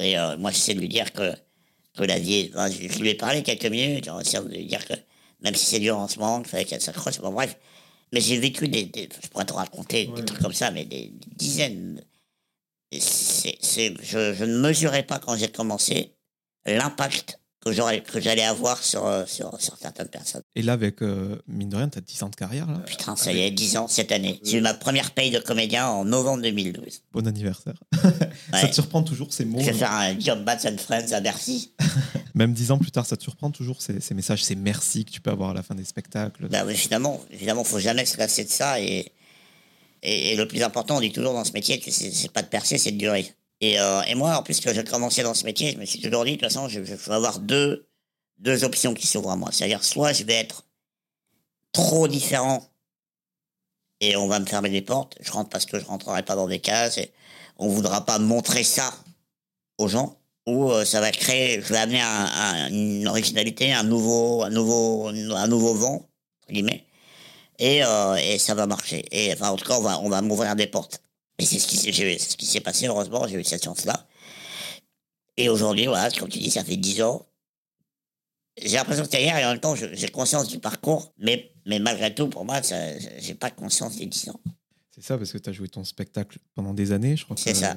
Et 0.00 0.18
euh, 0.18 0.36
moi, 0.36 0.50
j'essaie 0.50 0.74
de 0.74 0.80
lui 0.80 0.88
dire 0.88 1.12
que, 1.12 1.32
que 1.96 2.02
la 2.04 2.18
vie. 2.18 2.34
est- 2.34 2.50
enfin, 2.54 2.68
je, 2.70 2.88
je 2.88 2.98
lui 3.00 3.10
ai 3.10 3.14
parlé 3.14 3.42
quelques 3.42 3.66
minutes, 3.66 4.08
essayant 4.20 4.42
de 4.42 4.48
lui 4.48 4.66
dire 4.66 4.84
que 4.86 4.94
même 5.40 5.54
si 5.54 5.66
c'est 5.66 5.80
dur 5.80 5.96
en 5.98 6.08
ce 6.08 6.18
moment, 6.18 6.40
il 6.40 6.46
fallait 6.48 6.64
qu'elle 6.64 6.80
s'accroche. 6.80 7.18
Bon, 7.20 7.30
bref. 7.32 7.56
Mais 8.12 8.20
j'ai 8.20 8.38
vécu 8.38 8.68
des, 8.68 8.84
des- 8.84 9.08
Je 9.22 9.28
pourrais 9.28 9.44
te 9.46 9.52
raconter 9.52 10.06
des 10.06 10.24
trucs 10.24 10.40
comme 10.40 10.52
ça, 10.52 10.70
mais 10.70 10.84
des, 10.84 11.06
des 11.08 11.34
dizaines. 11.36 12.04
C'est- 12.92 13.56
c'est- 13.60 13.94
je, 14.02 14.34
je 14.34 14.44
ne 14.44 14.58
mesurais 14.58 15.02
pas 15.02 15.18
quand 15.18 15.36
j'ai 15.36 15.50
commencé 15.50 16.14
l'impact 16.66 17.40
que 17.64 18.20
j'allais 18.20 18.42
avoir 18.42 18.82
sur, 18.82 19.06
euh, 19.06 19.24
sur, 19.26 19.60
sur 19.60 19.76
certaines 19.76 20.08
personnes. 20.08 20.42
Et 20.56 20.62
là, 20.62 20.72
avec, 20.72 21.02
euh, 21.02 21.40
mine 21.46 21.68
de 21.68 21.76
rien, 21.76 21.88
t'as 21.88 22.00
10 22.00 22.24
ans 22.24 22.28
de 22.28 22.34
carrière, 22.34 22.66
là. 22.66 22.78
Putain, 22.86 23.14
ça 23.14 23.32
y 23.32 23.40
est, 23.40 23.50
10 23.50 23.76
ans 23.76 23.88
cette 23.88 24.10
année. 24.10 24.40
J'ai 24.44 24.58
eu 24.58 24.60
ma 24.60 24.74
première 24.74 25.12
paye 25.12 25.30
de 25.30 25.38
comédien 25.38 25.86
en 25.86 26.04
novembre 26.04 26.42
2012. 26.42 27.02
Bon 27.12 27.26
anniversaire. 27.26 27.74
Ça 28.52 28.68
te 28.68 28.74
surprend 28.74 29.02
toujours 29.02 29.32
ces 29.32 29.44
mots 29.44 29.60
Je 29.60 29.66
vais 29.66 29.70
hein. 29.72 29.74
faire 29.74 29.92
un 29.92 30.18
job 30.18 30.44
Bats 30.44 30.58
and 30.64 30.78
Friends 30.78 31.12
à 31.12 31.20
Bercy. 31.20 31.72
Même 32.34 32.52
10 32.52 32.70
ans 32.72 32.78
plus 32.78 32.90
tard, 32.90 33.04
ça 33.04 33.16
te 33.16 33.22
surprend 33.22 33.50
toujours 33.50 33.82
ces, 33.82 34.00
ces 34.00 34.14
messages, 34.14 34.42
ces 34.42 34.54
merci 34.54 35.04
que 35.04 35.10
tu 35.10 35.20
peux 35.20 35.30
avoir 35.30 35.50
à 35.50 35.54
la 35.54 35.62
fin 35.62 35.74
des 35.74 35.84
spectacles? 35.84 36.48
Bah, 36.48 36.62
oui, 36.66 36.72
évidemment, 36.72 37.20
évidemment, 37.30 37.62
faut 37.62 37.78
jamais 37.78 38.06
se 38.06 38.16
lasser 38.16 38.44
de 38.44 38.48
ça. 38.48 38.80
Et, 38.80 39.12
Et, 40.02 40.34
le 40.34 40.48
plus 40.48 40.62
important, 40.62 40.96
on 40.96 41.00
dit 41.00 41.12
toujours 41.12 41.34
dans 41.34 41.44
ce 41.44 41.52
métier, 41.52 41.78
que 41.78 41.90
c'est 41.90 42.32
pas 42.32 42.42
de 42.42 42.48
percer, 42.48 42.78
c'est 42.78 42.92
de 42.92 42.98
durer. 42.98 43.32
Et, 43.62 43.78
euh, 43.78 44.02
et 44.02 44.16
moi, 44.16 44.36
en 44.36 44.42
plus 44.42 44.60
que 44.60 44.74
j'ai 44.74 44.82
commencé 44.82 45.22
dans 45.22 45.34
ce 45.34 45.44
métier, 45.44 45.70
je 45.70 45.78
me 45.78 45.86
suis 45.86 46.00
toujours 46.00 46.24
dit, 46.24 46.32
de 46.32 46.36
toute 46.36 46.52
façon, 46.52 46.68
je, 46.68 46.80
vais 46.80 47.12
avoir 47.12 47.38
deux, 47.38 47.86
deux 48.38 48.64
options 48.64 48.92
qui 48.92 49.06
s'ouvrent 49.06 49.30
à 49.30 49.36
moi. 49.36 49.50
C'est-à-dire, 49.52 49.84
soit 49.84 50.12
je 50.12 50.24
vais 50.24 50.34
être 50.34 50.64
trop 51.70 52.08
différent 52.08 52.68
et 54.00 54.16
on 54.16 54.26
va 54.26 54.40
me 54.40 54.46
fermer 54.46 54.68
des 54.68 54.82
portes. 54.82 55.16
Je 55.20 55.30
rentre 55.30 55.48
parce 55.48 55.64
que 55.64 55.78
je 55.78 55.84
rentrerai 55.84 56.24
pas 56.24 56.34
dans 56.34 56.48
des 56.48 56.58
cases 56.58 56.98
et 56.98 57.12
on 57.56 57.68
voudra 57.68 58.04
pas 58.04 58.18
montrer 58.18 58.64
ça 58.64 58.92
aux 59.78 59.86
gens. 59.86 60.18
Ou 60.48 60.72
euh, 60.72 60.84
ça 60.84 61.00
va 61.00 61.12
créer, 61.12 61.62
je 61.62 61.72
vais 61.72 61.78
amener 61.78 62.00
un, 62.00 62.68
une 62.68 63.06
originalité, 63.06 63.72
un 63.72 63.84
nouveau, 63.84 64.42
un 64.42 64.50
nouveau, 64.50 65.06
un 65.06 65.46
nouveau 65.46 65.74
vent, 65.74 65.94
entre 66.42 66.52
guillemets. 66.52 66.84
Et, 67.60 67.84
euh, 67.84 68.16
et 68.16 68.38
ça 68.38 68.56
va 68.56 68.66
marcher. 68.66 69.04
Et 69.12 69.32
enfin, 69.32 69.50
en 69.50 69.56
tout 69.56 69.68
cas, 69.68 69.78
on 69.78 69.82
va, 69.82 70.00
on 70.00 70.08
va 70.08 70.20
m'ouvrir 70.20 70.56
des 70.56 70.66
portes. 70.66 71.00
Et 71.38 71.44
c'est 71.44 71.58
ce 71.58 71.66
qui 71.66 71.76
s'est, 71.76 71.92
ce 72.18 72.36
qui 72.36 72.46
s'est 72.46 72.60
passé, 72.60 72.86
heureusement, 72.86 73.26
j'ai 73.26 73.36
eu 73.36 73.44
cette 73.44 73.64
chance-là. 73.64 74.06
Et 75.36 75.48
aujourd'hui, 75.48 75.86
voilà, 75.86 76.10
comme 76.10 76.28
tu 76.28 76.38
dis, 76.38 76.50
ça 76.50 76.64
fait 76.64 76.76
dix 76.76 77.02
ans. 77.02 77.26
J'ai 78.60 78.76
l'impression 78.76 79.04
que 79.04 79.10
c'est 79.10 79.22
hier 79.22 79.36
et 79.38 79.44
en 79.46 79.50
même 79.50 79.60
temps, 79.60 79.74
j'ai 79.74 80.08
conscience 80.08 80.46
du 80.46 80.58
parcours, 80.58 81.14
mais, 81.18 81.52
mais 81.66 81.78
malgré 81.78 82.14
tout, 82.14 82.28
pour 82.28 82.44
moi, 82.44 82.60
j'ai 83.18 83.34
pas 83.34 83.50
conscience 83.50 83.96
des 83.96 84.06
dix 84.06 84.28
ans. 84.28 84.40
C'est 84.94 85.02
ça, 85.02 85.16
parce 85.16 85.32
que 85.32 85.38
tu 85.38 85.48
as 85.48 85.52
joué 85.54 85.68
ton 85.68 85.84
spectacle 85.84 86.38
pendant 86.54 86.74
des 86.74 86.92
années, 86.92 87.16
je 87.16 87.24
crois. 87.24 87.36
C'est 87.38 87.54
ça. 87.54 87.76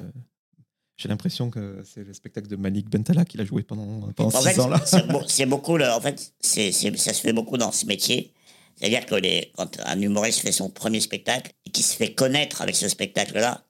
J'ai 0.98 1.08
l'impression 1.08 1.50
que 1.50 1.82
c'est 1.84 2.04
le 2.04 2.14
spectacle 2.14 2.46
de 2.46 2.56
Malik 2.56 2.88
Bentala 2.88 3.24
qu'il 3.24 3.40
a 3.40 3.44
joué 3.44 3.62
pendant, 3.62 4.12
pendant 4.12 4.30
six 4.30 4.60
ans 4.60 4.68
là. 4.68 4.82
C'est 5.26 5.46
beaucoup, 5.46 5.78
en 5.78 6.00
fait, 6.00 6.34
ça 6.40 7.12
se 7.12 7.20
fait 7.20 7.32
beaucoup 7.32 7.58
dans 7.58 7.72
ce 7.72 7.86
métier. 7.86 8.32
C'est-à-dire 8.76 9.06
que 9.06 9.14
les, 9.14 9.52
quand 9.56 9.78
un 9.84 10.00
humoriste 10.00 10.40
fait 10.40 10.52
son 10.52 10.68
premier 10.68 11.00
spectacle 11.00 11.52
et 11.64 11.70
qu'il 11.70 11.84
se 11.84 11.94
fait 11.94 12.12
connaître 12.12 12.62
avec 12.62 12.76
ce 12.76 12.88
spectacle-là, 12.88 13.62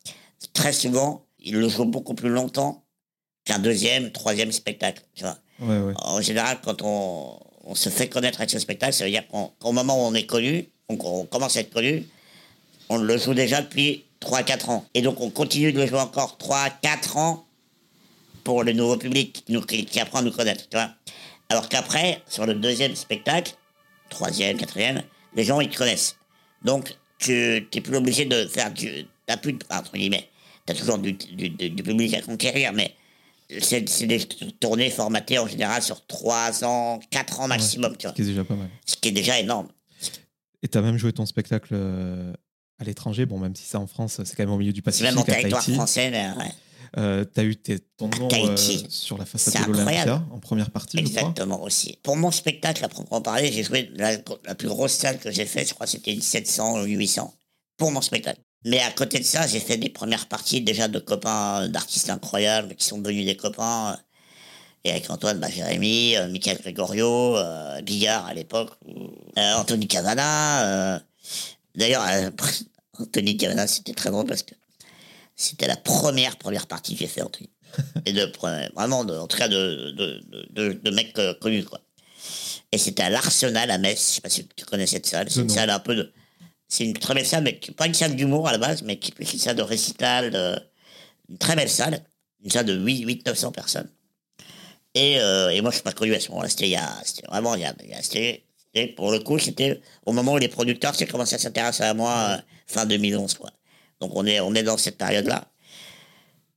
très 0.52 0.72
souvent, 0.72 1.24
il 1.38 1.56
le 1.56 1.68
joue 1.68 1.84
beaucoup 1.84 2.14
plus 2.14 2.28
longtemps 2.28 2.84
qu'un 3.44 3.58
deuxième, 3.58 4.10
troisième 4.10 4.52
spectacle. 4.52 5.02
Tu 5.14 5.24
vois. 5.24 5.38
En 5.60 6.20
général, 6.20 6.58
quand 6.62 6.82
on, 6.82 7.38
on, 7.64 7.74
se 7.74 7.88
fait 7.88 8.08
connaître 8.08 8.40
avec 8.40 8.50
ce 8.50 8.58
spectacle, 8.58 8.92
ça 8.92 9.04
veut 9.04 9.10
dire 9.10 9.24
qu'au 9.28 9.72
moment 9.72 9.94
où 9.94 10.06
on 10.08 10.14
est 10.14 10.26
connu, 10.26 10.68
on, 10.88 10.98
on, 11.00 11.24
commence 11.24 11.56
à 11.56 11.60
être 11.60 11.72
connu, 11.72 12.06
on 12.88 12.98
le 12.98 13.16
joue 13.16 13.32
déjà 13.32 13.62
depuis 13.62 14.04
3-4 14.20 14.70
ans. 14.70 14.84
Et 14.94 15.02
donc 15.02 15.20
on 15.20 15.30
continue 15.30 15.72
de 15.72 15.80
le 15.80 15.86
jouer 15.86 16.00
encore 16.00 16.36
3-4 16.40 17.18
ans 17.18 17.46
pour 18.44 18.64
le 18.64 18.72
nouveau 18.72 18.96
public 18.96 19.44
qui, 19.44 19.52
nous, 19.52 19.62
qui 19.62 20.00
apprend 20.00 20.18
à 20.18 20.22
nous 20.22 20.32
connaître. 20.32 20.68
Tu 20.68 20.76
vois. 20.76 20.90
Alors 21.48 21.68
qu'après, 21.68 22.22
sur 22.28 22.44
le 22.44 22.54
deuxième 22.54 22.96
spectacle, 22.96 23.54
troisième, 24.08 24.56
quatrième, 24.56 25.02
les 25.34 25.44
gens, 25.44 25.60
ils 25.60 25.68
te 25.68 25.76
connaissent. 25.76 26.16
Donc, 26.62 26.96
tu 27.18 27.66
n'es 27.74 27.80
plus 27.80 27.96
obligé 27.96 28.24
de 28.24 28.46
faire 28.46 28.72
du... 28.72 29.06
T'as 29.26 29.36
plus 29.36 29.52
de... 29.52 29.58
Entre 29.70 29.92
guillemets, 29.92 30.28
t'as 30.64 30.74
toujours 30.74 30.98
du, 30.98 31.12
du, 31.12 31.50
du, 31.50 31.82
public 31.82 32.14
à 32.14 32.22
conquérir, 32.22 32.72
mais 32.72 32.94
c'est 33.60 33.82
des 34.06 34.24
tournées 34.60 34.90
formatées 34.90 35.38
en 35.38 35.46
général 35.46 35.82
sur 35.82 36.04
3 36.06 36.64
ans, 36.64 37.00
4 37.10 37.40
ans 37.40 37.48
maximum. 37.48 37.96
tu 37.96 38.06
vois. 38.06 38.10
Ce 38.10 38.16
qui 38.16 38.22
est 38.22 38.26
déjà 38.26 38.44
pas 38.44 38.54
mal. 38.54 38.68
Ce 38.84 38.96
qui 38.96 39.08
est 39.08 39.12
déjà 39.12 39.38
énorme. 39.38 39.68
Et 40.62 40.68
tu 40.68 40.78
as 40.78 40.82
même 40.82 40.96
joué 40.96 41.12
ton 41.12 41.26
spectacle 41.26 41.68
euh, 41.72 42.32
à 42.78 42.84
l'étranger, 42.84 43.26
bon, 43.26 43.38
même 43.38 43.54
si 43.54 43.64
ça 43.64 43.78
en 43.78 43.86
France, 43.86 44.20
c'est 44.24 44.36
quand 44.36 44.42
même 44.42 44.52
au 44.52 44.58
milieu 44.58 44.72
du 44.72 44.82
Pacifique. 44.82 45.10
Même 45.10 45.18
en 45.18 45.22
territoire 45.22 45.62
français, 45.62 46.10
mais 46.10 46.28
ouais. 46.36 46.50
Euh, 46.98 47.24
tu 47.32 47.40
as 47.40 47.44
eu 47.44 47.56
ton 47.96 48.08
nom 48.08 48.28
euh, 48.32 48.56
sur 48.88 49.18
la 49.18 49.24
façade 49.24 49.66
de 49.66 49.72
l'Olympia 49.72 50.24
en 50.30 50.38
première 50.38 50.70
partie. 50.70 50.98
Exactement 50.98 51.62
aussi. 51.62 51.98
Pour 52.02 52.16
mon 52.16 52.30
spectacle, 52.30 52.84
à 52.84 52.88
proprement 52.88 53.20
parler, 53.20 53.52
j'ai 53.52 53.62
joué 53.62 53.90
la, 53.94 54.18
plus 54.54 54.68
grosse 54.68 54.92
salle 54.92 55.18
que 55.18 55.30
j'ai 55.30 55.46
faite, 55.46 55.68
je 55.68 55.74
crois 55.74 55.86
que 55.86 55.92
c'était 55.92 56.12
une 56.12 56.20
700 56.22 56.80
ou 56.80 56.84
800 56.84 57.32
pour 57.76 57.90
mon 57.92 58.00
spectacle. 58.00 58.40
Mais 58.64 58.80
à 58.80 58.90
côté 58.90 59.18
de 59.18 59.24
ça, 59.24 59.46
j'ai 59.46 59.60
fait 59.60 59.76
des 59.76 59.90
premières 59.90 60.26
parties 60.26 60.60
déjà 60.60 60.88
de 60.88 60.98
copains 60.98 61.68
d'artistes 61.68 62.10
incroyables 62.10 62.74
qui 62.74 62.84
sont 62.84 62.98
devenus 62.98 63.26
des 63.26 63.36
copains. 63.36 63.96
Et 64.84 64.90
avec 64.90 65.10
Antoine 65.10 65.40
bah, 65.40 65.48
Jérémy, 65.50 66.16
euh, 66.16 66.28
Michael 66.28 66.58
Gregorio, 66.58 67.36
euh, 67.36 67.80
Bigard 67.82 68.26
à 68.26 68.34
l'époque, 68.34 68.70
euh, 69.36 69.54
Anthony 69.54 69.88
Cavana. 69.88 71.00
D'ailleurs, 71.74 72.04
Anthony 72.98 73.36
Cavana, 73.36 73.66
c'était 73.66 73.94
très 73.94 74.10
drôle 74.10 74.26
parce 74.26 74.42
que 74.42 74.54
c'était 75.36 75.66
la 75.66 75.76
première 75.76 76.36
première 76.36 76.66
partie 76.66 76.94
que 76.94 77.00
j'ai 77.00 77.06
fait, 77.06 77.22
Anthony. 77.22 77.50
Et 78.06 78.12
de, 78.12 78.32
vraiment, 78.74 79.04
de, 79.04 79.14
en 79.14 79.26
tout 79.26 79.36
cas, 79.36 79.48
de, 79.48 79.90
de, 79.92 80.72
de, 80.72 80.90
mecs 80.90 81.18
euh, 81.18 81.34
connus, 81.34 81.64
quoi. 81.64 81.80
Et 82.72 82.78
c'était 82.78 83.02
à 83.02 83.10
l'Arsenal 83.10 83.70
à 83.70 83.78
Metz. 83.78 83.98
Je 83.98 84.14
sais 84.14 84.20
pas 84.20 84.30
si 84.30 84.46
tu 84.48 84.64
connais 84.64 84.86
cette 84.86 85.06
salle. 85.06 85.30
C'est 85.30 85.40
une 85.40 85.48
salle 85.48 85.70
un 85.70 85.78
peu 85.78 85.94
de. 85.94 86.12
C'est 86.68 86.84
une 86.84 86.94
très 86.94 87.14
belle 87.14 87.26
salle, 87.26 87.44
mais 87.44 87.60
pas 87.76 87.86
une 87.86 87.94
salle 87.94 88.16
d'humour 88.16 88.48
à 88.48 88.52
la 88.52 88.58
base, 88.58 88.82
mais 88.82 88.98
qui 88.98 89.12
est 89.12 89.32
une 89.32 89.38
salle 89.38 89.56
de 89.56 89.62
récital. 89.62 90.34
une 91.28 91.38
très 91.38 91.54
belle 91.54 91.70
salle. 91.70 92.02
Une 92.42 92.50
salle 92.50 92.66
de 92.66 92.76
800-900 92.76 93.52
personnes. 93.52 93.88
Et, 94.94 95.20
euh, 95.20 95.50
et 95.50 95.60
moi, 95.60 95.70
je 95.70 95.76
suis 95.76 95.82
pas 95.82 95.92
connu 95.92 96.14
à 96.14 96.20
ce 96.20 96.30
moment-là. 96.30 96.48
C'était 96.48 96.66
il 96.66 96.72
y 96.72 96.76
a. 96.76 96.90
C'était 97.04 97.26
vraiment. 97.28 97.54
Il 97.54 97.60
y 97.60 97.64
a, 97.64 97.74
c'était, 98.02 98.42
pour 98.96 99.12
le 99.12 99.20
coup, 99.20 99.38
c'était 99.38 99.80
au 100.06 100.12
moment 100.12 100.32
où 100.32 100.38
les 100.38 100.48
producteurs 100.48 100.94
commencé 101.10 101.34
à 101.34 101.38
s'intéresser 101.38 101.84
à 101.84 101.94
moi, 101.94 102.12
euh, 102.30 102.36
fin 102.66 102.86
2011, 102.86 103.34
quoi. 103.34 103.50
Donc 104.00 104.12
on 104.14 104.26
est, 104.26 104.40
on 104.40 104.54
est 104.54 104.62
dans 104.62 104.76
cette 104.76 104.98
période-là. 104.98 105.46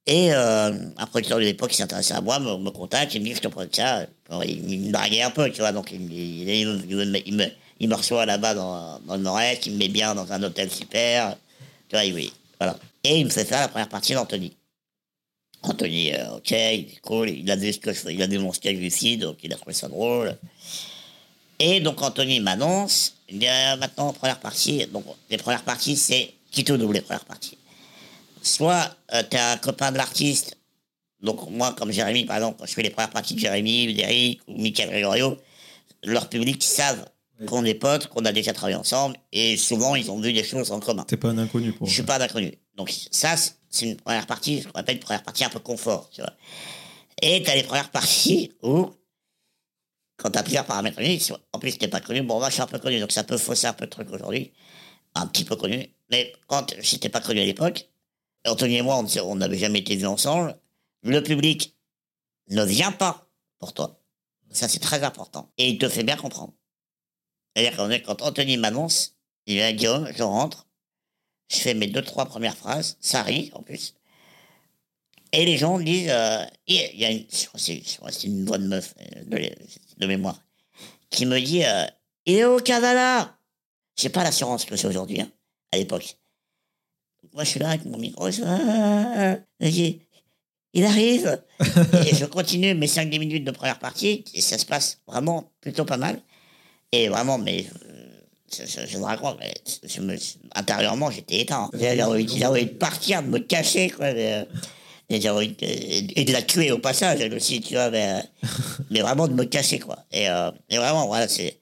Et 0.05 0.33
euh, 0.33 0.71
un 0.97 1.05
producteur 1.05 1.37
de 1.37 1.43
l'époque 1.43 1.69
qui 1.69 1.77
s'intéressait 1.77 2.15
à 2.15 2.21
moi 2.21 2.39
me, 2.39 2.69
contacte, 2.71 3.13
il 3.13 3.21
me 3.21 3.25
dit 3.25 3.35
je 3.35 3.41
te 3.41 3.47
prends 3.47 3.65
ça. 3.71 4.07
Il, 4.45 4.79
me 4.87 4.91
draguait 4.91 5.21
un 5.21 5.29
peu, 5.29 5.51
tu 5.51 5.59
vois, 5.59 5.71
donc 5.71 5.91
il, 5.91 6.11
il, 6.11 7.53
il 7.79 7.87
me, 7.87 7.95
reçoit 7.95 8.25
là-bas 8.25 8.55
dans, 8.55 8.99
dans 9.01 9.15
le 9.15 9.21
nord-est, 9.21 9.67
il 9.67 9.73
me 9.73 9.77
met 9.77 9.87
bien 9.87 10.15
dans 10.15 10.31
un 10.31 10.41
hôtel 10.41 10.71
super. 10.71 11.37
Tu 11.87 11.95
vois, 11.95 12.05
oui, 12.05 12.33
voilà. 12.59 12.75
Et 13.03 13.19
il 13.19 13.25
me 13.25 13.29
fait 13.29 13.45
faire 13.45 13.61
la 13.61 13.67
première 13.67 13.89
partie 13.89 14.13
d'Anthony. 14.13 14.55
Anthony, 15.61 16.13
euh, 16.13 16.37
ok, 16.37 16.51
il 16.51 16.55
est 16.55 16.99
cool, 17.01 17.29
il 17.29 17.51
a 17.51 17.55
vu 17.55 17.73
ce 17.73 17.79
que 17.79 17.91
il 18.09 18.21
a 18.21 18.27
vu 18.27 18.39
mon 18.39 18.51
ici, 18.51 19.17
donc 19.17 19.37
il 19.43 19.51
a 19.53 19.57
trouvé 19.57 19.73
ça 19.73 19.89
drôle. 19.89 20.37
Et 21.59 21.81
donc 21.81 22.01
Anthony 22.01 22.39
m'annonce, 22.39 23.15
il 23.27 23.39
dit 23.39 23.47
euh, 23.47 23.75
maintenant 23.75 24.13
première 24.13 24.39
partie, 24.39 24.85
donc 24.87 25.03
les 25.29 25.37
premières 25.37 25.63
parties 25.63 25.97
c'est 25.97 26.33
qui 26.51 26.63
te 26.63 26.73
double 26.73 26.95
les 26.95 27.01
premières 27.01 27.25
parties. 27.25 27.57
Soit 28.41 28.95
euh, 29.13 29.23
tu 29.29 29.37
es 29.37 29.39
un 29.39 29.57
copain 29.57 29.91
de 29.91 29.97
l'artiste, 29.97 30.57
donc 31.21 31.49
moi, 31.49 31.73
comme 31.77 31.91
Jérémy, 31.91 32.25
par 32.25 32.37
exemple, 32.37 32.57
quand 32.59 32.65
je 32.65 32.73
fais 32.73 32.83
les 32.83 32.89
premières 32.89 33.09
parties 33.09 33.35
de 33.35 33.39
Jérémy, 33.39 33.93
d'Eric 33.93 34.41
ou 34.47 34.57
Michael 34.57 34.89
Gregorio, 34.89 35.37
leur 36.03 36.29
public, 36.29 36.63
savent 36.63 37.05
qu'on 37.45 37.63
est 37.65 37.73
potes, 37.73 38.07
qu'on 38.07 38.25
a 38.25 38.31
déjà 38.31 38.53
travaillé 38.53 38.75
ensemble, 38.75 39.17
et 39.31 39.57
souvent, 39.57 39.95
ils 39.95 40.11
ont 40.11 40.19
vu 40.19 40.33
des 40.33 40.43
choses 40.43 40.71
en 40.71 40.79
commun. 40.79 41.03
T'es 41.03 41.17
pas 41.17 41.29
un 41.29 41.37
inconnu 41.37 41.71
pour 41.71 41.87
Je 41.87 41.93
suis 41.93 42.03
pas 42.03 42.17
un 42.17 42.21
inconnu. 42.21 42.53
Donc 42.75 42.93
ça, 43.11 43.35
c'est 43.69 43.85
une 43.85 43.95
première 43.97 44.27
partie, 44.27 44.61
je 44.61 44.69
rappelle 44.73 44.95
une 44.95 45.01
première 45.01 45.23
partie 45.23 45.43
un 45.43 45.49
peu 45.49 45.59
confort, 45.59 46.09
tu 46.09 46.21
vois. 46.21 46.33
Et 47.21 47.43
t'as 47.43 47.55
les 47.55 47.63
premières 47.63 47.91
parties 47.91 48.51
où, 48.63 48.89
quand 50.17 50.31
t'as 50.31 50.43
plusieurs 50.43 50.65
paramètres 50.65 50.99
en 51.53 51.59
plus 51.59 51.77
t'es 51.77 51.87
pas 51.87 52.01
connu, 52.01 52.21
bon, 52.21 52.39
moi 52.39 52.49
je 52.49 52.53
suis 52.53 52.61
un 52.61 52.67
peu 52.67 52.79
connu, 52.79 52.99
donc 52.99 53.11
ça 53.11 53.23
peut 53.23 53.37
fausser 53.37 53.67
un 53.67 53.73
peu 53.73 53.85
le 53.85 53.89
truc 53.89 54.09
aujourd'hui, 54.11 54.51
un 55.15 55.27
petit 55.27 55.43
peu 55.43 55.55
connu, 55.55 55.89
mais 56.09 56.33
quand 56.47 56.73
j'étais 56.79 57.09
pas 57.09 57.21
connu 57.21 57.41
à 57.41 57.45
l'époque, 57.45 57.89
Anthony 58.45 58.77
et 58.77 58.81
moi, 58.81 59.03
on 59.23 59.35
n'avait 59.35 59.57
jamais 59.57 59.79
été 59.79 59.95
vus 59.95 60.05
ensemble. 60.05 60.57
Le 61.03 61.21
public 61.21 61.75
ne 62.49 62.63
vient 62.63 62.91
pas 62.91 63.27
pour 63.59 63.73
toi. 63.73 63.99
Ça, 64.51 64.67
c'est 64.67 64.79
très 64.79 65.03
important. 65.03 65.51
Et 65.57 65.69
il 65.69 65.77
te 65.77 65.87
fait 65.87 66.03
bien 66.03 66.17
comprendre. 66.17 66.53
C'est-à-dire 67.55 68.03
quand 68.05 68.21
Anthony 68.21 68.57
m'annonce, 68.57 69.15
il 69.45 69.55
vient 69.55 69.71
Guillaume, 69.73 70.11
je 70.15 70.23
rentre, 70.23 70.67
je 71.49 71.57
fais 71.57 71.73
mes 71.73 71.87
deux, 71.87 72.01
trois 72.01 72.25
premières 72.25 72.55
phrases, 72.55 72.97
ça 73.01 73.23
rit 73.23 73.51
en 73.53 73.61
plus. 73.61 73.95
Et 75.31 75.45
les 75.45 75.57
gens 75.57 75.79
disent, 75.79 76.09
euh, 76.09 76.43
il 76.67 76.95
y 76.95 77.05
a 77.05 77.11
une, 77.11 77.25
c'est 77.29 78.23
une 78.23 78.45
bonne 78.45 78.67
meuf 78.67 78.95
euh, 78.99 79.23
de, 79.25 79.49
de, 79.97 80.07
mémoire, 80.07 80.41
qui 81.09 81.25
me 81.25 81.39
dit, 81.39 81.63
euh, 81.65 81.85
il 82.25 82.35
est 82.35 82.45
au 82.45 82.59
Cavala. 82.59 83.37
J'ai 83.95 84.09
pas 84.09 84.23
l'assurance 84.23 84.65
que 84.65 84.75
c'est 84.75 84.87
aujourd'hui, 84.87 85.21
hein 85.21 85.31
à 85.71 85.77
l'époque. 85.77 86.17
Moi, 87.33 87.43
je 87.43 87.49
suis 87.49 87.59
là 87.59 87.69
avec 87.69 87.85
mon 87.85 87.97
micro. 87.97 88.27
il 90.73 90.85
arrive. 90.85 91.41
et 92.07 92.15
je 92.15 92.25
continue 92.25 92.73
mes 92.73 92.87
5-10 92.87 93.19
minutes 93.19 93.45
de 93.45 93.51
première 93.51 93.79
partie. 93.79 94.23
Et 94.33 94.41
ça 94.41 94.57
se 94.57 94.65
passe 94.65 95.01
vraiment 95.07 95.51
plutôt 95.61 95.85
pas 95.85 95.97
mal. 95.97 96.21
Et 96.91 97.07
vraiment, 97.09 97.37
mais 97.37 97.65
je, 98.51 98.85
je, 98.87 98.97
vous 98.97 99.03
raconte, 99.03 99.37
mais 99.39 99.53
je 99.83 100.01
me, 100.01 100.15
intérieurement, 100.55 101.11
j'étais 101.11 101.41
éteint. 101.41 101.69
J'ai 101.73 102.01
envie, 102.01 102.25
de 102.25 102.65
partir, 102.73 103.21
de 103.21 103.27
me 103.27 103.39
cacher, 103.39 103.89
quoi. 103.89 104.09
et, 104.09 104.45
de 105.19 106.31
la 106.31 106.41
tuer 106.41 106.71
au 106.71 106.79
passage, 106.79 107.21
aussi, 107.33 107.61
tu 107.61 107.75
vois, 107.75 107.89
mais, 107.91 108.23
mais 108.89 109.01
vraiment 109.01 109.27
de 109.27 109.33
me 109.33 109.45
cacher, 109.45 109.79
quoi. 109.79 109.99
Et, 110.11 110.29
euh, 110.29 110.51
et 110.69 110.77
vraiment, 110.77 111.07
voilà, 111.07 111.27
c'est 111.27 111.59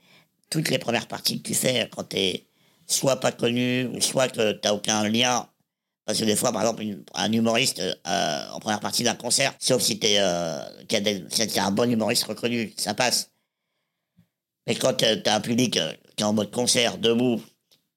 toutes 0.49 0.70
les 0.70 0.78
premières 0.78 1.08
parties 1.08 1.41
que 1.41 1.47
tu 1.47 1.53
fais 1.53 1.89
quand 1.93 2.03
t'es 2.03 2.45
soit 2.88 3.20
pas 3.20 3.32
connu, 3.32 3.86
ou 3.94 4.02
soit 4.02 4.30
que 4.30 4.54
tu 4.54 4.60
n'as 4.64 4.74
aucun 4.74 5.08
lien. 5.08 5.48
Parce 6.06 6.20
que 6.20 6.26
des 6.26 6.38
fois, 6.38 6.54
par 6.54 6.62
exemple, 6.62 6.84
un 7.14 7.32
humoriste 7.32 7.82
euh, 7.82 8.50
en 8.54 8.60
première 8.60 8.80
partie 8.80 9.04
d'un 9.04 9.16
concert, 9.16 9.54
sauf 9.60 9.82
si 9.82 10.00
tu 10.00 10.08
euh, 10.18 10.62
un 11.58 11.72
bon 11.72 11.92
humoriste 11.92 12.24
reconnu, 12.24 12.74
ça 12.78 12.94
passe. 12.94 13.30
Mais 14.66 14.76
quand 14.76 14.94
tu 14.94 15.06
as 15.06 15.36
un 15.36 15.42
public 15.42 15.76
euh, 15.78 15.92
qui 16.16 16.24
est 16.24 16.26
en 16.26 16.34
mode 16.34 16.52
concert, 16.52 16.98
debout, 16.98 17.42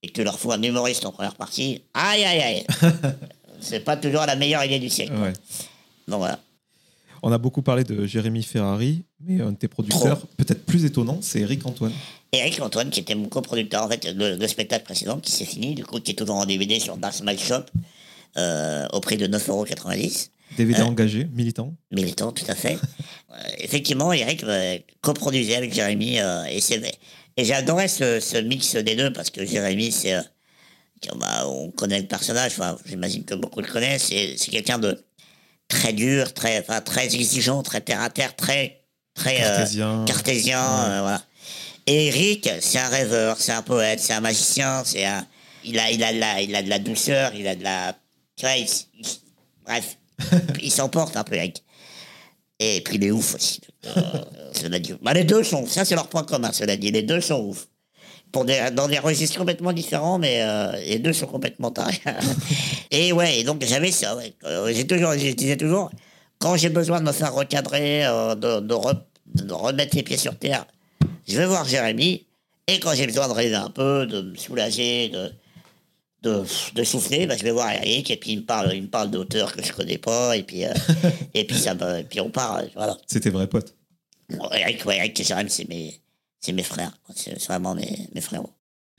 et 0.02 0.08
que 0.08 0.12
tu 0.12 0.24
leur 0.24 0.38
fous 0.38 0.50
un 0.50 0.62
humoriste 0.62 1.04
en 1.04 1.12
première 1.12 1.36
partie, 1.36 1.84
aïe 1.94 2.24
aïe 2.24 2.40
aïe. 2.40 2.66
c'est 3.60 3.80
pas 3.80 3.96
toujours 3.96 4.26
la 4.26 4.34
meilleure 4.34 4.64
idée 4.64 4.80
du 4.80 4.90
siècle. 4.90 5.14
Ouais. 5.14 5.32
Donc 6.08 6.18
voilà. 6.18 6.40
On 7.22 7.32
a 7.32 7.38
beaucoup 7.38 7.62
parlé 7.62 7.84
de 7.84 8.06
Jérémy 8.06 8.42
Ferrari, 8.42 9.04
mais 9.20 9.40
un 9.40 9.52
de 9.52 9.56
tes 9.56 9.68
producteurs, 9.68 10.26
peut-être 10.36 10.64
plus 10.64 10.84
étonnant, 10.84 11.18
c'est 11.20 11.40
Eric 11.40 11.66
Antoine. 11.66 11.92
Eric 12.32 12.60
Antoine, 12.60 12.90
qui 12.90 13.00
était 13.00 13.14
mon 13.14 13.28
coproducteur, 13.28 13.84
en 13.84 13.88
fait, 13.88 14.06
le 14.14 14.46
spectacle 14.46 14.84
précédent, 14.84 15.18
qui 15.18 15.32
s'est 15.32 15.44
fini, 15.44 15.74
du 15.74 15.84
coup, 15.84 16.00
qui 16.00 16.12
est 16.12 16.14
toujours 16.14 16.36
en 16.36 16.46
DVD 16.46 16.80
sur 16.80 16.96
Dark 16.96 17.14
Smile 17.14 17.38
Shop, 17.38 17.64
euh, 18.36 18.86
au 18.92 19.00
prix 19.00 19.16
de 19.16 19.26
9,90€. 19.26 20.28
DVD 20.56 20.82
engagé, 20.82 21.26
militant. 21.32 21.74
Militant, 21.90 22.32
tout 22.32 22.44
à 22.48 22.54
fait. 22.54 22.78
Euh, 23.32 23.48
effectivement, 23.58 24.12
Eric 24.12 24.42
euh, 24.42 24.76
coproduisait 25.02 25.54
avec 25.54 25.72
Jérémy, 25.72 26.16
et 26.50 26.60
c'est 26.60 26.82
et 27.36 27.44
j'adorais 27.44 27.86
ce, 27.86 28.18
ce 28.18 28.38
mix 28.38 28.74
des 28.74 28.96
deux, 28.96 29.12
parce 29.12 29.30
que 29.30 29.46
Jérémy, 29.46 29.92
c'est... 29.92 30.16
bah, 31.16 31.46
on 31.46 31.70
connaît 31.70 32.00
le 32.00 32.08
personnage, 32.08 32.54
enfin, 32.58 32.76
j'imagine 32.84 33.24
que 33.24 33.36
beaucoup 33.36 33.60
le 33.60 33.68
connaissent, 33.68 34.08
c'est 34.08 34.50
quelqu'un 34.50 34.80
de 34.80 35.00
très 35.70 35.94
dur, 35.94 36.34
très, 36.34 36.60
enfin, 36.60 36.82
très 36.82 37.06
exigeant, 37.14 37.62
très 37.62 37.80
terre-à-terre, 37.80 38.36
très... 38.36 38.82
très 39.14 39.42
euh, 39.42 39.56
Cartésien. 39.56 40.04
cartésien, 40.06 40.58
Ouais. 40.60 40.90
euh, 40.90 41.00
voilà. 41.00 41.22
Et 41.86 42.08
Eric, 42.08 42.48
c'est 42.60 42.78
un 42.78 42.88
rêveur, 42.88 43.36
c'est 43.40 43.52
un 43.52 43.62
poète, 43.62 44.00
c'est 44.00 44.12
un 44.12 44.20
magicien, 44.20 44.82
c'est 44.84 45.04
un, 45.06 45.26
il 45.64 45.78
a, 45.78 45.90
il 45.90 46.04
a 46.04 46.12
de 46.12 46.18
la, 46.20 46.40
il 46.42 46.54
a 46.54 46.62
de 46.62 46.68
la 46.68 46.78
douceur, 46.78 47.32
il 47.34 47.46
a 47.48 47.54
de 47.56 47.64
la, 47.64 47.94
tu 48.36 48.44
vois, 48.44 48.56
il- 48.56 48.68
il- 48.98 49.06
bref, 49.64 49.96
il 50.62 50.70
s'emporte 50.70 51.16
un 51.16 51.24
peu 51.24 51.34
Eric. 51.36 51.64
Et 52.58 52.82
puis 52.82 52.96
il 52.96 53.04
est 53.04 53.10
ouf 53.10 53.34
aussi. 53.34 53.60
Euh, 53.86 54.00
cela 54.52 54.78
dit. 54.78 54.92
Bah, 55.00 55.14
les 55.14 55.24
deux 55.24 55.42
sont, 55.42 55.66
ça 55.66 55.84
c'est 55.86 55.94
leur 55.94 56.08
point 56.08 56.24
commun, 56.24 56.52
cela 56.52 56.76
dit, 56.76 56.90
les 56.90 57.02
deux 57.02 57.20
sont 57.22 57.40
ouf. 57.40 57.66
Pour 58.32 58.44
des, 58.44 58.70
dans 58.72 58.86
des 58.86 58.98
registres 58.98 59.38
complètement 59.38 59.72
différents, 59.72 60.18
mais 60.18 60.42
euh, 60.42 60.72
les 60.86 60.98
deux 61.00 61.12
sont 61.12 61.26
complètement 61.26 61.70
tarés. 61.72 62.00
et 62.90 63.12
ouais, 63.12 63.40
et 63.40 63.44
donc 63.44 63.64
j'avais 63.64 63.90
ça, 63.90 64.16
ouais. 64.16 64.32
Euh, 64.44 64.72
j'ai 64.72 64.86
toujours, 64.86 65.12
je 65.14 65.32
disais 65.32 65.56
toujours, 65.56 65.90
quand 66.38 66.56
j'ai 66.56 66.68
besoin 66.68 67.00
de 67.00 67.06
me 67.06 67.12
faire 67.12 67.34
recadrer, 67.34 68.06
euh, 68.06 68.34
de, 68.36 68.60
de, 68.60 68.74
re- 68.74 69.02
de 69.34 69.52
remettre 69.52 69.96
les 69.96 70.02
pieds 70.04 70.16
sur 70.16 70.36
terre, 70.38 70.64
je 71.26 71.36
vais 71.36 71.46
voir 71.46 71.64
Jérémy. 71.66 72.26
Et 72.68 72.78
quand 72.78 72.94
j'ai 72.94 73.06
besoin 73.06 73.26
de 73.26 73.32
rêver 73.32 73.56
un 73.56 73.70
peu, 73.70 74.06
de 74.06 74.20
me 74.22 74.36
soulager, 74.36 75.08
de, 75.08 75.32
de, 76.22 76.44
de 76.74 76.84
souffler, 76.84 77.26
bah, 77.26 77.36
je 77.36 77.42
vais 77.42 77.50
voir 77.50 77.72
Eric. 77.72 78.12
Et 78.12 78.16
puis 78.16 78.32
il 78.32 78.36
me 78.38 78.44
parle, 78.44 78.72
il 78.74 78.82
me 78.82 78.88
parle 78.88 79.10
d'auteurs 79.10 79.52
que 79.56 79.64
je 79.64 79.72
connais 79.72 79.98
pas. 79.98 80.36
Et 80.36 80.44
puis, 80.44 80.64
euh, 80.64 80.72
et 81.34 81.44
puis, 81.44 81.58
ça 81.58 81.74
me, 81.74 81.98
et 81.98 82.04
puis 82.04 82.20
on 82.20 82.30
part. 82.30 82.58
euh, 82.58 82.62
Voilà. 82.76 82.96
C'était 83.08 83.30
vrai 83.30 83.48
pote. 83.48 83.74
Bon, 84.30 84.48
Eric, 84.52 84.86
ouais, 84.86 84.98
Eric 84.98 85.18
et 85.18 85.24
Jérémy, 85.24 85.50
c'est 85.50 85.68
mes, 85.68 86.00
c'est 86.40 86.52
mes 86.52 86.62
frères. 86.62 86.96
C'est 87.14 87.40
vraiment 87.44 87.74
mes, 87.74 88.08
mes 88.14 88.20
frères. 88.20 88.42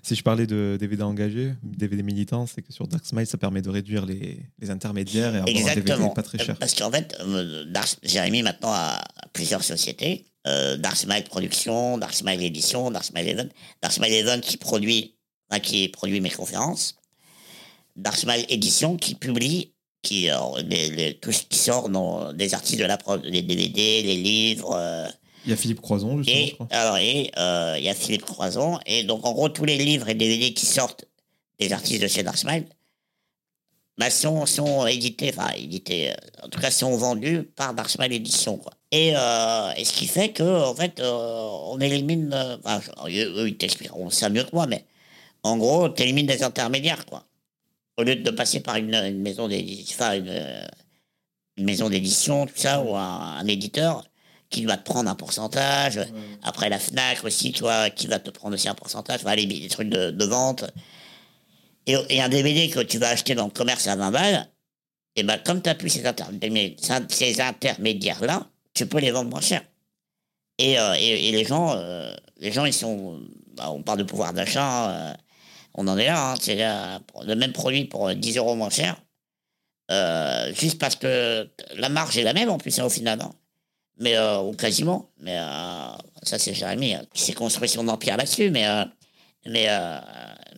Si 0.04 0.16
je 0.16 0.24
parlais 0.24 0.48
de 0.48 0.78
DVD 0.80 1.04
engagé, 1.04 1.54
DVD 1.62 2.02
militant, 2.02 2.48
c'est 2.48 2.64
que 2.64 2.74
sur 2.74 2.88
Dark 2.88 3.06
Smile, 3.06 3.28
ça 3.28 3.38
permet 3.38 3.62
de 3.62 3.70
réduire 3.70 4.06
les, 4.06 4.40
les 4.58 4.70
intermédiaires 4.72 5.36
et 5.36 5.40
avoir 5.40 5.50
un 5.50 5.54
DVD 5.54 5.80
Exactement. 5.80 6.10
pas 6.10 6.24
très 6.24 6.40
cher. 6.40 6.58
Parce 6.58 6.74
qu'en 6.74 6.90
fait, 6.92 7.16
euh, 7.20 7.66
Dark- 7.66 8.00
Jérémy 8.02 8.42
maintenant 8.42 8.72
a, 8.72 8.96
a 9.16 9.28
plusieurs 9.32 9.64
sociétés. 9.64 10.26
Euh, 10.48 10.76
Dark 10.78 10.96
Smile 10.98 11.24
Production, 11.26 12.00
Dark 12.00 12.16
Smile 12.16 12.42
Édition, 12.42 12.90
Dark 12.90 13.06
Smile 13.06 13.28
Event. 13.28 13.50
Dark 13.84 13.94
Smile 13.94 14.14
Event 14.14 14.40
qui 14.42 14.58
produit, 14.58 15.14
enfin, 15.52 15.60
qui 15.60 15.88
produit 15.90 16.20
mes 16.20 16.32
conférences. 16.32 16.96
Dark 17.96 18.18
Smile 18.18 18.46
Édition 18.50 18.98
qui 18.98 19.14
publie 19.14 19.74
qui, 20.02 20.32
euh, 20.32 20.38
les- 20.66 20.90
les- 20.90 21.14
tout 21.20 21.32
ce 21.32 21.44
qui 21.44 21.60
sort 21.60 21.90
dans 21.90 22.34
des 22.34 22.56
artistes 22.56 22.80
de 22.80 22.86
la 22.86 22.98
prod, 22.98 23.24
les 23.24 23.44
DVD, 23.44 24.02
les 24.02 24.16
livres. 24.18 24.74
Il 25.46 25.50
y 25.50 25.54
a 25.54 25.58
Philippe 25.58 25.82
Croison, 25.82 26.18
justement, 26.18 26.38
je 26.46 26.52
et 26.52 26.54
crois. 26.54 26.68
alors, 26.72 26.98
et, 26.98 27.32
euh, 27.38 27.76
il 27.78 27.84
y 27.84 27.90
a 27.90 27.96
Philippe 27.96 28.26
Croison. 28.26 28.80
Et 28.86 29.04
donc, 29.04 29.26
en 29.26 29.32
gros, 29.34 29.50
tous 29.50 29.66
les 29.66 29.78
livres 29.78 30.08
et 30.10 30.14
DVD 30.14 30.54
qui 30.54 30.66
sortent 30.66 31.06
des 31.60 31.74
artistes 31.74 32.02
de 32.02 32.08
chez 32.08 32.24
Dark 32.24 32.38
Smile 32.38 32.66
bah, 33.98 34.10
sont, 34.10 34.46
sont 34.46 34.88
édités, 34.88 35.32
enfin, 35.36 35.52
édités, 35.56 36.12
euh, 36.12 36.16
en 36.44 36.50
tout 36.50 36.60
cas, 36.60 36.72
sont 36.72 36.96
vendus 36.96 37.44
par 37.56 37.74
Dark 37.74 37.90
Smile 37.90 38.14
Édition. 38.14 38.58
Quoi. 38.58 38.74
Et, 38.92 39.14
euh, 39.16 39.72
et 39.78 39.86
ce 39.86 39.94
qui 39.94 40.08
fait 40.08 40.30
que, 40.32 40.44
en 40.64 40.76
fait, 40.76 41.00
euh, 41.00 41.50
on 41.66 41.80
élimine. 41.80 42.34
Enfin, 42.64 42.80
eux, 43.08 43.48
ils 43.48 43.58
t'expliqueront 43.58 44.10
ça 44.10 44.30
mieux 44.30 44.44
que 44.44 44.52
moi, 44.54 44.68
mais 44.68 44.86
en 45.44 45.58
gros, 45.58 45.90
tu 45.90 46.04
élimines 46.04 46.28
des 46.28 46.44
intermédiaires, 46.44 47.06
quoi. 47.06 47.26
Au 47.98 48.04
lieu 48.04 48.16
de 48.16 48.32
passer 48.32 48.62
par 48.62 48.78
une, 48.78 48.96
une 48.96 49.22
maison 49.22 49.48
d'édition, 49.48 49.96
enfin, 50.00 50.16
une, 50.16 50.68
une 51.58 51.66
maison 51.66 51.90
d'édition, 51.90 52.48
tout 52.48 52.54
ça, 52.56 52.82
ou 52.82 52.96
un, 52.96 53.38
un 53.38 53.48
éditeur 53.48 54.06
qui 54.52 54.66
va 54.66 54.78
te 54.78 54.84
prendre 54.84 55.10
un 55.10 55.16
pourcentage. 55.16 56.00
Après 56.44 56.70
la 56.70 56.78
FNAC 56.78 57.24
aussi, 57.24 57.52
tu 57.52 57.62
vois, 57.62 57.90
qui 57.90 58.06
va 58.08 58.20
te 58.20 58.30
prendre 58.30 58.54
aussi 58.54 58.70
un 58.70 58.76
pourcentage. 58.76 59.22
Enfin, 59.24 59.34
les, 59.36 59.46
les 59.48 59.68
trucs 59.70 59.90
de, 59.90 60.12
de 60.12 60.26
vente. 60.26 60.66
Et, 61.88 61.96
et 62.10 62.22
un 62.22 62.30
DVD 62.30 62.70
que 62.70 62.82
tu 62.82 63.00
vas 63.00 63.10
acheter 63.10 63.34
dans 63.34 63.46
le 63.46 63.52
commerce 63.52 63.88
à 63.88 63.96
20 63.96 64.12
balles, 64.12 64.48
et 65.16 65.24
ben 65.24 65.38
comme 65.44 65.62
tu 65.64 65.68
n'as 65.70 65.76
plus 65.76 65.90
ces, 65.90 66.04
intermé- 66.04 66.76
ces 67.10 67.42
intermédiaires-là, 67.42 68.48
tu 68.76 68.86
peux 68.86 69.00
les 69.00 69.10
vendre 69.12 69.30
moins 69.32 69.42
cher. 69.42 69.64
Et, 70.60 70.78
euh, 70.80 70.94
et, 71.00 71.30
et 71.30 71.32
les 71.32 71.44
gens, 71.44 71.74
euh, 71.76 72.14
les 72.38 72.52
gens, 72.52 72.66
ils 72.66 72.74
sont. 72.74 73.20
bah, 73.58 73.72
on 73.72 73.82
parle 73.82 73.98
de 74.00 74.04
pouvoir 74.04 74.32
d'achat, 74.34 74.92
euh, 74.92 75.14
on 75.74 75.88
en 75.88 75.98
est 75.98 76.06
là. 76.06 76.32
hein, 76.32 76.36
c'est 76.40 76.56
le 76.58 77.36
même 77.36 77.52
produit 77.54 77.86
pour 77.86 78.10
euh, 78.10 78.14
10 78.14 78.38
euros 78.38 78.56
moins 78.56 78.70
cher. 78.70 79.02
juste 80.54 80.78
parce 80.80 80.96
que 80.96 81.50
la 81.76 81.90
marge 81.90 82.18
est 82.18 82.24
la 82.24 82.34
même 82.34 82.50
en 82.50 82.58
plus, 82.58 82.78
hein, 82.80 82.86
au 82.86 82.90
final. 82.90 83.20
hein. 83.22 83.32
Mais, 84.02 84.18
euh, 84.18 84.40
ou 84.42 84.54
quasiment. 84.54 85.10
Mais 85.20 85.38
euh, 85.38 85.92
ça, 86.24 86.40
c'est 86.40 86.56
Jérémy 86.56 86.96
euh, 86.96 87.00
qui 87.14 87.22
s'est 87.22 87.34
construit 87.34 87.70
son 87.70 87.88
empire 87.88 88.18
là-dessus. 88.18 88.50
Mais, 88.50 88.68
euh, 88.68 88.84
mais, 89.46 89.68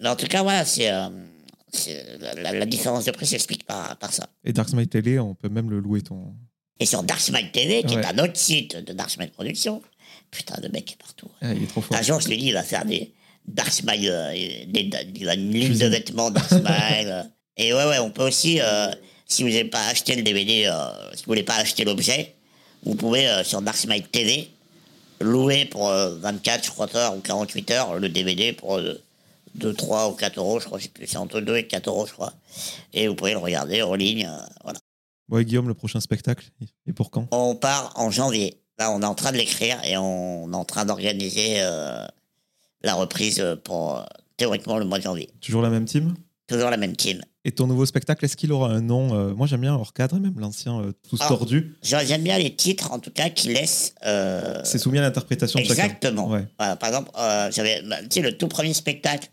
mais 0.02 0.10
en 0.10 0.16
tout 0.16 0.28
cas, 0.28 0.42
voilà, 0.44 0.64
c'est. 0.66 0.90
la, 0.90 2.66
différence 2.66 3.06
de 3.06 3.12
prix 3.12 3.28
s'explique 3.28 3.66
par, 3.66 3.98
par 3.98 4.14
ça. 4.14 4.28
Et 4.46 4.54
Dark 4.54 4.70
Smile 4.70 4.88
Télé, 4.88 5.20
on 5.20 5.36
peut 5.36 5.50
même 5.50 5.70
le 5.70 5.80
louer 5.80 6.02
ton. 6.02 6.34
Et 6.80 6.86
sur 6.86 7.04
Dark 7.04 7.20
Smile 7.20 7.52
TV, 7.52 7.84
qui 7.84 7.96
Ouais. 7.96 8.02
est 8.02 8.06
un 8.06 8.24
autre 8.24 8.38
site 8.38 8.78
de 8.78 8.94
Dark 8.94 9.10
Smile 9.10 9.30
Production, 9.32 9.82
putain, 10.32 10.56
le 10.64 10.70
mec 10.70 10.94
est 10.94 10.98
partout. 10.98 11.30
Ah, 11.42 11.54
il 11.54 11.64
est 11.64 11.68
trop 11.68 11.82
fort. 11.82 11.98
Un 11.98 12.02
jour, 12.02 12.20
je 12.22 12.30
lui 12.30 12.38
dis, 12.38 12.48
il 12.48 12.54
va 12.54 12.64
faire 12.64 12.86
des 12.86 13.14
Dark 13.46 13.72
Smile, 13.72 14.02
des, 14.68 14.90
il 15.16 15.30
a 15.30 15.34
une 15.36 15.52
ligne 15.52 15.78
de 15.78 15.86
vêtements 15.88 16.32
Dark 16.32 16.48
Smile. 16.50 17.30
Et 17.58 17.74
ouais, 17.74 17.86
ouais, 17.86 18.00
on 18.00 18.10
peut 18.10 18.24
aussi, 18.28 18.60
si 19.28 19.44
vous 19.44 19.50
n'avez 19.50 19.66
pas 19.66 19.86
acheté 19.88 20.16
le 20.16 20.24
DVD, 20.24 20.72
si 21.14 21.24
vous 21.24 21.28
voulez 21.28 21.44
pas 21.44 21.56
acheter 21.56 21.84
l'objet, 21.86 22.36
vous 22.86 22.96
pouvez 22.96 23.28
euh, 23.28 23.44
sur 23.44 23.62
Dark 23.62 23.78
Smile 23.78 24.08
TV 24.08 24.50
louer 25.22 25.66
pour 25.66 25.90
euh, 25.90 26.16
24, 26.20 26.66
je 26.66 26.72
crois, 26.72 26.88
heures 26.96 27.16
ou 27.16 27.22
48 27.22 27.72
heures 27.72 28.00
le 28.00 28.10
DVD 28.10 28.54
pour 28.54 28.78
euh, 28.78 29.02
2, 29.56 29.74
3 29.74 30.10
ou 30.10 30.14
4 30.14 30.38
euros, 30.38 30.60
je 30.60 30.66
crois, 30.66 30.80
c'est 31.06 31.18
entre 31.18 31.40
2 31.40 31.58
et 31.58 31.68
4 31.68 31.88
euros, 31.88 32.06
je 32.08 32.14
crois. 32.14 32.34
Et 32.94 33.08
vous 33.08 33.16
pouvez 33.16 33.32
le 33.32 33.38
regarder 33.38 33.82
en 33.82 33.96
ligne, 33.96 34.26
euh, 34.26 34.46
voilà. 34.64 34.80
Bon, 35.30 35.38
et 35.38 35.46
Guillaume, 35.46 35.68
le 35.68 35.74
prochain 35.74 36.00
spectacle, 36.00 36.50
et 36.88 36.94
pour 36.94 37.12
quand? 37.12 37.28
On 37.32 37.56
part 37.56 37.94
en 37.96 38.12
janvier. 38.12 38.60
Là, 38.80 38.92
on 38.92 39.02
est 39.02 39.06
en 39.06 39.16
train 39.16 39.32
de 39.32 39.38
l'écrire 39.38 39.80
et 39.86 39.98
on 39.98 40.52
est 40.52 40.56
en 40.56 40.66
train 40.66 40.86
d'organiser 40.86 41.62
euh, 41.62 42.06
la 42.82 42.96
reprise 42.96 43.44
pour 43.64 43.98
euh, 43.98 44.04
théoriquement 44.36 44.78
le 44.78 44.86
mois 44.86 44.98
de 44.98 45.04
janvier. 45.04 45.30
Toujours 45.42 45.62
la 45.62 45.70
même 45.70 45.86
team? 45.86 46.16
Toujours 46.48 46.70
la 46.70 46.78
même 46.78 46.96
team. 46.96 47.22
Et 47.46 47.52
ton 47.52 47.68
nouveau 47.68 47.86
spectacle, 47.86 48.24
est-ce 48.24 48.38
qu'il 48.38 48.52
aura 48.54 48.70
un 48.70 48.80
nom 48.82 49.14
euh, 49.14 49.34
Moi, 49.34 49.48
j'aime 49.48 49.62
bien 49.62 49.74
hors 49.76 49.92
cadre 49.94 50.16
et 50.16 50.20
même 50.20 50.40
l'ancien 50.40 50.80
euh, 50.80 50.94
Tous 51.10 51.18
Ah. 51.22 51.28
Tordus. 51.28 51.76
J'aime 51.82 52.24
bien 52.24 52.38
les 52.38 52.56
titres, 52.56 52.92
en 52.94 53.00
tout 53.00 53.12
cas, 53.12 53.30
qui 53.30 53.50
laissent. 53.50 53.94
euh, 54.06 54.62
C'est 54.64 54.78
soumis 54.80 55.00
à 55.00 55.02
l'interprétation 55.02 55.60
de 55.60 55.66
chacun. 55.66 55.84
exactement. 55.84 56.30
Ouais. 56.30 56.46
Voilà, 56.58 56.78
par 56.78 56.90
exemple, 56.90 57.12
j'avais, 57.52 57.82
bah, 57.82 57.98
tu 58.04 58.08
sais, 58.12 58.22
le 58.22 58.38
tout 58.38 58.48
premier 58.48 58.74
spectacle 58.74 59.30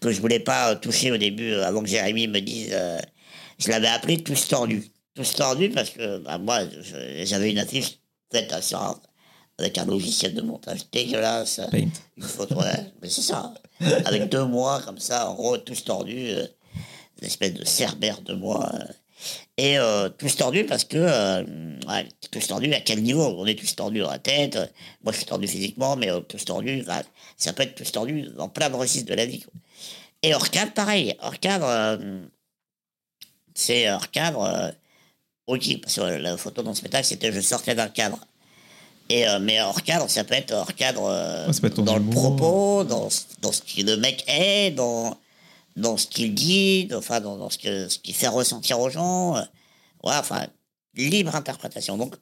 que 0.00 0.12
je 0.12 0.20
voulais 0.20 0.40
pas 0.40 0.76
toucher 0.76 1.10
au 1.12 1.16
début, 1.16 1.52
avant 1.54 1.80
que 1.82 1.88
Jérémy 1.88 2.28
me 2.28 2.40
dise, 2.40 2.76
je 3.58 3.68
l'avais 3.70 3.88
appelé 3.88 4.22
Tous 4.22 4.48
tordus. 4.48 4.90
Tous 5.14 5.34
tordus 5.34 5.70
parce 5.70 5.88
que 5.90 6.18
bah, 6.18 6.36
moi, 6.36 6.60
j'avais 7.24 7.50
une 7.50 7.58
affiche 7.58 8.00
faite 8.30 8.52
à 8.52 8.60
ça, 8.60 8.94
avec 9.58 9.78
un 9.78 9.86
logiciel 9.86 10.34
de 10.34 10.42
montage 10.42 10.80
dégueulasse. 10.92 11.62
Paint. 11.70 11.88
Une 12.18 12.22
photo, 12.22 12.56
ouais, 12.56 12.92
mais 13.00 13.08
c'est 13.08 13.22
ça. 13.22 13.54
Avec 14.04 14.28
deux 14.28 14.44
mois 14.44 14.82
comme 14.82 14.98
ça, 14.98 15.30
en 15.30 15.34
gros, 15.34 15.56
tous 15.56 15.84
tordus, 15.84 16.32
une 17.20 17.26
espèce 17.26 17.54
de 17.54 17.64
cerbère 17.64 18.20
de 18.22 18.34
mois. 18.34 18.70
euh. 18.74 18.84
Et 19.56 19.78
euh, 19.78 20.10
tous 20.10 20.36
tordus 20.36 20.64
parce 20.64 20.84
que, 20.84 20.98
euh, 20.98 21.42
ouais, 21.88 22.06
tous 22.30 22.46
tordus 22.46 22.72
à 22.74 22.80
quel 22.80 23.02
niveau? 23.02 23.24
On 23.38 23.46
est 23.46 23.54
tous 23.58 23.74
tordus 23.74 24.00
dans 24.00 24.10
la 24.10 24.18
tête. 24.18 24.56
euh, 24.56 24.66
Moi, 25.02 25.12
je 25.12 25.16
suis 25.18 25.26
tordu 25.26 25.48
physiquement, 25.48 25.96
mais 25.96 26.10
euh, 26.10 26.20
tous 26.20 26.44
tordus, 26.44 26.84
ça 27.38 27.52
peut 27.54 27.62
être 27.62 27.74
tous 27.74 27.90
tordus 27.90 28.28
dans 28.36 28.48
plein 28.50 28.68
de 28.68 28.74
registres 28.76 29.08
de 29.08 29.14
la 29.14 29.24
vie. 29.24 29.40
quoi. 29.40 29.52
Et 30.22 30.34
hors 30.34 30.50
cadre, 30.50 30.72
pareil. 30.72 31.16
Hors 31.22 31.38
cadre, 31.40 31.66
euh, 31.66 31.96
c'est 33.54 33.90
hors 33.90 34.10
cadre. 34.10 34.72
ok, 35.46 35.80
parce 35.80 35.96
que 35.96 36.00
la 36.02 36.36
photo 36.36 36.62
dans 36.62 36.70
le 36.70 36.76
spectacle, 36.76 37.06
c'était 37.06 37.32
je 37.32 37.40
sortais 37.40 37.74
d'un 37.74 37.88
cadre. 37.88 38.18
Et, 39.08 39.24
mais 39.40 39.60
hors 39.62 39.82
cadre, 39.82 40.10
ça 40.10 40.24
peut 40.24 40.34
être 40.34 40.52
hors 40.52 40.74
cadre 40.74 41.02
Ouais, 41.46 41.52
dans 41.84 41.96
le 41.96 42.10
propos, 42.10 42.84
dans, 42.84 43.08
ce- 43.08 43.22
dans 43.40 43.52
ce 43.52 43.62
que 43.62 43.82
le 43.82 43.96
mec 43.96 44.24
est, 44.26 44.72
dans, 44.72 45.16
dans 45.76 45.96
ce 45.96 46.06
qu'il 46.06 46.34
dit, 46.34 46.88
enfin, 46.94 47.20
dans, 47.20 47.36
dans 47.36 47.50
ce 47.50 47.58
que- 47.58 47.88
ce 47.88 47.98
qu'il 47.98 48.14
fait 48.14 48.28
ressentir 48.28 48.80
aux 48.80 48.90
gens. 48.90 49.36
euh, 49.36 49.42
enfin, 50.02 50.46
libre 50.94 51.34
interprétation. 51.36 51.96
Donc, 51.98 52.16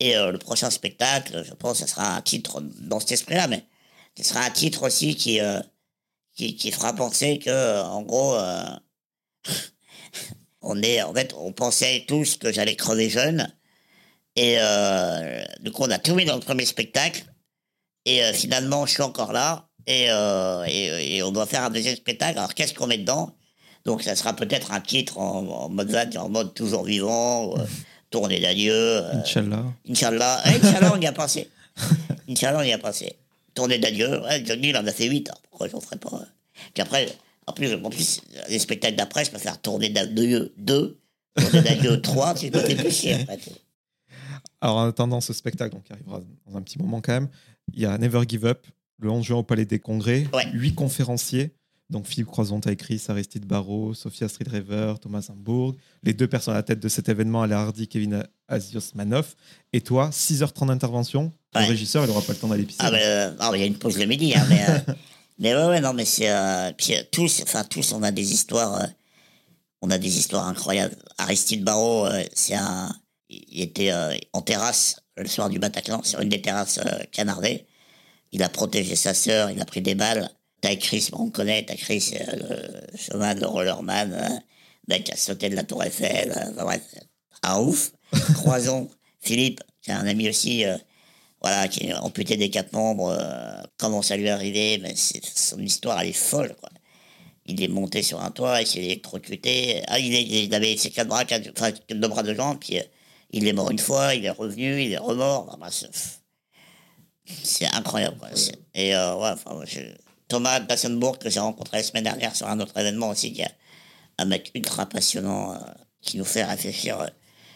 et 0.00 0.16
euh, 0.16 0.32
le 0.32 0.38
prochain 0.38 0.70
spectacle, 0.70 1.44
je 1.44 1.54
pense, 1.54 1.78
ça 1.80 1.86
sera 1.86 2.16
un 2.16 2.22
titre 2.22 2.60
dans 2.80 3.00
cet 3.00 3.12
esprit-là, 3.12 3.48
mais 3.48 3.66
ce 4.16 4.24
sera 4.24 4.42
un 4.44 4.50
titre 4.50 4.84
aussi 4.86 5.14
qui, 5.16 5.40
euh, 5.40 5.60
qui, 6.34 6.56
qui 6.56 6.70
fera 6.72 6.94
penser 6.94 7.38
que, 7.38 7.82
en 7.82 8.02
gros, 8.02 8.34
euh, 8.36 8.64
on 10.62 10.82
est, 10.82 11.02
en 11.02 11.14
fait, 11.14 11.34
on 11.36 11.52
pensait 11.52 12.04
tous 12.08 12.36
que 12.36 12.52
j'allais 12.52 12.76
crever 12.76 13.10
jeune. 13.10 13.52
Et 14.36 14.56
euh, 14.58 15.44
du 15.60 15.72
coup, 15.72 15.82
on 15.84 15.90
a 15.90 15.98
tout 15.98 16.14
mis 16.14 16.24
dans 16.24 16.34
le 16.36 16.40
premier 16.40 16.66
spectacle. 16.66 17.24
Et 18.04 18.22
euh, 18.24 18.32
finalement, 18.32 18.86
je 18.86 18.92
suis 18.92 19.02
encore 19.02 19.32
là. 19.32 19.67
Et, 19.90 20.06
euh, 20.10 20.64
et, 20.68 21.16
et 21.16 21.22
on 21.22 21.32
doit 21.32 21.46
faire 21.46 21.62
un 21.64 21.70
deuxième 21.70 21.96
spectacle. 21.96 22.38
Alors, 22.38 22.52
qu'est-ce 22.54 22.74
qu'on 22.74 22.86
met 22.86 22.98
dedans? 22.98 23.34
Donc, 23.86 24.02
ça 24.02 24.14
sera 24.14 24.34
peut-être 24.36 24.72
un 24.72 24.80
titre 24.82 25.16
en, 25.18 25.46
en 25.46 25.68
mode 25.70 25.90
van, 25.90 26.04
en 26.24 26.28
mode 26.28 26.52
toujours 26.52 26.84
vivant, 26.84 27.56
euh, 27.56 27.64
tournée 28.10 28.38
d'adieu. 28.38 28.74
euh, 28.74 29.14
Inch'Allah. 29.14 29.64
Inch'Allah. 29.88 30.42
Eh, 30.44 30.50
Inch'Allah, 30.66 30.92
on 30.94 31.00
y 31.00 31.06
a 31.06 31.12
pensé. 31.22 31.48
Inch'Allah, 32.28 32.58
on 32.58 32.62
y 32.64 32.72
a 32.72 32.78
pensé. 32.78 33.16
Tournée 33.54 33.78
d'adieu. 33.78 34.20
Ouais, 34.24 34.44
Johnny, 34.44 34.68
il 34.68 34.76
en 34.76 34.86
a 34.86 34.92
fait 34.92 35.06
8. 35.06 35.30
Pourquoi 35.48 35.68
j'en 35.68 35.80
ferais 35.80 35.96
pas? 35.96 36.10
Euh 36.16 36.24
Puis 36.74 36.82
après, 36.82 37.08
en 37.46 37.52
plus, 37.54 37.72
en 37.74 37.88
plus, 37.88 38.20
les 38.50 38.58
spectacles 38.58 38.96
d'après, 38.96 39.24
je 39.24 39.30
peux 39.30 39.38
faire 39.38 39.58
tournée 39.58 39.88
d'adieu 39.88 40.52
2, 40.58 40.98
tournée 41.34 41.62
d'adieu 41.62 42.00
3, 42.02 42.34
tu 42.34 42.50
peux 42.50 42.60
faire 42.60 42.76
plus 42.76 42.88
en 43.14 43.26
fait. 43.26 43.40
Alors, 44.60 44.76
en 44.76 44.88
attendant 44.88 45.20
ce 45.22 45.32
spectacle, 45.32 45.74
donc, 45.74 45.84
qui 45.84 45.92
arrivera 45.94 46.20
dans 46.46 46.56
un 46.58 46.62
petit 46.62 46.78
moment 46.78 47.00
quand 47.00 47.12
même, 47.12 47.28
il 47.72 47.80
y 47.80 47.86
a 47.86 47.96
Never 47.96 48.22
Give 48.28 48.44
Up, 48.44 48.66
le 49.00 49.10
11 49.10 49.24
juin 49.24 49.38
au 49.38 49.42
Palais 49.42 49.64
des 49.64 49.78
Congrès. 49.78 50.26
Ouais. 50.32 50.46
Huit 50.52 50.74
conférenciers. 50.74 51.52
Donc, 51.90 52.06
Philippe 52.06 52.26
Croison, 52.26 52.60
écrit 52.60 53.02
Aristide 53.08 53.46
Barrault, 53.46 53.94
Sophia 53.94 54.28
Street-Rever, 54.28 54.94
Thomas 55.00 55.26
Hambourg. 55.30 55.74
Les 56.02 56.12
deux 56.12 56.26
personnes 56.28 56.52
à 56.52 56.58
la 56.58 56.62
tête 56.62 56.80
de 56.80 56.88
cet 56.88 57.08
événement, 57.08 57.40
Alain 57.42 57.56
Hardy, 57.60 57.88
Kevin 57.88 58.24
Aziosmanov. 58.48 59.34
Et 59.72 59.80
toi, 59.80 60.10
6h30 60.12 60.66
d'intervention. 60.66 61.32
Le 61.54 61.60
Ouais. 61.60 61.66
régisseur, 61.66 62.04
il 62.04 62.08
n'aura 62.08 62.20
pas 62.20 62.34
le 62.34 62.38
temps 62.38 62.48
d'aller 62.48 62.64
pisser. 62.64 62.80
Ah, 62.82 62.90
mais, 62.90 63.02
euh, 63.04 63.30
mais 63.52 63.58
il 63.58 63.60
y 63.60 63.64
a 63.64 63.66
une 63.66 63.78
pause 63.78 63.98
le 63.98 64.04
midi, 64.04 64.34
hein, 64.34 64.44
mais, 64.50 64.68
euh, 64.68 64.78
mais 65.38 65.54
ouais, 65.54 65.66
ouais, 65.66 65.80
non, 65.80 65.94
mais 65.94 66.04
c'est. 66.04 66.30
euh, 66.30 66.72
puis 66.76 66.94
euh, 66.94 67.02
tous, 67.10 67.40
enfin, 67.42 67.64
tous, 67.64 67.92
on 67.94 68.02
a 68.02 68.10
des 68.10 68.32
histoires. 68.34 68.82
euh, 68.82 68.86
on 69.80 69.90
a 69.90 69.96
des 69.96 70.18
histoires 70.18 70.46
incroyables. 70.46 70.94
Aristide 71.18 71.64
Barrault, 71.64 72.06
c'est 72.34 72.54
un. 72.56 72.94
Il 73.30 73.60
était 73.62 73.92
en 74.32 74.42
terrasse 74.42 74.96
le 75.16 75.28
soir 75.28 75.48
du 75.50 75.58
Bataclan, 75.60 76.02
sur 76.02 76.20
une 76.20 76.28
des 76.30 76.42
terrasses 76.42 76.80
canardées. 77.12 77.64
Il 78.32 78.42
a 78.42 78.48
protégé 78.48 78.94
sa 78.96 79.14
sœur, 79.14 79.50
il 79.50 79.60
a 79.60 79.64
pris 79.64 79.80
des 79.82 79.94
balles. 79.94 80.28
T'as 80.60 80.74
Chris, 80.76 81.08
on 81.12 81.30
connaît, 81.30 81.64
t'as 81.64 81.76
Chris, 81.76 82.12
euh, 82.20 82.36
le 82.92 82.98
chemin 82.98 83.34
de 83.34 83.44
rollerman, 83.44 84.12
euh, 84.12 84.28
mec 84.88 85.08
a 85.10 85.16
sauté 85.16 85.48
de 85.48 85.54
la 85.56 85.62
Tour 85.62 85.84
Eiffel, 85.84 86.30
euh, 86.32 86.50
enfin, 86.52 86.64
bref, 86.64 86.82
un 87.42 87.60
ouf. 87.60 87.92
Croison, 88.34 88.88
Philippe, 89.20 89.60
qui 89.82 89.90
est 89.90 89.94
un 89.94 90.06
ami 90.06 90.28
aussi, 90.28 90.64
euh, 90.64 90.76
voilà, 91.40 91.68
qui 91.68 91.86
est 91.86 91.94
amputé 91.94 92.36
des 92.36 92.50
quatre 92.50 92.72
membres, 92.72 93.16
euh, 93.18 93.62
comment 93.78 94.02
ça 94.02 94.16
lui 94.16 94.26
est 94.26 94.30
arrivé, 94.30 94.78
mais 94.82 94.94
c'est, 94.96 95.24
son 95.24 95.60
histoire, 95.60 96.00
elle 96.00 96.08
est 96.08 96.12
folle, 96.12 96.54
quoi. 96.60 96.70
Il 97.46 97.62
est 97.62 97.68
monté 97.68 98.02
sur 98.02 98.20
un 98.22 98.30
toit, 98.30 98.60
il 98.60 98.66
s'est 98.66 98.80
électrocuté. 98.84 99.82
Ah, 99.88 99.98
il, 99.98 100.14
est- 100.14 100.44
il 100.44 100.54
avait 100.54 100.76
ses 100.76 100.90
quatre 100.90 101.08
bras, 101.08 101.24
quatre, 101.24 101.48
enfin, 101.56 101.70
deux 101.88 102.08
bras 102.08 102.22
de 102.22 102.34
jambes, 102.34 102.58
puis 102.60 102.78
euh, 102.78 102.82
il 103.30 103.46
est 103.48 103.52
mort 103.54 103.70
une 103.70 103.78
fois, 103.78 104.14
il 104.14 104.24
est 104.24 104.30
revenu, 104.30 104.82
il 104.82 104.92
est 104.92 104.98
remort. 104.98 105.46
Enfin, 105.48 105.58
bah, 105.58 105.70
c'est, 107.42 107.66
incroyable, 107.74 108.16
quoi. 108.18 108.28
Et 108.74 108.94
euh, 108.94 109.14
ouais, 109.16 109.30
enfin, 109.30 109.54
moi, 109.54 109.64
je- 109.66 109.80
Thomas 110.28 110.60
Dassenbourg, 110.60 111.18
que 111.18 111.30
j'ai 111.30 111.40
rencontré 111.40 111.78
la 111.78 111.82
semaine 111.82 112.04
dernière 112.04 112.36
sur 112.36 112.46
un 112.48 112.60
autre 112.60 112.76
événement 112.78 113.08
aussi, 113.10 113.32
qui 113.32 113.40
est 113.42 113.54
un 114.18 114.24
mec 114.26 114.50
ultra 114.54 114.86
passionnant, 114.86 115.54
euh, 115.54 115.58
qui 116.02 116.18
nous 116.18 116.24
fait 116.24 116.44
réfléchir. 116.44 117.00
euh. 117.00 117.06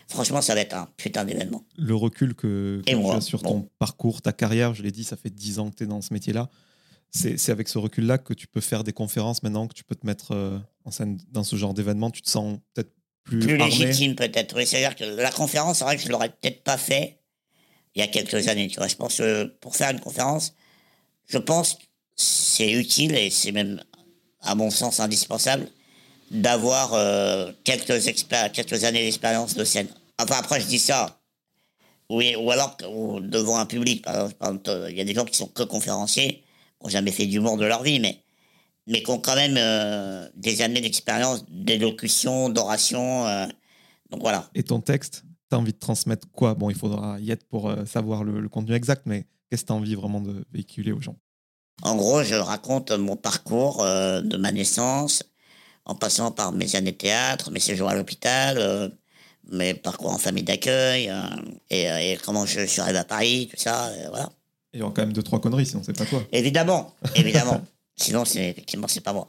Franchement, 0.09 0.43
ça 0.43 0.55
va 0.55 0.61
être 0.61 0.75
un 0.75 0.89
putain 0.97 1.25
d'événement. 1.25 1.65
le 1.77 1.95
recul 1.95 2.35
que, 2.35 2.83
que 2.87 2.91
tu 2.91 3.11
as 3.11 3.21
sur 3.21 3.41
bon. 3.43 3.63
ton 3.63 3.69
parcours, 3.79 4.21
ta 4.23 4.33
carrière, 4.33 4.75
je 4.75 4.83
l'ai 4.83 4.91
dit, 4.91 5.05
ça 5.05 5.17
fait 5.17 5.31
10 5.31 5.59
ans 5.59 5.71
que 5.71 5.77
tu 5.77 5.85
es 5.85 5.87
dans 5.87 6.01
ce 6.03 6.13
métier-là. 6.13 6.49
C'est 7.15 7.51
avec 7.51 7.69
ce 7.69 7.77
recul-là 7.79 8.17
que 8.17 8.33
tu 8.33 8.47
peux 8.47 8.63
faire 8.63 8.85
des 8.85 8.95
conférences 8.95 9.43
maintenant, 9.43 9.69
que 9.69 9.75
tu 9.75 9.85
peux 9.85 9.95
te 9.95 10.07
mettre 10.07 10.63
en 10.87 10.91
scène 10.91 11.19
dans 11.31 11.45
ce 11.45 11.57
genre 11.57 11.75
d'événement. 11.75 12.11
Tu 12.11 12.23
te 12.23 12.31
sens 12.31 12.59
peut-être 12.73 12.91
plus, 13.25 13.39
plus 13.39 13.57
légitime 13.59 14.15
peut-être. 14.15 14.57
Oui, 14.57 14.67
c'est-à-dire 14.67 14.97
que 14.97 15.05
la 15.05 15.31
conférence, 15.31 15.79
c'est 15.79 15.85
vrai 15.85 15.97
que 15.97 16.03
je 16.03 16.09
l'aurais 16.09 16.31
peut-être 16.31 16.63
pas 16.65 16.79
fait 16.79 17.19
il 17.95 18.01
y 18.01 18.03
a 18.03 18.09
quelques 18.09 18.49
années. 18.49 18.69
Tu 18.69 18.77
vois, 18.77 18.89
je 18.89 18.97
pense 18.97 19.17
que 19.17 19.45
pour 19.61 19.77
faire 19.77 19.91
une 19.91 20.01
conférence, 20.01 20.55
je 21.27 21.39
pense 21.39 21.75
que 21.75 21.83
c'est 22.17 22.73
utile 22.73 23.15
et 23.15 23.31
c'est 23.31 23.53
même, 23.53 23.83
à 24.41 24.55
mon 24.55 24.71
sens, 24.71 25.01
indispensable 25.01 25.69
d'avoir 26.31 26.95
euh, 26.95 27.53
quelques, 27.65 28.03
quelques 28.53 28.85
années 28.85 29.05
d'expérience 29.05 29.55
de 29.55 29.65
scène. 29.65 29.89
Enfin, 30.19 30.37
après, 30.39 30.61
je 30.61 30.67
dis 30.67 30.79
ça. 30.79 31.19
Oui, 32.09 32.37
ou 32.37 32.51
alors 32.51 32.77
ou 32.91 33.21
devant 33.21 33.59
un 33.59 33.67
public. 33.67 34.03
Par 34.03 34.15
exemple, 34.15 34.69
euh, 34.69 34.91
il 34.91 34.97
y 34.97 35.01
a 35.01 35.05
des 35.05 35.15
gens 35.15 35.25
qui 35.25 35.37
sont 35.37 35.47
que 35.47 35.63
conférenciers, 35.63 36.43
qui 36.79 36.85
n'ont 36.85 36.91
jamais 36.91 37.13
fait 37.13 37.27
d'humour 37.27 37.57
de 37.57 37.65
leur 37.65 37.83
vie, 37.83 38.01
mais 38.01 38.23
mais 38.87 39.03
qui 39.03 39.11
ont 39.11 39.19
quand 39.19 39.37
même 39.37 39.57
euh, 39.57 40.29
des 40.35 40.63
années 40.63 40.81
d'expérience 40.81 41.45
d'élocution, 41.49 42.49
d'oration. 42.49 43.27
euh, 43.27 43.47
donc 44.11 44.21
voilà. 44.21 44.51
Et 44.55 44.63
ton 44.63 44.81
texte, 44.81 45.25
tu 45.53 45.57
as 45.57 45.59
envie 45.59 45.73
de 45.73 45.79
transmettre 45.79 46.29
quoi? 46.33 46.55
Bon, 46.55 46.71
il 46.71 46.77
faudra 46.77 47.19
y 47.21 47.31
être 47.31 47.45
pour 47.45 47.69
euh, 47.69 47.85
savoir 47.85 48.25
le, 48.25 48.41
le 48.41 48.49
contenu 48.49 48.75
exact, 48.75 49.03
mais 49.07 49.27
qu'est-ce 49.51 49.63
que 49.63 49.67
tu 49.69 49.73
as 49.73 49.77
envie 49.77 49.95
vraiment 49.95 50.21
de 50.21 50.45
véhiculer 50.53 50.93
aux 50.93 51.01
gens? 51.01 51.17
En 51.83 51.97
gros, 51.97 52.23
je 52.23 52.35
raconte 52.35 52.93
mon 52.93 53.17
parcours 53.17 53.83
euh, 53.83 54.21
de 54.21 54.37
ma 54.37 54.53
naissance, 54.53 55.23
en 55.85 55.95
passant 55.95 56.31
par 56.31 56.53
mes 56.53 56.77
années 56.77 56.93
de 56.93 56.97
théâtre, 56.97 57.51
mes 57.51 57.61
séjours 57.61 57.89
à 57.89 57.95
l'hôpital, 57.95 58.57
euh, 58.59 58.89
mes 59.51 59.75
parcours 59.75 60.13
en 60.13 60.19
famille 60.19 60.45
d'accueil, 60.45 61.09
euh, 61.11 61.23
et, 61.71 61.83
et 62.13 62.19
comment 62.25 62.47
je 62.47 62.67
suis 62.67 62.81
arrivé 62.81 62.99
à 62.99 63.05
Paris, 63.05 63.49
tout 63.51 63.61
ça, 63.61 63.91
voilà. 64.11 64.31
Il 64.75 64.81
y 64.81 64.83
aura 64.83 64.93
quand 64.95 65.03
même 65.03 65.13
deux, 65.13 65.23
trois 65.23 65.41
conneries, 65.41 65.67
sinon 65.67 65.83
c'est 65.85 65.97
pas 65.97 66.07
toi. 66.07 66.23
Évidemment, 66.33 66.95
évidemment. 67.15 67.61
Sinon, 67.95 68.25
c'est 68.25 68.49
effectivement, 68.49 68.89
c'est 68.89 69.03
pas 69.03 69.13
moi. 69.13 69.29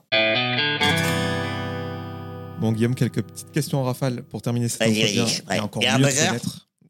Bon, 2.63 2.71
Guillaume, 2.71 2.95
quelques 2.95 3.21
petites 3.21 3.51
questions 3.51 3.79
en 3.79 3.83
rafale 3.83 4.23
pour 4.23 4.41
terminer 4.41 4.69
cet 4.69 4.79
Vas-y, 4.79 5.01
entretien 5.19 5.43
prêt. 5.43 5.57
et 5.57 5.59
encore 5.59 5.83
Il 5.83 5.85
y 5.85 5.89
a 5.89 5.95
un 5.95 5.99
mieux. 5.99 6.39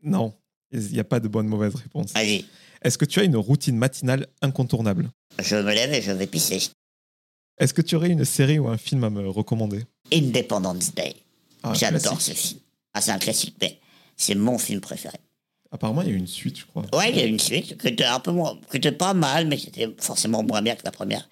Non, 0.04 0.36
il 0.72 0.80
n'y 0.92 1.00
a 1.00 1.04
pas 1.04 1.20
de 1.20 1.28
bonne 1.28 1.48
mauvaise 1.48 1.74
réponse. 1.74 2.12
Vas-y, 2.14 2.46
Est-ce 2.84 2.96
que 3.00 3.06
tu 3.06 3.20
as 3.20 3.24
une 3.24 3.36
routine 3.36 3.76
matinale 3.76 4.28
incontournable? 4.44 5.10
Je 5.42 5.56
me 5.56 5.74
lève 5.74 5.92
et 5.92 6.04
je 6.04 6.12
vais 6.12 6.28
pisser. 6.28 6.60
Est-ce 7.58 7.74
que 7.74 7.82
tu 7.82 7.96
aurais 7.96 8.10
une 8.10 8.24
série 8.24 8.60
ou 8.60 8.68
un 8.68 8.78
film 8.78 9.04
à 9.04 9.10
me 9.10 9.28
recommander? 9.28 9.84
Independence 10.14 10.94
Day. 10.94 11.16
Ah, 11.64 11.74
J'adore 11.74 12.22
ce 12.22 12.34
film. 12.34 12.60
Ah, 12.94 13.02
c'est 13.02 13.10
un 13.12 13.18
classique, 13.18 13.56
mais 13.60 13.80
c'est 14.16 14.36
mon 14.36 14.60
film 14.60 14.80
préféré. 14.80 15.18
Apparemment, 15.72 16.04
il 16.04 16.10
y 16.10 16.14
a 16.14 16.16
une 16.16 16.28
suite, 16.28 16.60
je 16.60 16.66
crois. 16.68 16.86
Ouais, 16.94 17.10
il 17.10 17.18
y 17.18 17.22
a 17.22 17.26
une 17.26 17.40
suite 17.40 17.80
qui 17.80 17.88
était 17.88 18.04
un 18.04 18.20
peu 18.20 18.32
moins, 18.32 18.60
était 18.74 18.92
pas 18.92 19.16
mal, 19.16 19.48
mais 19.48 19.58
qui 19.58 19.70
était 19.70 19.90
forcément 19.98 20.44
moins 20.44 20.62
bien 20.62 20.76
que 20.76 20.84
la 20.86 20.92
première. 20.92 21.28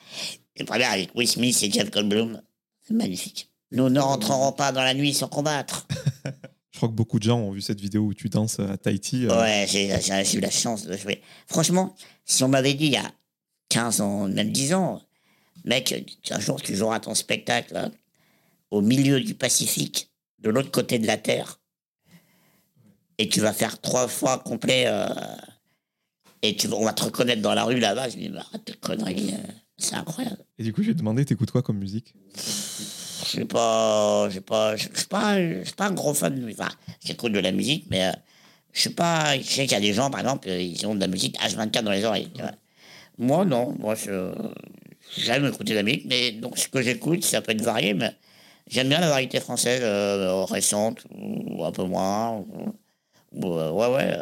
La 0.57 0.65
première 0.65 0.89
avec 0.89 1.13
Will 1.13 1.27
Smith 1.27 1.61
et 1.61 1.69
Jeff 1.71 1.91
Goldblum. 1.91 2.41
C'est 2.87 2.95
magnifique. 2.95 3.50
Nous 3.71 3.89
ne 3.89 3.99
rentrerons 3.99 4.51
pas 4.51 4.71
dans 4.71 4.83
la 4.83 4.93
nuit 4.93 5.13
sans 5.13 5.27
combattre. 5.27 5.87
Je 6.71 6.77
crois 6.77 6.89
que 6.89 6.93
beaucoup 6.93 7.19
de 7.19 7.23
gens 7.23 7.37
ont 7.39 7.51
vu 7.51 7.61
cette 7.61 7.79
vidéo 7.79 8.03
où 8.03 8.13
tu 8.13 8.27
danses 8.29 8.59
à 8.59 8.75
Tahiti. 8.77 9.27
euh, 9.27 9.39
Ouais, 9.41 9.65
j'ai 9.69 9.87
eu 9.87 10.39
la 10.41 10.49
chance 10.49 10.85
de 10.85 10.97
jouer. 10.97 11.21
Franchement, 11.47 11.95
si 12.25 12.43
on 12.43 12.47
m'avait 12.47 12.73
dit 12.73 12.85
il 12.87 12.93
y 12.93 12.97
a 12.97 13.11
15 13.69 14.01
ans, 14.01 14.27
même 14.27 14.51
10 14.51 14.73
ans, 14.73 15.01
mec, 15.63 15.93
un 16.31 16.39
jour 16.39 16.61
tu 16.61 16.75
joueras 16.75 16.99
ton 16.99 17.13
spectacle 17.13 17.75
hein, 17.77 17.91
au 18.71 18.81
milieu 18.81 19.19
du 19.21 19.35
Pacifique, 19.35 20.11
de 20.39 20.49
l'autre 20.49 20.71
côté 20.71 20.97
de 20.97 21.05
la 21.05 21.17
Terre, 21.17 21.59
et 23.17 23.29
tu 23.29 23.41
vas 23.41 23.53
faire 23.53 23.79
trois 23.79 24.07
fois 24.07 24.39
complet, 24.39 24.85
euh, 24.87 25.07
et 26.41 26.55
tu, 26.55 26.67
on 26.73 26.85
va 26.85 26.93
te 26.93 27.03
reconnaître 27.03 27.41
dans 27.41 27.53
la 27.53 27.65
rue 27.65 27.79
là-bas, 27.79 28.09
je 28.09 28.15
me 28.17 28.21
dis, 28.23 28.29
bah, 28.29 28.43
arrête 28.49 28.65
de 28.65 28.73
conneries, 28.73 29.33
euh, 29.33 29.51
c'est 29.77 29.95
incroyable. 29.95 30.43
Et 30.57 30.63
du 30.63 30.73
coup, 30.73 30.81
j'ai 30.83 30.93
demandé, 30.95 31.25
t'écoutes 31.25 31.51
quoi 31.51 31.61
comme 31.61 31.77
musique? 31.77 32.15
Je 33.31 33.37
sais 33.39 33.45
pas, 33.45 34.27
je 34.29 34.35
sais 34.35 34.41
pas, 34.41 34.75
je 34.75 34.81
suis 34.81 34.89
pas, 35.07 35.39
je 35.41 35.63
suis 35.63 35.73
pas 35.75 35.85
un 35.87 35.93
gros 35.93 36.13
fan 36.13 36.35
de 36.35 36.41
musique. 36.41 36.59
Enfin, 36.59 36.71
j'écoute 37.03 37.31
de 37.31 37.39
la 37.39 37.51
musique, 37.51 37.85
mais 37.89 38.07
euh, 38.07 38.11
je 38.73 38.81
sais 38.81 38.89
pas, 38.89 39.37
je 39.37 39.43
sais 39.43 39.63
qu'il 39.63 39.71
y 39.71 39.75
a 39.75 39.79
des 39.79 39.93
gens, 39.93 40.09
par 40.09 40.19
exemple, 40.19 40.49
ils 40.49 40.85
ont 40.85 40.95
de 40.95 40.99
la 40.99 41.07
musique 41.07 41.37
H24 41.39 41.83
dans 41.83 41.91
les 41.91 42.03
oreilles. 42.03 42.29
Moi, 43.17 43.45
non, 43.45 43.75
moi, 43.79 43.95
je, 43.95 44.33
j'aime 45.17 45.45
écouter 45.45 45.71
de 45.73 45.77
la 45.77 45.83
musique, 45.83 46.05
mais 46.07 46.31
donc 46.31 46.57
ce 46.57 46.67
que 46.67 46.81
j'écoute, 46.81 47.23
ça 47.23 47.41
peut 47.41 47.51
être 47.53 47.61
varié, 47.61 47.93
mais 47.93 48.11
j'aime 48.67 48.89
bien 48.89 48.99
la 48.99 49.09
variété 49.09 49.39
française 49.39 49.81
euh, 49.83 50.43
récente, 50.45 51.03
ou 51.15 51.63
un 51.63 51.71
peu 51.71 51.83
moins, 51.83 52.31
ou, 52.37 52.73
ou, 53.33 53.53
euh, 53.53 53.71
ouais, 53.71 53.87
ouais, 53.95 54.17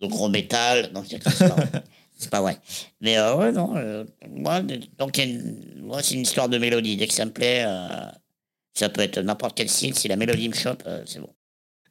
le 0.00 0.08
gros 0.08 0.28
métal, 0.28 0.90
non, 0.94 1.02
c'est 1.08 1.18
pas 1.22 1.54
vrai. 1.54 1.66
C'est 2.16 2.30
pas 2.30 2.42
vrai. 2.42 2.58
Mais 3.00 3.18
ouais, 3.18 3.50
non, 3.50 3.74
moi, 4.28 4.60
donc, 4.98 5.16
une- 5.16 5.80
moi, 5.82 6.02
c'est 6.02 6.14
une 6.14 6.20
histoire 6.20 6.50
de 6.50 6.58
mélodie. 6.58 6.96
Dès 6.98 7.06
que 7.06 7.14
ça 7.14 7.24
me 7.24 7.30
plaît, 7.32 7.64
ça 8.74 8.88
peut 8.88 9.00
être 9.02 9.18
n'importe 9.20 9.56
quel 9.56 9.68
style. 9.68 9.94
Si 9.94 10.08
la 10.08 10.16
mélodie 10.16 10.48
me 10.48 10.54
chope, 10.54 10.82
euh, 10.86 11.02
c'est 11.06 11.20
bon. 11.20 11.30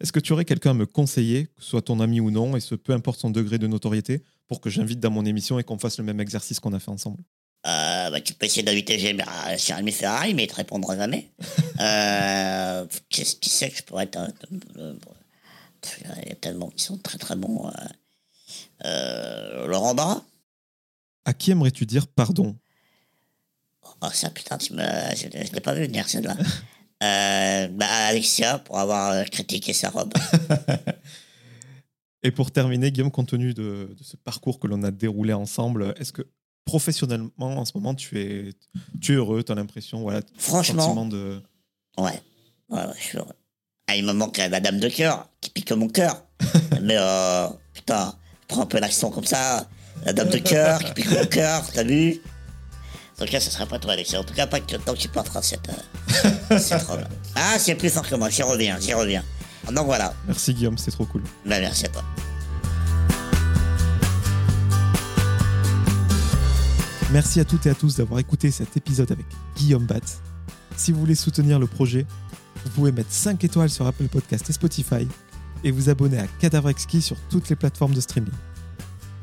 Est-ce 0.01 0.11
que 0.13 0.19
tu 0.19 0.31
aurais 0.31 0.45
quelqu'un 0.45 0.71
à 0.71 0.73
me 0.73 0.85
conseiller, 0.85 1.47
que 1.47 1.61
ce 1.61 1.69
soit 1.71 1.81
ton 1.81 1.99
ami 1.99 2.21
ou 2.21 2.31
non, 2.31 2.55
et 2.55 2.61
ce 2.61 2.75
peu 2.75 2.93
importe 2.93 3.19
son 3.19 3.29
degré 3.31 3.57
de 3.57 3.67
notoriété, 3.67 4.23
pour 4.47 4.61
que 4.61 4.69
j'invite 4.69 4.99
dans 4.99 5.11
mon 5.11 5.25
émission 5.25 5.59
et 5.59 5.63
qu'on 5.63 5.77
fasse 5.77 5.97
le 5.97 6.05
même 6.05 6.21
exercice 6.21 6.59
qu'on 6.59 6.73
a 6.73 6.79
fait 6.79 6.91
ensemble? 6.91 7.21
Euh, 7.67 8.09
bah, 8.09 8.21
tu 8.21 8.33
peux 8.33 8.45
essayer 8.45 8.63
d'inviter 8.63 8.97
Jérémy 8.97 9.21
Jérémy 9.57 9.91
Ferrari, 9.91 10.33
mais 10.33 10.45
il 10.45 10.47
te 10.47 10.55
répondra 10.55 10.95
jamais. 10.95 11.29
euh, 11.81 12.85
Qu'est-ce 13.09 13.35
qui 13.35 13.49
sait 13.49 13.69
que 13.69 13.75
je 13.77 13.83
pourrais 13.83 14.05
être. 14.05 14.17
euh, 14.77 14.93
Il 16.23 16.29
y 16.29 16.31
a 16.31 16.35
tellement 16.35 16.69
qui 16.69 16.83
sont 16.85 16.97
très 16.97 17.17
très 17.17 17.35
bons. 17.35 17.67
euh, 17.67 17.71
euh, 18.85 19.67
Laurent 19.67 19.93
Barra? 19.93 20.23
À 21.25 21.33
qui 21.33 21.51
aimerais-tu 21.51 21.85
dire 21.85 22.07
pardon? 22.07 22.55
Oh, 24.01 24.07
ça, 24.13 24.29
putain, 24.29 24.57
tu 24.57 24.73
me... 24.73 24.83
je 25.15 25.27
ne 25.27 25.53
l'ai 25.53 25.61
pas 25.61 25.73
vu 25.73 25.85
venir, 25.85 26.07
celle-là. 26.07 26.35
euh, 27.03 27.67
bah, 27.69 27.87
Alexia, 28.07 28.59
pour 28.59 28.79
avoir 28.79 29.11
euh, 29.11 29.23
critiqué 29.23 29.73
sa 29.73 29.89
robe. 29.89 30.13
Et 32.23 32.31
pour 32.31 32.51
terminer, 32.51 32.91
Guillaume, 32.91 33.11
compte 33.11 33.29
tenu 33.29 33.53
de, 33.53 33.95
de 33.97 34.03
ce 34.03 34.17
parcours 34.17 34.59
que 34.59 34.67
l'on 34.67 34.83
a 34.83 34.91
déroulé 34.91 35.33
ensemble, 35.33 35.93
est-ce 35.97 36.11
que 36.11 36.23
professionnellement, 36.65 37.57
en 37.57 37.65
ce 37.65 37.71
moment, 37.75 37.95
tu 37.95 38.19
es, 38.19 38.53
tu 39.01 39.13
es 39.13 39.15
heureux 39.15 39.43
Tu 39.43 39.51
as 39.51 39.55
l'impression, 39.55 40.01
voilà, 40.01 40.21
Franchement, 40.37 40.83
sentiment 40.83 41.05
de. 41.05 41.41
ouais. 41.97 42.21
Ouais, 42.69 42.85
ouais, 42.85 42.93
je 42.97 43.03
suis 43.03 43.17
heureux. 43.17 43.33
Ah, 43.87 43.95
il 43.95 44.05
me 44.05 44.13
manque 44.13 44.37
la 44.37 44.59
dame 44.59 44.79
de 44.79 44.89
cœur, 44.89 45.27
qui 45.41 45.49
pique 45.49 45.71
mon 45.71 45.87
cœur. 45.87 46.23
Mais, 46.81 46.95
euh, 46.97 47.47
putain, 47.73 48.13
prends 48.47 48.61
un 48.61 48.65
peu 48.67 48.79
l'accent 48.79 49.09
comme 49.09 49.25
ça. 49.25 49.67
La 50.05 50.13
dame 50.13 50.29
de 50.29 50.37
cœur, 50.37 50.83
qui 50.83 50.93
pique 50.93 51.11
mon 51.11 51.25
cœur, 51.25 51.65
t'as 51.71 51.83
vu? 51.83 52.21
En 53.19 53.25
tout 53.25 53.31
cas, 53.31 53.39
ce 53.41 53.51
serait 53.51 53.65
pas 53.65 53.79
toi, 53.79 53.93
Alexia. 53.93 54.19
En 54.19 54.23
tout 54.23 54.33
cas, 54.33 54.47
pas 54.47 54.61
que 54.61 54.77
tant 54.77 54.93
que 54.93 54.97
tu 54.99 55.09
porteras 55.09 55.41
cette, 55.41 55.69
euh, 56.49 56.57
cette 56.59 56.83
robe. 56.83 57.03
Ah, 57.35 57.55
c'est 57.59 57.75
plus 57.75 57.89
fort 57.89 58.07
que 58.07 58.15
moi, 58.15 58.29
j'y 58.29 58.43
reviens, 58.43 58.77
j'y 58.79 58.93
reviens. 58.93 59.23
Donc 59.73 59.85
voilà, 59.85 60.13
Merci 60.25 60.53
Guillaume, 60.53 60.77
c'est 60.77 60.89
trop 60.89 61.05
cool. 61.05 61.21
bah, 61.45 61.59
merci 61.59 61.85
à 61.85 61.89
toi. 61.89 62.03
Merci 67.11 67.39
à 67.39 67.45
toutes 67.45 67.65
et 67.65 67.69
à 67.69 67.75
tous 67.75 67.97
d'avoir 67.97 68.19
écouté 68.19 68.51
cet 68.51 68.77
épisode 68.77 69.11
avec 69.11 69.25
Guillaume 69.57 69.85
Batz. 69.85 70.19
Si 70.77 70.91
vous 70.91 70.99
voulez 70.99 71.15
soutenir 71.15 71.59
le 71.59 71.67
projet, 71.67 72.05
vous 72.63 72.69
pouvez 72.71 72.91
mettre 72.91 73.11
5 73.11 73.43
étoiles 73.43 73.69
sur 73.69 73.85
Apple 73.85 74.07
Podcast 74.07 74.49
et 74.49 74.53
Spotify 74.53 75.07
et 75.63 75.71
vous 75.71 75.89
abonner 75.89 76.19
à 76.19 76.27
Cadavre 76.39 76.69
Exquis 76.69 77.01
sur 77.01 77.17
toutes 77.29 77.49
les 77.49 77.55
plateformes 77.55 77.93
de 77.93 78.01
streaming. 78.01 78.31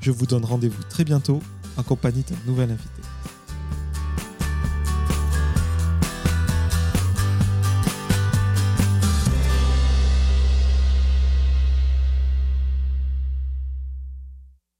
Je 0.01 0.11
vous 0.11 0.26
donne 0.26 0.44
rendez-vous 0.44 0.82
très 0.90 1.05
bientôt 1.05 1.42
en 1.76 1.82
compagnie 1.82 2.22
d'un 2.22 2.36
nouvel 2.47 2.70
invité. 2.70 2.95